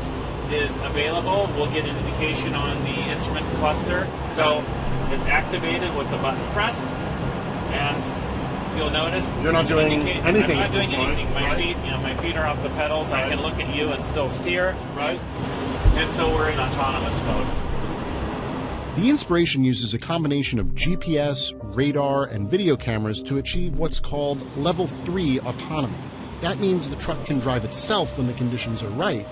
is 0.52 0.76
available, 0.82 1.50
we'll 1.56 1.72
get 1.72 1.86
an 1.86 1.96
indication 1.96 2.54
on 2.54 2.84
the 2.84 3.00
instrument 3.10 3.46
cluster. 3.56 4.06
So 4.30 4.66
it's 5.12 5.28
activated 5.28 5.96
with 5.96 6.10
the 6.12 6.18
button 6.18 6.46
press, 6.52 6.78
and 7.72 8.23
you'll 8.78 8.90
notice 8.90 9.32
You're 9.42 9.52
not 9.54 9.68
doing 9.68 9.92
indicate- 9.92 10.24
anything 10.26 10.58
I'm 10.58 10.64
at 10.64 10.72
not 10.72 10.72
this 10.72 10.86
doing 10.86 10.98
point, 10.98 11.12
anything. 11.14 11.34
My 11.34 11.44
right? 11.48 11.58
feet, 11.58 11.78
you 11.84 11.92
know, 11.92 11.98
my 12.00 12.16
feet 12.18 12.36
are 12.36 12.46
off 12.46 12.62
the 12.64 12.70
pedals. 12.70 13.12
I 13.12 13.30
can 13.30 13.42
look 13.42 13.56
at 13.60 13.76
you 13.76 13.90
and 13.90 14.04
still 14.04 14.30
steer. 14.30 14.76
Right. 14.96 15.20
And 15.96 16.12
so 16.12 16.34
we're 16.34 16.50
in 16.50 16.60
autonomous 16.60 17.20
mode. 17.22 17.48
The 18.96 19.10
Inspiration 19.10 19.64
uses 19.64 19.94
a 19.96 20.00
combination 20.00 20.60
of 20.60 20.68
GPS, 20.76 21.54
radar, 21.76 22.26
and 22.26 22.50
video 22.50 22.76
cameras 22.76 23.22
to 23.24 23.38
achieve 23.40 23.78
what's 23.80 24.00
called 24.00 24.46
Level 24.58 24.86
3 24.88 25.40
autonomy. 25.40 25.96
That 26.42 26.60
means 26.60 26.90
the 26.90 26.96
truck 26.98 27.24
can 27.26 27.40
drive 27.40 27.66
itself 27.66 28.18
when 28.18 28.28
the 28.28 28.34
conditions 28.34 28.84
are 28.84 28.90
right, 28.90 29.26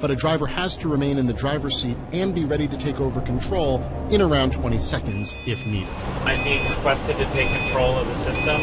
but 0.00 0.10
a 0.10 0.16
driver 0.16 0.46
has 0.46 0.76
to 0.76 0.88
remain 0.88 1.18
in 1.18 1.26
the 1.26 1.32
driver's 1.32 1.80
seat 1.80 1.96
and 2.12 2.34
be 2.34 2.44
ready 2.44 2.68
to 2.68 2.76
take 2.76 3.00
over 3.00 3.20
control 3.20 3.82
in 4.10 4.20
around 4.22 4.52
20 4.52 4.78
seconds 4.78 5.34
if 5.46 5.66
needed. 5.66 5.88
I'm 6.24 6.42
being 6.44 6.68
requested 6.70 7.18
to 7.18 7.24
take 7.32 7.48
control 7.48 7.96
of 7.96 8.06
the 8.06 8.14
system. 8.14 8.60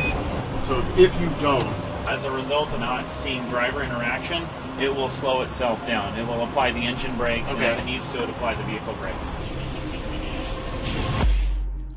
So 0.68 0.84
if 0.98 1.20
you 1.20 1.30
don't, 1.42 1.66
as 2.08 2.24
a 2.24 2.32
result 2.32 2.72
of 2.74 2.80
not 2.80 3.12
seeing 3.12 3.48
driver 3.50 3.84
interaction, 3.84 4.48
it 4.80 4.94
will 4.94 5.10
slow 5.10 5.42
itself 5.42 5.86
down. 5.88 6.18
It 6.18 6.28
will 6.28 6.44
apply 6.44 6.72
the 6.72 6.80
engine 6.80 7.16
brakes, 7.18 7.52
and 7.52 7.62
if 7.64 7.72
Okay. 7.72 7.82
it 7.82 7.86
needs 7.86 8.10
to, 8.10 8.24
it 8.24 8.30
apply 8.30 8.56
the 8.56 8.64
vehicle 8.64 8.94
brakes. 8.94 9.36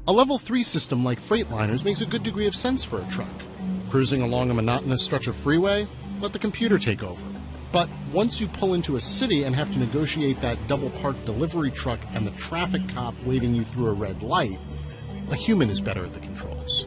A 0.07 0.13
level 0.13 0.39
3 0.39 0.63
system 0.63 1.05
like 1.05 1.21
Freightliners 1.21 1.85
makes 1.85 2.01
a 2.01 2.07
good 2.07 2.23
degree 2.23 2.47
of 2.47 2.57
sense 2.57 2.83
for 2.85 2.99
a 3.01 3.05
truck. 3.11 3.29
Cruising 3.91 4.23
along 4.23 4.51
a 4.51 4.55
monotonous 4.55 5.03
stretch 5.03 5.27
of 5.27 5.37
freeway, 5.37 5.87
let 6.21 6.33
the 6.33 6.39
computer 6.39 6.79
take 6.79 7.03
over. 7.03 7.27
But 7.71 7.91
once 8.13 8.41
you 8.41 8.49
pull 8.49 8.75
into 8.75 8.97
a 8.97 9.01
city 9.01 9.45
and 9.45 9.55
have 9.55 9.71
to 9.73 9.79
negotiate 9.79 10.41
that 10.41 10.67
double 10.69 10.91
parked 10.91 11.25
delivery 11.27 11.71
truck 11.71 12.01
and 12.15 12.27
the 12.27 12.31
traffic 12.33 12.89
cop 12.89 13.15
waving 13.25 13.55
you 13.55 13.65
through 13.65 13.89
a 13.89 13.93
red 13.93 14.23
light, 14.23 14.59
a 15.31 15.37
human 15.37 15.69
is 15.69 15.81
better 15.81 16.03
at 16.03 16.15
the 16.15 16.21
controls. 16.21 16.87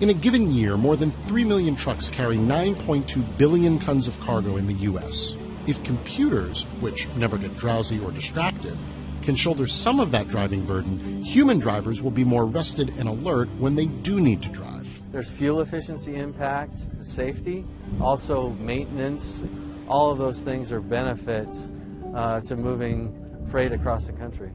In 0.00 0.08
a 0.10 0.14
given 0.14 0.52
year, 0.52 0.76
more 0.76 0.96
than 0.96 1.10
3 1.10 1.44
million 1.44 1.76
trucks 1.76 2.08
carry 2.08 2.36
9.2 2.36 3.38
billion 3.38 3.78
tons 3.78 4.08
of 4.08 4.18
cargo 4.20 4.56
in 4.56 4.66
the 4.66 4.74
U.S. 4.74 5.36
If 5.66 5.82
computers, 5.84 6.64
which 6.80 7.06
never 7.16 7.36
get 7.38 7.56
drowsy 7.56 8.00
or 8.00 8.10
distracted, 8.10 8.76
can 9.22 9.34
shoulder 9.34 9.66
some 9.66 10.00
of 10.00 10.10
that 10.10 10.28
driving 10.28 10.64
burden, 10.64 11.22
human 11.22 11.58
drivers 11.58 12.02
will 12.02 12.10
be 12.10 12.24
more 12.24 12.44
rested 12.44 12.90
and 12.98 13.08
alert 13.08 13.48
when 13.58 13.74
they 13.74 13.86
do 13.86 14.20
need 14.20 14.42
to 14.42 14.48
drive. 14.48 15.00
There's 15.12 15.30
fuel 15.30 15.60
efficiency 15.60 16.16
impact, 16.16 16.86
safety, 17.02 17.64
also 18.00 18.50
maintenance. 18.50 19.42
All 19.88 20.10
of 20.10 20.18
those 20.18 20.40
things 20.40 20.72
are 20.72 20.80
benefits 20.80 21.70
uh, 22.14 22.40
to 22.42 22.56
moving 22.56 23.14
freight 23.50 23.72
across 23.72 24.06
the 24.06 24.12
country. 24.12 24.50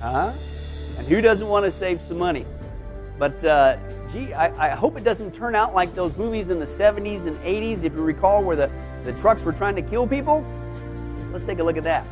Uh 0.00 0.10
huh. 0.10 0.32
And 0.98 1.06
who 1.06 1.20
doesn't 1.20 1.48
want 1.48 1.64
to 1.64 1.70
save 1.70 2.00
some 2.00 2.18
money? 2.18 2.46
But 3.18 3.44
uh, 3.44 3.76
gee, 4.10 4.32
I, 4.32 4.72
I 4.72 4.74
hope 4.74 4.96
it 4.96 5.04
doesn't 5.04 5.32
turn 5.34 5.54
out 5.54 5.74
like 5.74 5.94
those 5.94 6.16
movies 6.16 6.48
in 6.48 6.58
the 6.58 6.64
70s 6.64 7.26
and 7.26 7.36
80s, 7.38 7.84
if 7.84 7.92
you 7.92 8.02
recall, 8.02 8.42
where 8.42 8.56
the, 8.56 8.70
the 9.04 9.12
trucks 9.12 9.42
were 9.42 9.52
trying 9.52 9.76
to 9.76 9.82
kill 9.82 10.06
people. 10.06 10.44
Let's 11.32 11.44
take 11.44 11.58
a 11.58 11.64
look 11.64 11.76
at 11.76 11.84
that. 11.84 12.06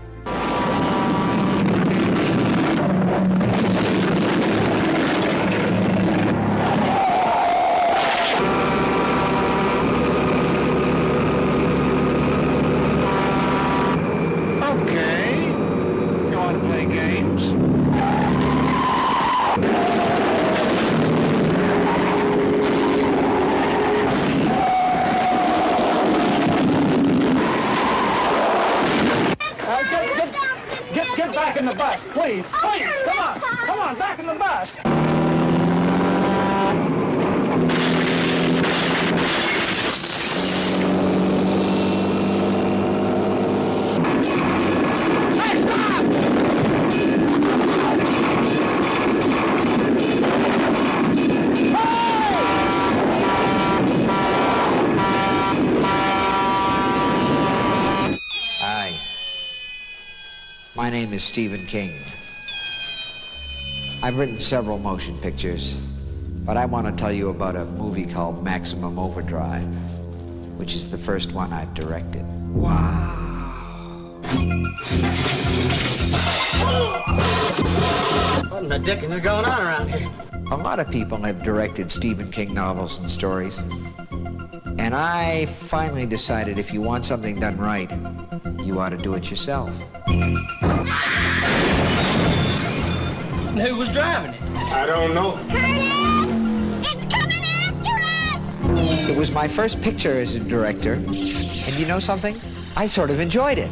Okay. 14.72 15.46
You 16.30 16.36
want 16.38 16.60
to 16.60 16.66
play 16.66 16.86
games? 16.86 17.52
Uh, 29.64 29.82
get, 29.90 30.16
get, 30.16 30.94
get, 30.94 31.16
get 31.16 31.34
back 31.34 31.56
in 31.56 31.66
the 31.66 31.74
bus, 31.74 32.06
please. 32.08 32.50
Please, 32.52 32.88
come 33.04 33.18
on. 33.18 33.40
Come 33.40 33.78
on, 33.92 33.98
back 33.98 34.18
in 34.18 34.26
the 34.26 34.34
bus. 34.34 34.76
My 60.74 60.90
name 60.90 61.12
is 61.12 61.22
Stephen 61.22 61.64
King. 61.66 62.11
I've 64.04 64.18
written 64.18 64.36
several 64.36 64.78
motion 64.78 65.16
pictures, 65.18 65.76
but 66.44 66.56
I 66.56 66.66
want 66.66 66.88
to 66.88 66.92
tell 66.92 67.12
you 67.12 67.28
about 67.28 67.54
a 67.54 67.64
movie 67.64 68.04
called 68.04 68.42
Maximum 68.42 68.98
Overdrive, 68.98 69.64
which 70.58 70.74
is 70.74 70.90
the 70.90 70.98
first 70.98 71.30
one 71.30 71.52
I've 71.52 71.72
directed. 71.72 72.24
Wow. 72.52 73.28
What 78.48 78.64
in 78.64 78.68
the 78.68 78.80
dickens 78.80 79.14
is 79.14 79.20
going 79.20 79.44
on 79.44 79.62
around 79.62 79.94
here? 79.94 80.10
A 80.50 80.56
lot 80.56 80.80
of 80.80 80.90
people 80.90 81.18
have 81.18 81.44
directed 81.44 81.92
Stephen 81.92 82.28
King 82.28 82.52
novels 82.52 82.98
and 82.98 83.08
stories. 83.08 83.58
And 84.78 84.96
I 84.96 85.46
finally 85.46 86.06
decided 86.06 86.58
if 86.58 86.72
you 86.72 86.80
want 86.80 87.06
something 87.06 87.38
done 87.38 87.56
right, 87.56 87.88
you 88.64 88.80
ought 88.80 88.90
to 88.90 88.96
do 88.96 89.14
it 89.14 89.30
yourself. 89.30 89.70
Who 93.52 93.76
was 93.76 93.92
driving 93.92 94.32
it? 94.32 94.42
I 94.72 94.86
don't 94.86 95.12
know. 95.12 95.32
Curtis! 95.50 96.90
It's 96.90 97.14
coming 97.14 97.44
after 97.44 97.92
us! 98.34 99.10
It 99.10 99.16
was 99.18 99.30
my 99.30 99.46
first 99.46 99.82
picture 99.82 100.12
as 100.12 100.34
a 100.34 100.40
director, 100.40 100.94
and 100.94 101.74
you 101.74 101.84
know 101.84 101.98
something? 101.98 102.40
I 102.76 102.86
sort 102.86 103.10
of 103.10 103.20
enjoyed 103.20 103.58
it. 103.58 103.68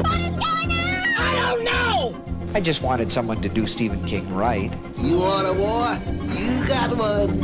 What 0.00 0.18
is 0.18 0.30
going 0.30 0.70
on? 0.70 1.04
I 1.18 1.30
don't 1.36 1.62
know. 1.64 2.14
I 2.54 2.60
just 2.62 2.80
wanted 2.80 3.12
someone 3.12 3.42
to 3.42 3.50
do 3.50 3.66
Stephen 3.66 4.02
King 4.06 4.34
right. 4.34 4.72
You 4.96 5.18
want 5.18 5.46
a 5.46 5.52
war? 5.60 5.98
You 6.34 6.66
got 6.66 6.96
one. 6.96 7.38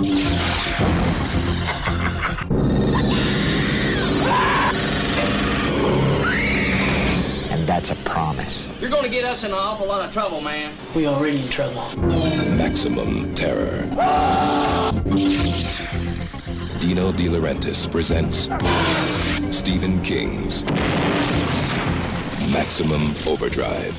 That's 7.78 7.92
a 7.92 7.96
promise. 8.04 8.68
You're 8.80 8.90
going 8.90 9.04
to 9.04 9.08
get 9.08 9.24
us 9.24 9.44
in 9.44 9.52
an 9.52 9.56
awful 9.56 9.86
lot 9.86 10.04
of 10.04 10.12
trouble, 10.12 10.40
man. 10.40 10.74
We 10.96 11.06
already 11.06 11.40
in 11.40 11.48
trouble. 11.48 11.96
Maximum 12.56 13.32
Terror. 13.36 13.82
Dino 16.80 17.12
De 17.12 17.28
Laurentiis 17.28 17.88
presents 17.88 18.48
Stephen 19.56 20.02
King's 20.02 20.64
Maximum 22.50 23.14
Overdrive. 23.28 23.94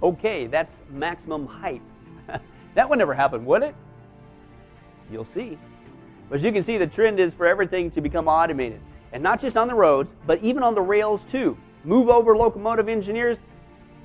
Okay, 0.00 0.46
that's 0.46 0.82
maximum 0.90 1.44
height. 1.44 1.82
that 2.74 2.88
would 2.88 3.00
never 3.00 3.14
happen, 3.14 3.44
would 3.46 3.64
it? 3.64 3.74
You'll 5.10 5.24
see. 5.24 5.58
But 6.28 6.36
as 6.36 6.44
you 6.44 6.52
can 6.52 6.62
see, 6.62 6.78
the 6.78 6.86
trend 6.86 7.18
is 7.18 7.34
for 7.34 7.46
everything 7.46 7.90
to 7.90 8.00
become 8.00 8.28
automated. 8.28 8.80
And 9.12 9.22
not 9.22 9.40
just 9.40 9.56
on 9.56 9.68
the 9.68 9.74
roads, 9.74 10.14
but 10.26 10.42
even 10.42 10.62
on 10.62 10.74
the 10.74 10.82
rails 10.82 11.24
too. 11.24 11.56
Move 11.84 12.08
over, 12.08 12.36
locomotive 12.36 12.88
engineers. 12.88 13.40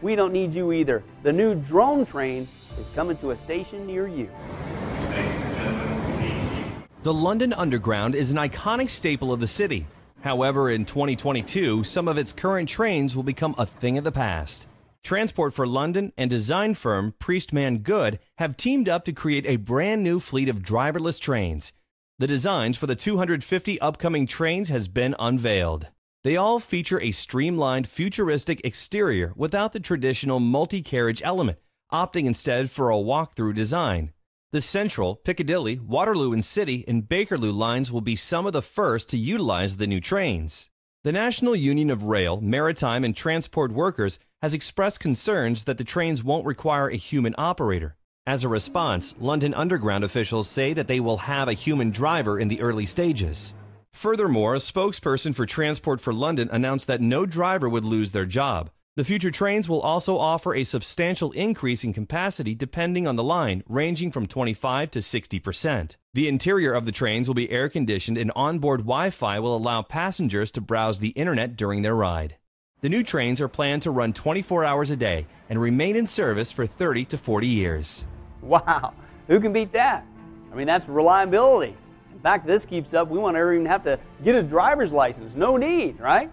We 0.01 0.16
don't 0.16 0.34
need 0.34 0.53
you 0.53 0.72
either. 0.72 1.03
The 1.24 1.34
new 1.34 1.56
drone 1.56 2.06
train 2.06 2.47
is 2.80 2.88
coming 2.95 3.18
to 3.18 3.32
a 3.32 3.38
station 3.38 3.86
near 3.86 4.08
you. 4.08 4.30
The 7.03 7.14
London 7.14 7.53
Underground 7.53 8.16
is 8.16 8.32
an 8.32 8.38
iconic 8.38 8.89
staple 8.89 9.32
of 9.32 9.39
the 9.39 9.47
city. 9.47 9.86
However, 10.22 10.72
in 10.72 10.86
2022, 10.86 11.84
some 11.84 12.08
of 12.08 12.18
its 12.18 12.34
current 12.34 12.68
trains 12.68 13.16
will 13.16 13.24
become 13.24 13.53
a 13.60 13.66
thing 13.68 13.99
of 13.99 14.03
the 14.03 14.12
past. 14.12 14.68
Transport 15.03 15.53
for 15.53 15.68
London 15.68 16.14
and 16.18 16.32
design 16.32 16.74
firm 16.74 17.14
Priestman 17.20 17.84
Goode 17.84 18.18
have 18.39 18.58
teamed 18.58 18.89
up 18.89 19.06
to 19.06 19.14
create 19.14 19.45
a 19.45 19.58
brand 19.58 20.03
new 20.03 20.20
fleet 20.20 20.49
of 20.49 20.64
driverless 20.64 21.22
trains. 21.22 21.74
The 22.18 22.28
designs 22.28 22.78
for 22.78 22.88
the 22.88 22.95
250 22.95 23.82
upcoming 23.82 24.26
trains 24.26 24.70
has 24.70 24.88
been 24.88 25.18
unveiled. 25.20 25.89
They 26.24 26.38
all 26.38 26.61
feature 26.61 27.01
a 27.01 27.11
streamlined 27.11 27.89
futuristic 27.89 28.61
exterior 28.63 29.34
without 29.36 29.74
the 29.74 29.82
traditional 29.82 30.39
multi-carriage 30.39 31.22
element, 31.26 31.59
opting 31.91 32.24
instead 32.24 32.72
for 32.72 32.89
a 32.89 32.97
walk-through 32.97 33.51
design. 33.51 34.13
The 34.53 34.61
Central, 34.61 35.18
Piccadilly, 35.18 35.78
Waterloo 35.78 36.32
and 36.32 36.41
City, 36.41 36.86
and 36.88 37.03
Bakerloo 37.03 37.53
lines 37.53 37.91
will 37.91 37.99
be 37.99 38.16
some 38.16 38.47
of 38.47 38.53
the 38.53 38.61
first 38.61 39.09
to 39.09 39.18
utilize 39.18 39.76
the 39.76 39.86
new 39.86 39.99
trains. 39.99 40.70
The 41.03 41.11
National 41.11 41.53
Union 41.53 41.89
of 41.89 42.05
Rail, 42.05 42.39
Maritime, 42.39 43.03
and 43.03 43.13
Transport 43.13 43.74
Workers 43.74 44.20
has 44.41 44.53
expressed 44.53 45.01
concerns 45.01 45.66
that 45.66 45.78
the 45.78 45.84
trains 45.84 46.24
won't 46.24 46.45
require 46.45 46.88
a 46.88 46.95
human 46.95 47.36
operator. 47.38 47.97
As 48.28 48.44
a 48.44 48.50
response, 48.50 49.14
London 49.20 49.54
Underground 49.54 50.04
officials 50.04 50.50
say 50.50 50.74
that 50.74 50.88
they 50.88 51.00
will 51.00 51.18
have 51.18 51.48
a 51.48 51.54
human 51.54 51.92
driver 51.92 52.40
in 52.40 52.48
the 52.48 52.60
early 52.60 52.88
stages. 52.88 53.54
Furthermore, 53.94 54.56
a 54.56 54.58
spokesperson 54.58 55.36
for 55.36 55.46
Transport 55.46 56.02
for 56.02 56.12
London 56.12 56.50
announced 56.52 56.88
that 56.88 57.02
no 57.02 57.28
driver 57.28 57.70
would 57.70 57.86
lose 57.86 58.14
their 58.14 58.26
job. 58.26 58.72
The 58.96 59.04
future 59.04 59.30
trains 59.30 59.70
will 59.70 59.80
also 59.80 60.18
offer 60.18 60.56
a 60.56 60.64
substantial 60.64 61.34
increase 61.34 61.84
in 61.84 61.94
capacity 61.94 62.56
depending 62.56 63.06
on 63.06 63.16
the 63.16 63.24
line, 63.24 63.62
ranging 63.70 64.10
from 64.10 64.26
25 64.26 64.90
to 64.90 65.04
60 65.04 65.40
percent. 65.40 65.98
The 66.16 66.28
interior 66.28 66.74
of 66.74 66.88
the 66.88 66.92
trains 66.92 67.28
will 67.28 67.36
be 67.36 67.52
air 67.52 67.70
conditioned 67.70 68.18
and 68.18 68.32
onboard 68.36 68.80
Wi 68.80 69.12
Fi 69.12 69.38
will 69.38 69.56
allow 69.56 69.84
passengers 69.84 70.50
to 70.52 70.62
browse 70.62 71.00
the 71.00 71.10
internet 71.10 71.56
during 71.56 71.84
their 71.84 71.96
ride. 71.96 72.38
The 72.82 72.90
new 72.90 73.04
trains 73.04 73.40
are 73.40 73.48
planned 73.48 73.84
to 73.84 73.92
run 73.92 74.14
24 74.14 74.66
hours 74.66 74.90
a 74.90 74.98
day 74.98 75.28
and 75.48 75.62
remain 75.62 75.96
in 75.96 76.08
service 76.08 76.52
for 76.52 76.66
30 76.66 77.06
to 77.06 77.18
40 77.20 77.48
years. 77.48 78.08
Wow, 78.50 78.93
who 79.28 79.39
can 79.39 79.54
beat 79.54 79.72
that? 79.74 80.06
I 80.52 80.56
mean, 80.56 80.68
that's 80.68 80.88
reliability. 80.88 81.76
In 82.14 82.20
fact, 82.20 82.46
this 82.46 82.64
keeps 82.64 82.93
up, 82.93 83.10
we 83.10 83.18
won't 83.18 83.36
ever 83.36 83.54
even 83.54 83.66
have 83.66 83.82
to 83.84 84.00
get 84.24 84.36
a 84.36 84.43
driver's 84.43 84.93
license. 84.93 85.36
No 85.36 85.58
need, 85.58 86.00
right? 86.00 86.32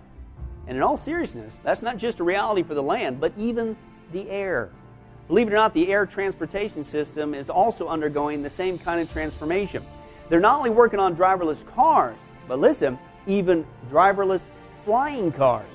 And 0.66 0.76
in 0.76 0.82
all 0.82 0.98
seriousness, 0.98 1.60
that's 1.64 1.82
not 1.82 1.96
just 1.96 2.20
a 2.20 2.24
reality 2.24 2.62
for 2.62 2.74
the 2.74 2.82
land, 2.82 3.18
but 3.18 3.32
even 3.38 3.76
the 4.12 4.28
air. 4.28 4.70
Believe 5.26 5.48
it 5.48 5.52
or 5.52 5.56
not, 5.56 5.72
the 5.72 5.90
air 5.90 6.04
transportation 6.04 6.84
system 6.84 7.32
is 7.32 7.48
also 7.48 7.88
undergoing 7.88 8.42
the 8.42 8.50
same 8.50 8.78
kind 8.78 9.00
of 9.00 9.10
transformation. 9.10 9.82
They're 10.28 10.40
not 10.40 10.58
only 10.58 10.70
working 10.70 11.00
on 11.00 11.16
driverless 11.16 11.66
cars, 11.74 12.18
but 12.46 12.60
listen, 12.60 12.98
even 13.26 13.66
driverless 13.88 14.48
flying 14.84 15.32
cars. 15.32 15.70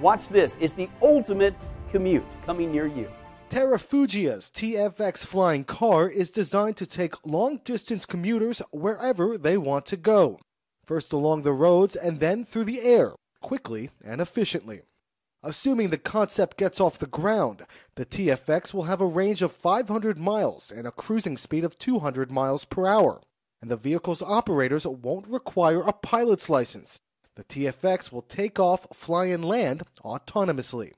Watch 0.00 0.28
this. 0.28 0.56
It's 0.60 0.74
the 0.74 0.88
ultimate 1.02 1.54
commute 1.90 2.24
coming 2.46 2.70
near 2.70 2.86
you. 2.86 3.10
Terrafugia's 3.50 4.48
TFX 4.48 5.26
flying 5.26 5.64
car 5.64 6.08
is 6.08 6.30
designed 6.30 6.76
to 6.76 6.86
take 6.86 7.26
long 7.26 7.56
distance 7.64 8.06
commuters 8.06 8.62
wherever 8.70 9.36
they 9.36 9.56
want 9.56 9.86
to 9.86 9.96
go. 9.96 10.38
First 10.86 11.12
along 11.12 11.42
the 11.42 11.52
roads 11.52 11.96
and 11.96 12.20
then 12.20 12.44
through 12.44 12.66
the 12.66 12.80
air, 12.80 13.14
quickly 13.40 13.90
and 14.04 14.20
efficiently. 14.20 14.82
Assuming 15.42 15.90
the 15.90 15.98
concept 15.98 16.58
gets 16.58 16.78
off 16.78 17.00
the 17.00 17.08
ground, 17.08 17.66
the 17.96 18.06
TFX 18.06 18.72
will 18.72 18.84
have 18.84 19.00
a 19.00 19.06
range 19.06 19.42
of 19.42 19.50
500 19.50 20.16
miles 20.16 20.70
and 20.70 20.86
a 20.86 20.92
cruising 20.92 21.36
speed 21.36 21.64
of 21.64 21.76
200 21.76 22.30
miles 22.30 22.64
per 22.64 22.86
hour. 22.86 23.20
And 23.60 23.68
the 23.68 23.76
vehicle's 23.76 24.22
operators 24.22 24.86
won't 24.86 25.26
require 25.26 25.80
a 25.80 25.92
pilot's 25.92 26.48
license. 26.50 27.00
The 27.34 27.42
TFX 27.42 28.12
will 28.12 28.22
take 28.22 28.60
off, 28.60 28.86
fly, 28.92 29.24
and 29.24 29.44
land 29.44 29.82
autonomously. 30.04 30.92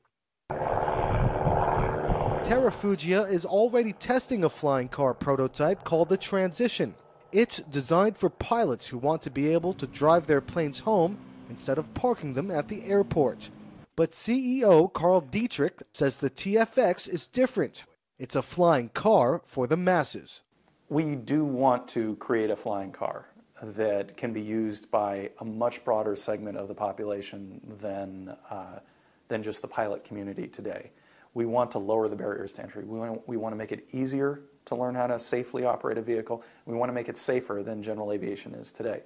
Terrafugia 2.53 3.32
is 3.32 3.46
already 3.46 3.94
testing 3.94 4.44
a 4.44 4.50
flying 4.50 4.86
car 4.86 5.14
prototype 5.14 5.84
called 5.84 6.11
the 6.11 6.18
Transition. 6.18 6.94
It's 7.32 7.61
designed 7.61 8.18
for 8.18 8.28
pilots 8.28 8.86
who 8.86 8.98
want 8.98 9.22
to 9.22 9.30
be 9.30 9.48
able 9.55 9.72
to 9.72 9.86
drive 9.86 10.26
their 10.26 10.42
planes 10.42 10.80
home 10.80 11.16
instead 11.48 11.78
of 11.78 11.94
parking 11.94 12.34
them 12.34 12.50
at 12.50 12.68
the 12.68 12.84
airport. 12.84 13.48
But 13.96 14.11
CEO 14.11 14.92
Carl 14.92 15.22
Dietrich 15.22 15.80
says 15.94 16.18
the 16.18 16.28
TFX 16.28 17.09
is 17.09 17.26
different. 17.26 17.86
It's 18.18 18.36
a 18.36 18.42
flying 18.42 18.90
car 18.90 19.40
for 19.46 19.66
the 19.66 19.78
masses. 19.78 20.42
We 20.90 21.14
do 21.14 21.46
want 21.46 21.88
to 21.88 22.16
create 22.16 22.50
a 22.50 22.57
flying 22.57 22.92
car 22.92 23.28
that 23.62 24.14
can 24.18 24.34
be 24.34 24.42
used 24.42 24.90
by 24.90 25.30
a 25.40 25.44
much 25.46 25.82
broader 25.86 26.14
segment 26.16 26.59
of 26.59 26.68
the 26.68 26.74
population 26.74 27.62
than, 27.80 28.36
uh, 28.50 28.80
than 29.28 29.42
just 29.42 29.62
the 29.62 29.68
pilot 29.68 30.05
community 30.05 30.46
today. 30.46 30.90
We 31.35 31.47
want 31.47 31.70
to 31.72 31.78
lower 31.78 32.09
the 32.09 32.16
barriers 32.16 32.53
to 32.55 32.62
entry. 32.62 32.85
We 32.85 32.99
want, 32.99 33.26
we 33.26 33.37
want 33.37 33.53
to 33.53 33.57
make 33.57 33.72
it 33.72 33.89
easier 33.93 34.43
to 34.66 34.74
learn 34.74 34.95
how 34.95 35.07
to 35.07 35.18
safely 35.18 35.64
operate 35.64 35.99
a 35.99 36.03
vehicle. 36.03 36.43
We 36.66 36.76
want 36.76 36.91
to 36.91 36.95
make 36.95 37.09
it 37.09 37.16
safer 37.16 37.62
than 37.64 37.83
general 37.83 38.12
aviation 38.12 38.55
is 38.55 38.70
today. 38.70 39.03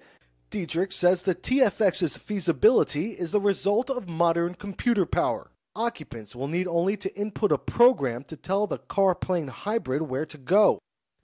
Dietrich 0.51 0.93
says 0.93 1.23
the 1.23 1.35
TFX's 1.35 2.17
feasibility 2.17 3.11
is 3.11 3.31
the 3.31 3.41
result 3.41 3.91
of 3.91 4.09
modern 4.09 4.55
computer 4.55 5.05
power. 5.07 5.51
Occupants 5.75 6.35
will 6.35 6.49
need 6.49 6.67
only 6.67 6.97
to 6.97 7.15
input 7.17 7.53
a 7.53 7.59
program 7.59 8.23
to 8.25 8.37
tell 8.37 8.67
the 8.67 8.79
car 8.79 9.15
plane 9.15 9.49
hybrid 9.49 10.03
where 10.03 10.25
to 10.27 10.39
go. 10.39 10.79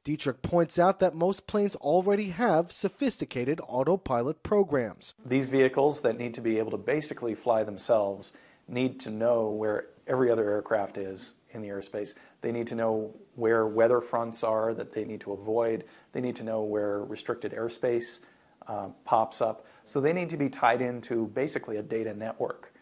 Dietrich 0.05 0.43
points 0.43 0.79
out 0.79 0.99
that 0.99 1.15
most 1.15 1.47
planes 1.47 1.77
already 1.77 2.31
have 2.31 2.73
sophisticated 2.73 3.61
autopilot 3.69 4.43
programs. 4.43 5.15
These 5.25 5.47
vehicles 5.47 6.01
that 6.01 6.19
need 6.19 6.35
to 6.35 6.41
be 6.41 6.59
able 6.59 6.73
to 6.73 6.77
basically 6.77 7.37
fly 7.37 7.63
themselves 7.63 8.33
need 8.67 8.99
to 9.01 9.11
know 9.11 9.49
where 9.49 9.87
every 10.13 10.31
other 10.31 10.49
aircraft 10.49 10.99
is 10.99 11.33
in 11.51 11.63
the 11.63 11.69
airspace. 11.69 12.15
They 12.43 12.53
need 12.53 12.67
to 12.69 12.75
know 12.75 13.15
where 13.35 13.67
weather 13.67 14.01
fronts 14.01 14.45
are 14.45 14.75
that 14.75 14.93
they 14.93 15.05
need 15.05 15.23
to 15.23 15.33
avoid. 15.33 15.85
They 16.13 16.21
need 16.21 16.37
to 16.37 16.45
know 16.45 16.63
where 16.63 17.03
restricted 17.03 17.53
airspace 17.53 18.21
uh, 18.69 18.89
pops 19.05 19.41
up. 19.41 19.67
So 19.85 20.01
they 20.01 20.13
need 20.13 20.29
to 20.31 20.37
be 20.37 20.51
tied 20.51 20.83
into 20.83 21.27
basically 21.29 21.79
a 21.79 21.83
data 21.83 22.15
network. 22.15 22.73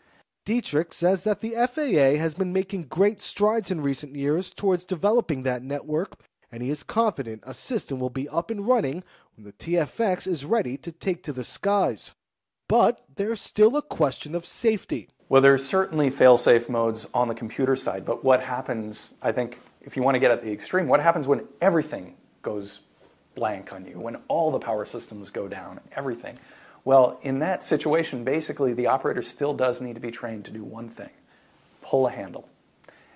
Dietrich 0.44 0.92
says 0.92 1.22
that 1.24 1.40
the 1.40 1.52
FAA 1.52 2.18
has 2.20 2.34
been 2.34 2.52
making 2.52 2.84
great 2.84 3.20
strides 3.20 3.70
in 3.70 3.80
recent 3.80 4.16
years 4.16 4.50
towards 4.50 4.84
developing 4.84 5.44
that 5.44 5.62
network, 5.62 6.20
and 6.50 6.62
he 6.62 6.70
is 6.70 6.82
confident 6.82 7.44
a 7.46 7.54
system 7.54 8.00
will 8.00 8.10
be 8.10 8.28
up 8.28 8.50
and 8.50 8.66
running 8.66 9.04
when 9.36 9.44
the 9.44 9.52
TFX 9.52 10.26
is 10.26 10.44
ready 10.44 10.76
to 10.78 10.90
take 10.90 11.22
to 11.22 11.32
the 11.32 11.44
skies. 11.44 12.12
But 12.68 13.02
there's 13.14 13.40
still 13.40 13.76
a 13.76 13.82
question 13.82 14.34
of 14.34 14.46
safety. 14.46 15.08
Well, 15.30 15.40
there's 15.40 15.64
certainly 15.64 16.10
fail-safe 16.10 16.68
modes 16.68 17.06
on 17.14 17.28
the 17.28 17.36
computer 17.36 17.76
side, 17.76 18.04
but 18.04 18.24
what 18.24 18.42
happens, 18.42 19.14
I 19.22 19.30
think, 19.30 19.58
if 19.80 19.96
you 19.96 20.02
want 20.02 20.16
to 20.16 20.18
get 20.18 20.32
at 20.32 20.42
the 20.42 20.50
extreme, 20.50 20.88
what 20.88 20.98
happens 20.98 21.28
when 21.28 21.46
everything 21.60 22.16
goes 22.42 22.80
blank 23.36 23.72
on 23.72 23.86
you, 23.86 24.00
when 24.00 24.16
all 24.26 24.50
the 24.50 24.58
power 24.58 24.84
systems 24.84 25.30
go 25.30 25.46
down, 25.46 25.78
everything. 25.94 26.36
Well, 26.84 27.20
in 27.22 27.38
that 27.38 27.62
situation, 27.62 28.24
basically 28.24 28.72
the 28.72 28.88
operator 28.88 29.22
still 29.22 29.54
does 29.54 29.80
need 29.80 29.94
to 29.94 30.00
be 30.00 30.10
trained 30.10 30.46
to 30.46 30.50
do 30.50 30.64
one 30.64 30.88
thing 30.88 31.10
pull 31.80 32.08
a 32.08 32.10
handle. 32.10 32.48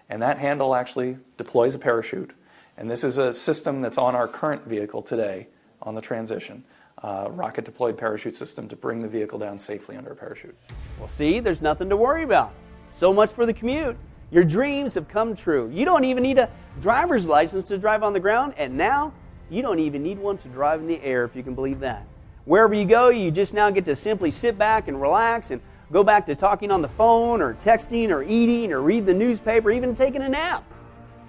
And 0.09 0.23
that 0.23 0.39
handle 0.39 0.75
actually 0.75 1.19
deploys 1.37 1.75
a 1.75 1.81
parachute. 1.81 2.31
And 2.77 2.89
this 2.89 3.03
is 3.03 3.19
a 3.19 3.35
system 3.35 3.83
that's 3.83 3.99
on 3.99 4.15
our 4.15 4.29
current 4.29 4.67
vehicle 4.67 5.03
today 5.03 5.49
on 5.83 5.97
the 5.97 6.01
transition. 6.01 6.65
Uh, 7.03 7.29
rocket 7.33 7.65
deployed 7.65 7.99
parachute 7.99 8.35
system 8.35 8.67
to 8.69 8.77
bring 8.77 9.01
the 9.01 9.09
vehicle 9.09 9.39
down 9.39 9.59
safely 9.59 9.97
under 9.97 10.13
a 10.13 10.17
parachute. 10.17 10.57
Well, 10.99 11.09
see, 11.09 11.41
there's 11.41 11.61
nothing 11.61 11.89
to 11.91 11.97
worry 11.97 12.23
about. 12.23 12.53
So 12.93 13.13
much 13.13 13.31
for 13.31 13.45
the 13.45 13.53
commute. 13.53 13.97
Your 14.31 14.45
dreams 14.45 14.95
have 14.95 15.07
come 15.07 15.37
true. 15.37 15.71
You 15.73 15.85
don't 15.85 16.05
even 16.05 16.23
need 16.23 16.39
a 16.39 16.49
driver's 16.81 17.29
license 17.29 17.69
to 17.69 17.79
drive 17.79 18.03
on 18.03 18.13
the 18.13 18.21
ground, 18.21 18.55
and 18.57 18.77
now 18.77 19.13
you 19.51 19.61
don't 19.61 19.79
even 19.79 20.03
need 20.03 20.19
one 20.19 20.39
to 20.39 20.49
drive 20.49 20.81
in 20.81 20.87
the 20.87 21.03
air, 21.03 21.25
if 21.25 21.37
you 21.37 21.43
can 21.43 21.55
believe 21.55 21.81
that. 21.81 22.07
Wherever 22.47 22.75
you 22.75 22.85
go, 22.85 23.11
you 23.11 23.31
just 23.31 23.55
now 23.55 23.71
get 23.71 23.85
to 23.85 23.97
simply 23.97 24.31
sit 24.31 24.57
back 24.57 24.89
and 24.89 25.01
relax 25.01 25.51
and 25.51 25.61
go 25.93 26.03
back 26.03 26.25
to 26.27 26.35
talking 26.35 26.71
on 26.71 26.83
the 26.83 26.89
phone 26.89 27.43
or 27.43 27.55
texting 27.55 28.11
or 28.11 28.23
eating 28.23 28.73
or 28.73 28.81
read 28.81 29.07
the 29.07 29.15
newspaper, 29.15 29.71
even 29.71 29.95
taking 29.95 30.23
a 30.23 30.29
nap. 30.29 30.65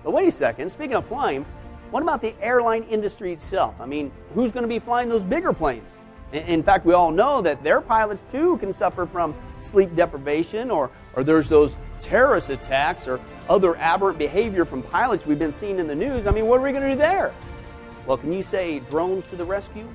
But 0.03 0.11
wait 0.11 0.28
a 0.28 0.32
second, 0.32 0.70
speaking 0.72 0.95
of 0.95 1.05
flying, 1.05 1.45
what 1.95 2.03
about 2.03 2.21
the 2.21 2.35
airline 2.41 2.83
industry 2.89 3.31
itself? 3.31 3.73
I 3.79 3.85
mean, 3.85 4.11
who's 4.33 4.51
going 4.51 4.63
to 4.63 4.67
be 4.67 4.79
flying 4.79 5.07
those 5.07 5.23
bigger 5.23 5.53
planes? 5.53 5.97
In 6.33 6.61
fact, 6.61 6.85
we 6.85 6.93
all 6.93 7.09
know 7.09 7.41
that 7.41 7.63
their 7.63 7.79
pilots 7.79 8.21
too 8.29 8.57
can 8.57 8.73
suffer 8.73 9.05
from 9.05 9.33
sleep 9.61 9.95
deprivation 9.95 10.69
or, 10.69 10.91
or 11.13 11.23
there's 11.23 11.47
those 11.47 11.77
terrorist 12.01 12.49
attacks 12.49 13.07
or 13.07 13.21
other 13.47 13.77
aberrant 13.77 14.17
behavior 14.17 14.65
from 14.65 14.83
pilots 14.83 15.25
we've 15.25 15.39
been 15.39 15.53
seeing 15.53 15.79
in 15.79 15.87
the 15.87 15.95
news. 15.95 16.27
I 16.27 16.31
mean, 16.31 16.47
what 16.47 16.59
are 16.59 16.63
we 16.63 16.73
going 16.73 16.83
to 16.83 16.89
do 16.89 16.97
there? 16.97 17.33
Well, 18.05 18.17
can 18.17 18.33
you 18.33 18.43
say 18.43 18.79
drones 18.79 19.25
to 19.27 19.37
the 19.37 19.45
rescue? 19.45 19.87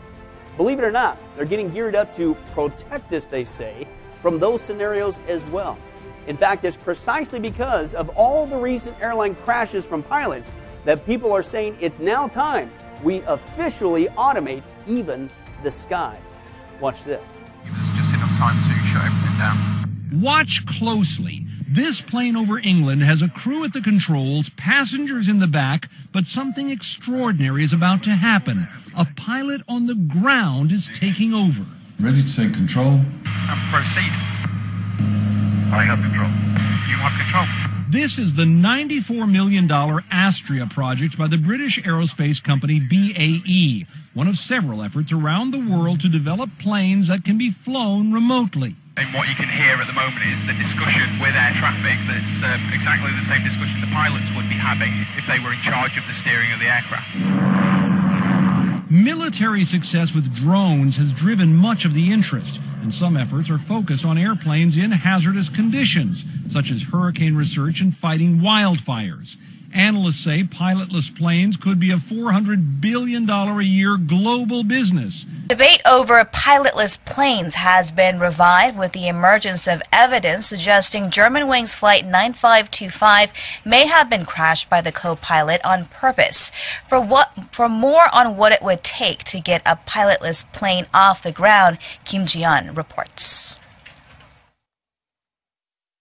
Believe 0.56 0.78
it 0.78 0.84
or 0.86 0.90
not, 0.90 1.18
they're 1.36 1.44
getting 1.44 1.68
geared 1.68 1.94
up 1.94 2.16
to 2.16 2.34
protect 2.54 3.12
us, 3.12 3.26
they 3.26 3.44
say, 3.44 3.86
from 4.22 4.38
those 4.38 4.62
scenarios 4.62 5.20
as 5.28 5.44
well. 5.48 5.76
In 6.28 6.38
fact, 6.38 6.64
it's 6.64 6.78
precisely 6.78 7.40
because 7.40 7.92
of 7.92 8.08
all 8.16 8.46
the 8.46 8.56
recent 8.56 8.98
airline 9.02 9.34
crashes 9.34 9.84
from 9.84 10.02
pilots 10.02 10.50
that 10.84 11.04
people 11.06 11.32
are 11.32 11.42
saying 11.42 11.76
it's 11.80 11.98
now 11.98 12.28
time 12.28 12.70
we 13.02 13.22
officially 13.22 14.06
automate 14.08 14.62
even 14.86 15.30
the 15.62 15.70
skies. 15.70 16.18
Watch 16.80 17.04
this. 17.04 17.28
Give 17.64 17.72
us 17.72 17.90
just 17.96 18.14
enough 18.14 18.36
time 18.38 18.56
to 18.56 18.74
shut 18.88 19.04
everything 19.04 19.38
down. 19.38 20.22
Watch 20.22 20.64
closely. 20.78 21.44
This 21.68 22.00
plane 22.00 22.36
over 22.36 22.58
England 22.58 23.02
has 23.02 23.22
a 23.22 23.28
crew 23.28 23.62
at 23.64 23.72
the 23.72 23.80
controls, 23.80 24.50
passengers 24.56 25.28
in 25.28 25.38
the 25.38 25.46
back, 25.46 25.88
but 26.12 26.24
something 26.24 26.68
extraordinary 26.70 27.62
is 27.62 27.72
about 27.72 28.02
to 28.04 28.10
happen. 28.10 28.66
A 28.98 29.06
pilot 29.16 29.60
on 29.68 29.86
the 29.86 29.94
ground 29.94 30.72
is 30.72 30.90
taking 30.98 31.32
over. 31.32 31.64
Ready 32.00 32.24
to 32.24 32.36
take 32.36 32.54
control? 32.54 32.98
And 32.98 33.60
proceed. 33.70 34.10
I 35.70 35.86
have 35.86 36.00
control. 36.00 36.30
You 36.90 36.96
have 36.98 37.14
control. 37.14 37.79
This 37.90 38.22
is 38.22 38.38
the 38.38 38.46
$94 38.46 39.26
million 39.26 39.66
ASTRAEA 39.66 40.70
project 40.70 41.18
by 41.18 41.26
the 41.26 41.42
British 41.42 41.74
aerospace 41.82 42.38
company 42.38 42.78
BAE, 42.78 43.82
one 44.14 44.30
of 44.30 44.38
several 44.38 44.86
efforts 44.86 45.10
around 45.10 45.50
the 45.50 45.58
world 45.58 45.98
to 46.06 46.08
develop 46.08 46.54
planes 46.62 47.10
that 47.10 47.26
can 47.26 47.34
be 47.34 47.50
flown 47.66 48.14
remotely. 48.14 48.78
And 48.94 49.10
what 49.10 49.26
you 49.26 49.34
can 49.34 49.50
hear 49.50 49.74
at 49.74 49.90
the 49.90 49.98
moment 49.98 50.22
is 50.22 50.38
the 50.46 50.54
discussion 50.54 51.18
with 51.18 51.34
air 51.34 51.50
traffic 51.58 51.98
that's 52.06 52.38
um, 52.46 52.62
exactly 52.70 53.10
the 53.10 53.26
same 53.26 53.42
discussion 53.42 53.82
the 53.82 53.90
pilots 53.90 54.30
would 54.38 54.46
be 54.46 54.54
having 54.54 54.94
if 55.18 55.26
they 55.26 55.42
were 55.42 55.50
in 55.50 55.62
charge 55.66 55.98
of 55.98 56.06
the 56.06 56.14
steering 56.14 56.54
of 56.54 56.62
the 56.62 56.70
aircraft. 56.70 57.10
Military 58.86 59.66
success 59.66 60.14
with 60.14 60.30
drones 60.38 60.94
has 60.94 61.10
driven 61.18 61.58
much 61.58 61.82
of 61.82 61.94
the 61.94 62.14
interest, 62.14 62.62
and 62.82 62.92
some 62.92 63.16
efforts 63.16 63.50
are 63.50 63.58
focused 63.68 64.04
on 64.04 64.18
airplanes 64.18 64.78
in 64.78 64.90
hazardous 64.90 65.50
conditions, 65.54 66.24
such 66.48 66.70
as 66.72 66.82
hurricane 66.82 67.36
research 67.36 67.80
and 67.80 67.94
fighting 67.94 68.38
wildfires. 68.38 69.36
Analysts 69.72 70.24
say 70.24 70.42
pilotless 70.42 71.16
planes 71.16 71.56
could 71.56 71.78
be 71.78 71.92
a 71.92 71.96
$400 71.96 72.80
billion 72.80 73.28
a 73.30 73.60
year 73.60 73.96
global 73.96 74.64
business. 74.64 75.24
Debate 75.46 75.80
over 75.86 76.24
pilotless 76.24 77.04
planes 77.04 77.54
has 77.54 77.92
been 77.92 78.18
revived 78.18 78.76
with 78.76 78.92
the 78.92 79.06
emergence 79.06 79.68
of 79.68 79.80
evidence 79.92 80.46
suggesting 80.46 81.04
Germanwings 81.04 81.74
Flight 81.74 82.04
9525 82.04 83.32
may 83.64 83.86
have 83.86 84.10
been 84.10 84.24
crashed 84.24 84.68
by 84.68 84.80
the 84.80 84.92
co-pilot 84.92 85.64
on 85.64 85.84
purpose. 85.84 86.50
For 86.88 87.00
what 87.00 87.32
for 87.52 87.68
more 87.68 88.12
on 88.12 88.36
what 88.36 88.52
it 88.52 88.62
would 88.62 88.82
take 88.82 89.22
to 89.24 89.38
get 89.38 89.62
a 89.64 89.78
pilotless 89.86 90.50
plane 90.52 90.86
off 90.92 91.22
the 91.22 91.32
ground, 91.32 91.78
Kim 92.04 92.26
Ji-yeon 92.26 92.76
reports. 92.76 93.59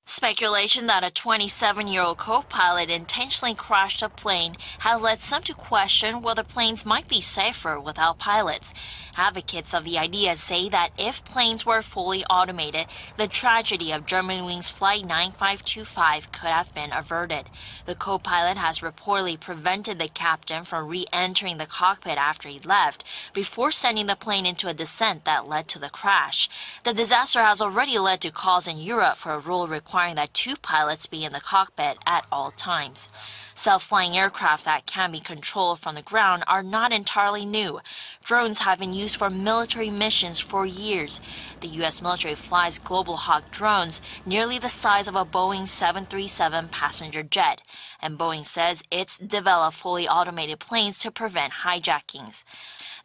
Speculation 0.10 0.88
that 0.88 1.04
a 1.04 1.12
27 1.12 1.88
year 1.88 2.02
old 2.02 2.18
co 2.18 2.42
pilot 2.42 2.90
intentionally 2.90 3.54
crashed 3.54 4.02
a 4.02 4.10
plane 4.10 4.58
has 4.80 5.04
led 5.04 5.22
some 5.22 5.44
to 5.44 5.54
question 5.54 6.24
whether 6.24 6.42
planes 6.42 6.84
might 6.84 7.08
be 7.08 7.22
safer 7.22 7.80
without 7.80 8.18
pilots. 8.18 8.74
Advocates 9.16 9.72
of 9.72 9.84
the 9.84 10.00
idea 10.00 10.36
say 10.36 10.68
that 10.68 10.90
if 10.98 11.24
planes 11.24 11.64
were 11.64 11.84
fully 11.84 12.26
automated, 12.26 12.88
the 13.18 13.28
tragedy 13.28 13.92
of 13.92 14.08
Germanwings 14.08 14.72
Flight 14.72 15.06
9525 15.06 16.32
could 16.32 16.50
have 16.50 16.74
been 16.74 16.92
averted. 16.92 17.46
The 17.86 17.94
co 17.94 18.18
pilot 18.18 18.58
has 18.58 18.80
reportedly 18.80 19.40
prevented 19.40 20.00
the 20.00 20.08
captain 20.08 20.64
from 20.64 20.88
re 20.88 21.06
entering 21.14 21.60
the 21.60 21.68
cockpit 21.68 22.18
after 22.18 22.50
he 22.50 22.58
left 22.58 23.04
before 23.32 23.72
sending 23.72 24.08
the 24.08 24.16
plane 24.16 24.48
into 24.48 24.70
a 24.70 24.74
descent 24.74 25.26
that 25.26 25.48
led 25.48 25.68
to 25.68 25.78
the 25.78 25.90
crash. 25.90 26.50
The 26.84 26.96
disaster 26.96 27.44
has 27.44 27.62
already 27.62 28.00
led 28.00 28.22
to 28.22 28.32
calls 28.32 28.68
in 28.68 28.80
Europe 28.80 29.18
for 29.18 29.34
a 29.34 29.40
rule 29.40 29.68
requiring 30.00 30.16
that 30.16 30.34
two 30.34 30.56
pilots 30.56 31.08
be 31.08 31.26
in 31.26 31.34
the 31.34 31.42
cockpit 31.42 31.98
at 32.06 32.26
all 32.32 32.52
times. 32.52 33.10
Self 33.54 33.84
flying 33.84 34.16
aircraft 34.16 34.64
that 34.64 34.86
can 34.86 35.12
be 35.12 35.20
controlled 35.20 35.80
from 35.82 35.96
the 35.96 36.02
ground 36.02 36.46
are 36.48 36.64
not 36.64 36.94
entirely 36.94 37.46
new. 37.46 37.82
Drones 38.24 38.60
have 38.60 38.80
been 38.80 38.94
used 38.94 39.18
for 39.18 39.30
military 39.30 39.90
missions 39.90 40.40
for 40.40 40.66
years. 40.66 41.20
The 41.60 41.68
U.S. 41.80 42.02
military 42.02 42.36
flies 42.36 42.80
Global 42.80 43.18
Hawk 43.18 43.52
drones 43.52 44.00
nearly 44.26 44.58
the 44.58 44.70
size 44.70 45.10
of 45.10 45.16
a 45.16 45.26
Boeing 45.26 45.68
737 45.68 46.70
passenger 46.70 47.22
jet, 47.22 47.62
and 48.02 48.18
Boeing 48.18 48.46
says 48.46 48.82
it's 48.90 49.18
developed 49.18 49.76
fully 49.76 50.08
automated 50.08 50.60
planes 50.60 50.98
to 51.00 51.12
prevent 51.12 51.52
hijackings. 51.66 52.46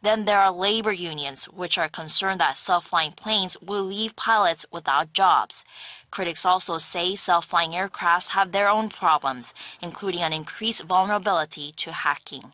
Then 0.01 0.27
there 0.27 0.39
are 0.39 0.53
labor 0.53 0.93
unions, 0.93 1.47
which 1.47 1.79
are 1.79 1.89
concerned 1.89 2.39
that 2.41 2.59
self 2.59 2.89
flying 2.89 3.13
planes 3.13 3.57
will 3.61 3.83
leave 3.83 4.15
pilots 4.15 4.67
without 4.71 5.15
jobs. 5.15 5.65
Critics 6.15 6.47
also 6.47 6.79
say 6.79 7.17
self 7.17 7.45
flying 7.45 7.73
aircrafts 7.73 8.29
have 8.29 8.53
their 8.53 8.69
own 8.69 8.89
problems, 8.89 9.53
including 9.83 10.21
an 10.21 10.33
increased 10.33 10.85
vulnerability 10.85 11.73
to 11.73 11.91
hacking. 11.91 12.53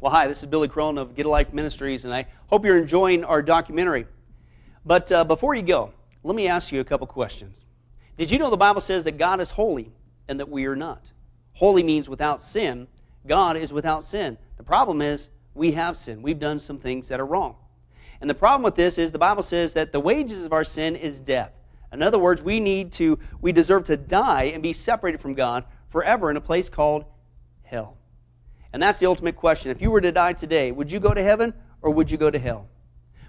Well, 0.00 0.10
hi, 0.10 0.26
this 0.26 0.40
is 0.40 0.46
Billy 0.46 0.66
Crone 0.66 0.98
of 0.98 1.14
Get 1.14 1.26
a 1.26 1.28
Life 1.28 1.52
Ministries, 1.52 2.06
and 2.06 2.12
I 2.12 2.26
hope 2.48 2.64
you're 2.64 2.78
enjoying 2.78 3.22
our 3.22 3.40
documentary. 3.40 4.04
But 4.84 5.12
uh, 5.12 5.22
before 5.22 5.54
you 5.54 5.62
go, 5.62 5.92
let 6.24 6.34
me 6.34 6.48
ask 6.48 6.72
you 6.72 6.80
a 6.80 6.84
couple 6.84 7.06
questions. 7.06 7.66
Did 8.16 8.32
you 8.32 8.40
know 8.40 8.50
the 8.50 8.56
Bible 8.56 8.80
says 8.80 9.04
that 9.04 9.16
God 9.16 9.40
is 9.40 9.52
holy 9.52 9.92
and 10.26 10.40
that 10.40 10.48
we 10.48 10.66
are 10.66 10.74
not? 10.74 11.08
Holy 11.52 11.84
means 11.84 12.08
without 12.08 12.42
sin. 12.42 12.88
God 13.28 13.56
is 13.56 13.72
without 13.72 14.04
sin. 14.04 14.36
The 14.56 14.64
problem 14.64 15.02
is 15.02 15.28
we 15.54 15.70
have 15.70 15.96
sinned. 15.96 16.20
We've 16.20 16.40
done 16.40 16.58
some 16.58 16.80
things 16.80 17.06
that 17.10 17.20
are 17.20 17.26
wrong. 17.26 17.54
And 18.20 18.28
the 18.28 18.34
problem 18.34 18.64
with 18.64 18.74
this 18.74 18.98
is 18.98 19.12
the 19.12 19.18
Bible 19.20 19.44
says 19.44 19.72
that 19.74 19.92
the 19.92 20.00
wages 20.00 20.44
of 20.44 20.52
our 20.52 20.64
sin 20.64 20.96
is 20.96 21.20
death. 21.20 21.52
In 21.92 22.02
other 22.02 22.18
words, 22.18 22.42
we 22.42 22.58
need 22.58 22.92
to, 22.92 23.18
we 23.40 23.52
deserve 23.52 23.84
to 23.84 23.96
die 23.96 24.44
and 24.44 24.62
be 24.62 24.72
separated 24.72 25.20
from 25.20 25.34
God 25.34 25.64
forever 25.90 26.30
in 26.30 26.36
a 26.36 26.40
place 26.40 26.68
called 26.68 27.04
hell. 27.62 27.96
And 28.72 28.82
that's 28.82 28.98
the 28.98 29.06
ultimate 29.06 29.36
question. 29.36 29.70
If 29.70 29.82
you 29.82 29.90
were 29.90 30.00
to 30.00 30.12
die 30.12 30.32
today, 30.32 30.72
would 30.72 30.90
you 30.90 31.00
go 31.00 31.12
to 31.12 31.22
heaven 31.22 31.52
or 31.82 31.90
would 31.90 32.10
you 32.10 32.16
go 32.16 32.30
to 32.30 32.38
hell? 32.38 32.68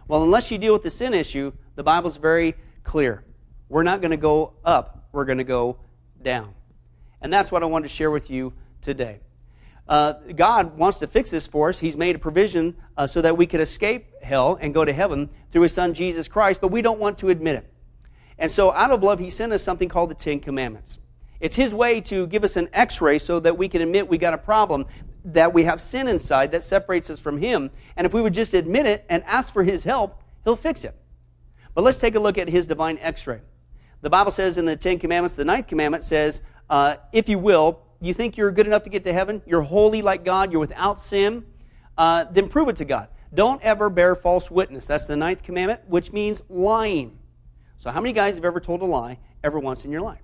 Well, 0.08 0.24
unless 0.24 0.52
you 0.52 0.58
deal 0.58 0.74
with 0.74 0.84
the 0.84 0.92
sin 0.92 1.14
issue, 1.14 1.52
the 1.76 1.84
Bible's 1.84 2.18
very 2.18 2.56
clear. 2.84 3.26
We're 3.70 3.84
not 3.84 4.02
going 4.02 4.12
to 4.12 4.18
go 4.18 4.54
up, 4.64 5.08
we're 5.12 5.26
going 5.26 5.38
to 5.38 5.44
go 5.44 5.78
down. 6.22 6.54
And 7.22 7.32
that's 7.32 7.52
what 7.52 7.64
I 7.64 7.66
wanted 7.66 7.88
to 7.88 7.94
share 7.94 8.12
with 8.12 8.30
you 8.30 8.54
today. 8.82 9.20
Uh, 9.88 10.14
God 10.36 10.78
wants 10.78 11.00
to 11.00 11.08
fix 11.08 11.30
this 11.30 11.48
for 11.48 11.70
us. 11.70 11.80
He's 11.80 11.98
made 11.98 12.16
a 12.16 12.20
provision 12.20 12.76
uh, 12.98 13.08
so 13.08 13.22
that 13.22 13.36
we 13.36 13.46
could 13.46 13.60
escape 13.60 14.06
hell 14.22 14.58
and 14.62 14.74
go 14.74 14.86
to 14.86 14.94
heaven 14.94 15.30
through 15.52 15.64
His 15.64 15.74
Son 15.74 15.94
Jesus 15.94 16.28
Christ, 16.28 16.62
but 16.62 16.70
we 16.70 16.82
don't 16.82 17.00
want 17.00 17.18
to 17.18 17.30
admit 17.30 17.56
it. 17.56 17.73
And 18.44 18.52
so, 18.52 18.74
out 18.74 18.92
of 18.92 19.02
love, 19.02 19.20
He 19.20 19.30
sent 19.30 19.54
us 19.54 19.64
something 19.64 19.88
called 19.88 20.12
the 20.12 20.16
Ten 20.16 20.38
Commandments. 20.38 21.00
It's 21.40 21.56
His 21.56 21.74
way 21.74 22.02
to 22.02 22.28
give 22.28 22.44
us 22.44 22.58
an 22.58 22.68
x 22.74 23.00
ray 23.00 23.18
so 23.18 23.40
that 23.40 23.58
we 23.58 23.70
can 23.70 23.82
admit 23.82 24.10
we 24.10 24.18
got 24.18 24.34
a 24.34 24.38
problem, 24.38 24.86
that 25.24 25.54
we 25.54 25.64
have 25.64 25.80
sin 25.80 26.10
inside 26.10 26.52
that 26.52 26.62
separates 26.62 27.10
us 27.10 27.22
from 27.22 27.38
Him. 27.38 27.72
And 27.96 28.06
if 28.06 28.14
we 28.14 28.22
would 28.22 28.34
just 28.34 28.54
admit 28.54 28.86
it 28.86 29.06
and 29.08 29.24
ask 29.24 29.54
for 29.54 29.64
His 29.64 29.86
help, 29.86 30.22
He'll 30.44 30.58
fix 30.58 30.84
it. 30.84 30.94
But 31.74 31.86
let's 31.86 32.00
take 32.00 32.16
a 32.16 32.20
look 32.20 32.38
at 32.38 32.50
His 32.50 32.68
divine 32.68 32.98
x 32.98 33.26
ray. 33.28 33.40
The 34.02 34.10
Bible 34.10 34.32
says 34.32 34.58
in 34.58 34.66
the 34.66 34.76
Ten 34.76 35.00
Commandments, 35.00 35.38
the 35.38 35.46
ninth 35.46 35.68
commandment 35.68 36.04
says, 36.04 36.42
uh, 36.70 36.98
if 37.14 37.30
you 37.30 37.40
will, 37.40 37.80
you 38.02 38.14
think 38.14 38.36
you're 38.36 38.52
good 38.52 38.68
enough 38.68 38.84
to 38.84 38.90
get 38.90 39.06
to 39.06 39.14
heaven, 39.14 39.42
you're 39.46 39.62
holy 39.62 40.02
like 40.02 40.26
God, 40.26 40.52
you're 40.52 40.60
without 40.60 41.00
sin, 41.00 41.46
uh, 41.98 42.26
then 42.26 42.50
prove 42.50 42.68
it 42.68 42.76
to 42.76 42.84
God. 42.84 43.08
Don't 43.34 43.62
ever 43.62 43.90
bear 43.90 44.16
false 44.16 44.52
witness. 44.52 44.86
That's 44.86 45.08
the 45.08 45.16
ninth 45.16 45.44
commandment, 45.44 45.80
which 45.88 46.12
means 46.12 46.44
lying. 46.50 47.20
So, 47.84 47.92
how 47.92 48.00
many 48.00 48.14
guys 48.14 48.36
have 48.36 48.46
ever 48.46 48.62
told 48.62 48.82
a 48.82 48.86
lie 48.86 49.20
ever 49.44 49.60
once 49.60 49.84
in 49.84 49.92
your 49.92 50.00
life? 50.00 50.22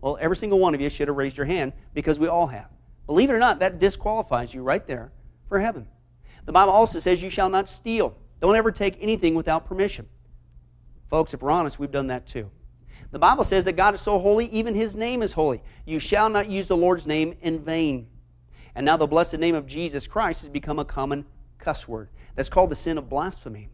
Well, 0.00 0.16
every 0.18 0.38
single 0.38 0.58
one 0.58 0.74
of 0.74 0.80
you 0.80 0.88
should 0.88 1.08
have 1.08 1.16
raised 1.18 1.36
your 1.36 1.44
hand 1.44 1.74
because 1.92 2.18
we 2.18 2.26
all 2.26 2.46
have. 2.46 2.70
Believe 3.04 3.28
it 3.28 3.34
or 3.34 3.38
not, 3.38 3.58
that 3.58 3.78
disqualifies 3.78 4.54
you 4.54 4.62
right 4.62 4.86
there 4.86 5.12
for 5.46 5.60
heaven. 5.60 5.86
The 6.46 6.52
Bible 6.52 6.72
also 6.72 6.98
says 6.98 7.22
you 7.22 7.28
shall 7.28 7.50
not 7.50 7.68
steal. 7.68 8.16
Don't 8.40 8.56
ever 8.56 8.72
take 8.72 8.96
anything 8.98 9.34
without 9.34 9.66
permission. 9.66 10.08
Folks, 11.10 11.34
if 11.34 11.42
we're 11.42 11.50
honest, 11.50 11.78
we've 11.78 11.90
done 11.90 12.06
that 12.06 12.26
too. 12.26 12.50
The 13.10 13.18
Bible 13.18 13.44
says 13.44 13.66
that 13.66 13.74
God 13.76 13.94
is 13.94 14.00
so 14.00 14.18
holy, 14.18 14.46
even 14.46 14.74
his 14.74 14.96
name 14.96 15.20
is 15.20 15.34
holy. 15.34 15.62
You 15.84 15.98
shall 15.98 16.30
not 16.30 16.48
use 16.48 16.66
the 16.66 16.78
Lord's 16.78 17.06
name 17.06 17.36
in 17.42 17.62
vain. 17.62 18.06
And 18.74 18.86
now 18.86 18.96
the 18.96 19.06
blessed 19.06 19.36
name 19.36 19.54
of 19.54 19.66
Jesus 19.66 20.06
Christ 20.06 20.40
has 20.40 20.48
become 20.48 20.78
a 20.78 20.84
common 20.86 21.26
cuss 21.58 21.86
word. 21.86 22.08
That's 22.36 22.48
called 22.48 22.70
the 22.70 22.76
sin 22.76 22.96
of 22.96 23.10
blasphemy. 23.10 23.68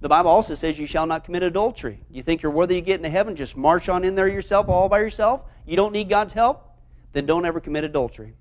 The 0.00 0.08
Bible 0.08 0.30
also 0.30 0.54
says 0.54 0.78
you 0.78 0.86
shall 0.86 1.06
not 1.06 1.24
commit 1.24 1.42
adultery. 1.42 2.00
You 2.10 2.22
think 2.22 2.42
you're 2.42 2.52
worthy 2.52 2.78
of 2.78 2.84
getting 2.84 3.04
to 3.04 3.10
heaven? 3.10 3.34
Just 3.34 3.56
march 3.56 3.88
on 3.88 4.04
in 4.04 4.14
there 4.14 4.28
yourself, 4.28 4.68
all 4.68 4.88
by 4.88 5.00
yourself? 5.00 5.42
You 5.64 5.76
don't 5.76 5.92
need 5.92 6.08
God's 6.08 6.34
help? 6.34 6.70
Then 7.12 7.26
don't 7.26 7.46
ever 7.46 7.60
commit 7.60 7.84
adultery. 7.84 8.34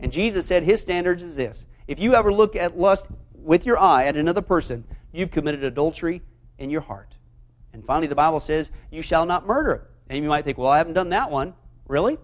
And 0.00 0.10
Jesus 0.10 0.46
said 0.46 0.62
his 0.62 0.80
standards 0.80 1.22
is 1.22 1.36
this. 1.36 1.66
If 1.86 2.00
you 2.00 2.14
ever 2.14 2.32
look 2.32 2.56
at 2.56 2.78
lust 2.78 3.08
with 3.34 3.66
your 3.66 3.78
eye 3.78 4.06
at 4.06 4.16
another 4.16 4.40
person, 4.40 4.84
you've 5.12 5.30
committed 5.30 5.62
adultery 5.62 6.22
in 6.58 6.70
your 6.70 6.80
heart. 6.80 7.14
And 7.72 7.84
finally, 7.84 8.06
the 8.06 8.14
Bible 8.14 8.40
says, 8.40 8.70
You 8.90 9.02
shall 9.02 9.26
not 9.26 9.46
murder. 9.46 9.90
And 10.08 10.22
you 10.22 10.28
might 10.28 10.44
think, 10.44 10.56
Well, 10.56 10.70
I 10.70 10.78
haven't 10.78 10.94
done 10.94 11.10
that 11.10 11.30
one. 11.30 11.54
Really? 11.86 12.18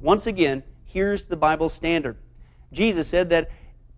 Once 0.00 0.26
again, 0.26 0.62
here's 0.84 1.26
the 1.26 1.36
Bible 1.36 1.68
standard. 1.68 2.16
Jesus 2.72 3.06
said 3.06 3.28
that 3.30 3.50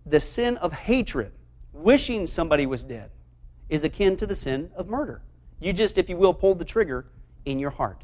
the 0.05 0.19
sin 0.19 0.57
of 0.57 0.73
hatred, 0.73 1.31
wishing 1.71 2.27
somebody 2.27 2.65
was 2.65 2.83
dead, 2.83 3.09
is 3.69 3.83
akin 3.83 4.15
to 4.17 4.27
the 4.27 4.35
sin 4.35 4.69
of 4.75 4.87
murder. 4.87 5.21
You 5.59 5.73
just, 5.73 5.97
if 5.97 6.09
you 6.09 6.17
will, 6.17 6.33
pulled 6.33 6.59
the 6.59 6.65
trigger 6.65 7.05
in 7.45 7.59
your 7.59 7.71
heart. 7.71 8.03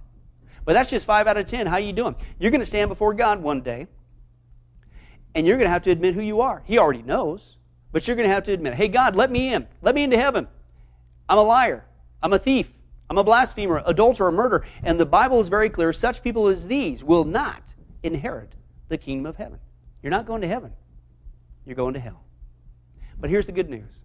But 0.66 0.74
that's 0.74 0.90
just 0.90 1.06
five 1.06 1.28
out 1.28 1.38
of 1.38 1.46
ten. 1.46 1.68
How 1.68 1.78
you 1.78 1.94
doing? 1.94 2.16
You're 2.40 2.52
going 2.52 2.62
to 2.62 2.66
stand 2.66 2.90
before 2.90 3.14
God 3.14 3.42
one 3.42 3.62
day, 3.62 3.88
and 5.36 5.46
you're 5.46 5.58
going 5.58 5.68
to 5.68 5.72
have 5.72 5.84
to 5.84 5.92
admit 5.92 6.14
who 6.14 6.22
you 6.22 6.42
are. 6.42 6.62
He 6.66 6.78
already 6.78 7.02
knows, 7.02 7.58
but 7.92 8.08
you're 8.08 8.16
going 8.16 8.28
to 8.28 8.34
have 8.34 8.44
to 8.44 8.54
admit, 8.54 8.76
hey, 8.76 8.88
God, 8.88 9.16
let 9.16 9.32
me 9.32 9.54
in. 9.54 9.68
Let 9.82 9.96
me 9.96 10.04
into 10.04 10.18
heaven. 10.18 10.48
I'm 11.28 11.38
a 11.38 11.44
liar. 11.44 11.86
I'm 12.22 12.34
a 12.34 12.40
thief. 12.40 12.72
I'm 13.10 13.18
a 13.18 13.24
blasphemer, 13.24 13.84
adulterer, 13.86 14.32
murderer. 14.32 14.66
And 14.84 15.00
the 15.00 15.06
Bible 15.06 15.40
is 15.42 15.50
very 15.50 15.70
clear 15.70 15.92
such 15.92 16.24
people 16.24 16.48
as 16.48 16.68
these 16.68 17.04
will 17.04 17.26
not 17.26 17.76
inherit 18.04 18.54
the 18.88 18.98
kingdom 18.98 19.26
of 19.26 19.36
heaven. 19.36 19.60
You're 20.02 20.12
not 20.12 20.26
going 20.26 20.42
to 20.42 20.48
heaven, 20.48 20.72
you're 21.66 21.76
going 21.76 21.94
to 21.96 22.00
hell. 22.00 22.24
But 23.20 23.30
here's 23.30 23.46
the 23.48 23.52
good 23.52 23.70
news 23.70 24.02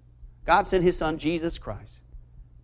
God 0.46 0.66
sent 0.66 0.84
his 0.84 0.96
son, 0.96 1.18
Jesus 1.18 1.58
Christ, 1.58 2.00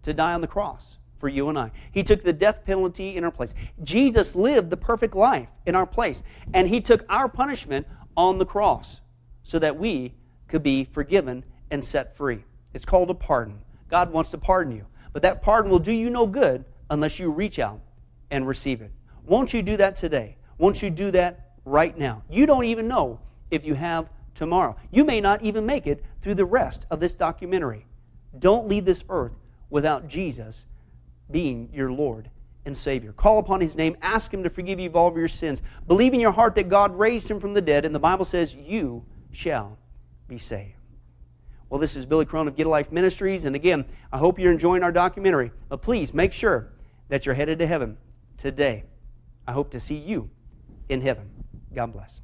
to 0.03 0.15
die 0.15 0.33
on 0.33 0.41
the 0.41 0.47
cross 0.47 0.99
for 1.19 1.29
you 1.29 1.49
and 1.49 1.59
I. 1.59 1.71
He 1.91 2.03
took 2.03 2.23
the 2.23 2.33
death 2.33 2.65
penalty 2.65 3.17
in 3.17 3.25
our 3.25 3.31
place. 3.31 3.55
Jesus 3.83 4.35
lived 4.35 4.71
the 4.71 4.77
perfect 4.77 5.15
life 5.15 5.49
in 5.67 5.75
our 5.75 5.87
place, 5.87 6.23
and 6.55 6.69
he 6.69 6.81
took 6.81 7.05
our 7.09 7.29
punishment 7.29 7.87
on 8.17 8.39
the 8.39 8.47
cross 8.47 9.01
so 9.43 9.59
that 9.59 9.77
we 9.77 10.15
could 10.49 10.63
be 10.63 10.85
forgiven 10.85 11.45
and 11.71 11.85
set 11.85 12.17
free. 12.17 12.45
It's 12.73 12.85
called 12.85 13.11
a 13.11 13.15
pardon. 13.15 13.59
God 13.89 14.13
wants 14.13 14.31
to 14.31 14.39
pardon 14.39 14.75
you, 14.75 14.87
but 15.13 15.23
that 15.23 15.43
pardon 15.43 15.71
will 15.71 15.79
do 15.79 15.93
you 15.93 16.11
no 16.11 16.27
good 16.27 16.65
unless 16.91 17.19
you 17.19 17.31
reach 17.31 17.59
out 17.59 17.81
and 18.31 18.47
receive 18.47 18.81
it. 18.81 18.93
Won't 19.25 19.53
you 19.53 19.63
do 19.63 19.77
that 19.77 19.97
today? 19.97 20.37
Won't 20.59 20.83
you 20.83 20.91
do 20.91 21.11
that 21.11 21.53
right 21.65 21.97
now? 21.97 22.23
You 22.31 22.47
don't 22.47 22.65
even 22.65 22.89
know 22.89 23.21
if 23.51 23.65
you 23.65 23.75
have 23.75 24.09
tomorrow. 24.35 24.77
You 24.91 25.05
may 25.05 25.21
not 25.21 25.43
even 25.43 25.67
make 25.67 25.87
it 25.87 26.05
through 26.23 26.35
the 26.35 26.45
rest 26.45 26.87
of 26.91 27.01
this 27.01 27.15
documentary. 27.15 27.85
Don't 28.39 28.69
leave 28.69 28.85
this 28.85 29.05
earth 29.11 29.35
without 29.69 30.09
Jesus 30.09 30.67
being 31.31 31.69
your 31.73 31.93
Lord 31.93 32.31
and 32.65 32.77
Savior. 32.77 33.13
Call 33.13 33.39
upon 33.39 33.61
His 33.61 33.77
name, 33.77 33.97
ask 34.03 34.33
Him 34.33 34.43
to 34.45 34.51
forgive 34.51 34.81
you 34.81 34.89
of 34.89 34.97
all 34.97 35.09
of 35.09 35.17
your 35.17 35.29
sins. 35.29 35.63
Believe 35.89 36.15
in 36.15 36.21
your 36.21 36.33
heart 36.33 36.55
that 36.55 36.69
God 36.69 36.97
raised 36.97 37.31
Him 37.31 37.41
from 37.41 37.55
the 37.55 37.61
dead, 37.61 37.85
and 37.85 37.95
the 37.95 37.99
Bible 37.99 38.25
says, 38.25 38.55
You 38.55 39.05
shall 39.33 39.77
be 40.29 40.39
saved. 40.39 40.75
Well, 41.69 41.81
this 41.81 41.97
is 41.97 42.05
Billy 42.05 42.27
Crone 42.27 42.49
of 42.49 42.55
Get 42.55 42.67
a 42.67 42.71
Life 42.71 42.93
Ministries, 42.93 43.47
and 43.47 43.57
again, 43.57 43.85
I 44.13 44.19
hope 44.19 44.39
you're 44.39 44.53
enjoying 44.53 44.83
our 44.83 44.93
documentary. 44.93 45.51
But 45.69 45.83
please 45.83 46.13
make 46.13 46.33
sure 46.33 46.69
that 47.09 47.27
you're 47.27 47.35
headed 47.35 47.59
to 47.61 47.67
heaven 47.67 47.97
today. 48.37 48.85
I 49.47 49.53
hope 49.53 49.71
to 49.71 49.81
see 49.81 49.97
you 49.97 50.31
in 50.89 51.01
heaven. 51.01 51.31
God 51.75 51.93
bless. 51.93 52.21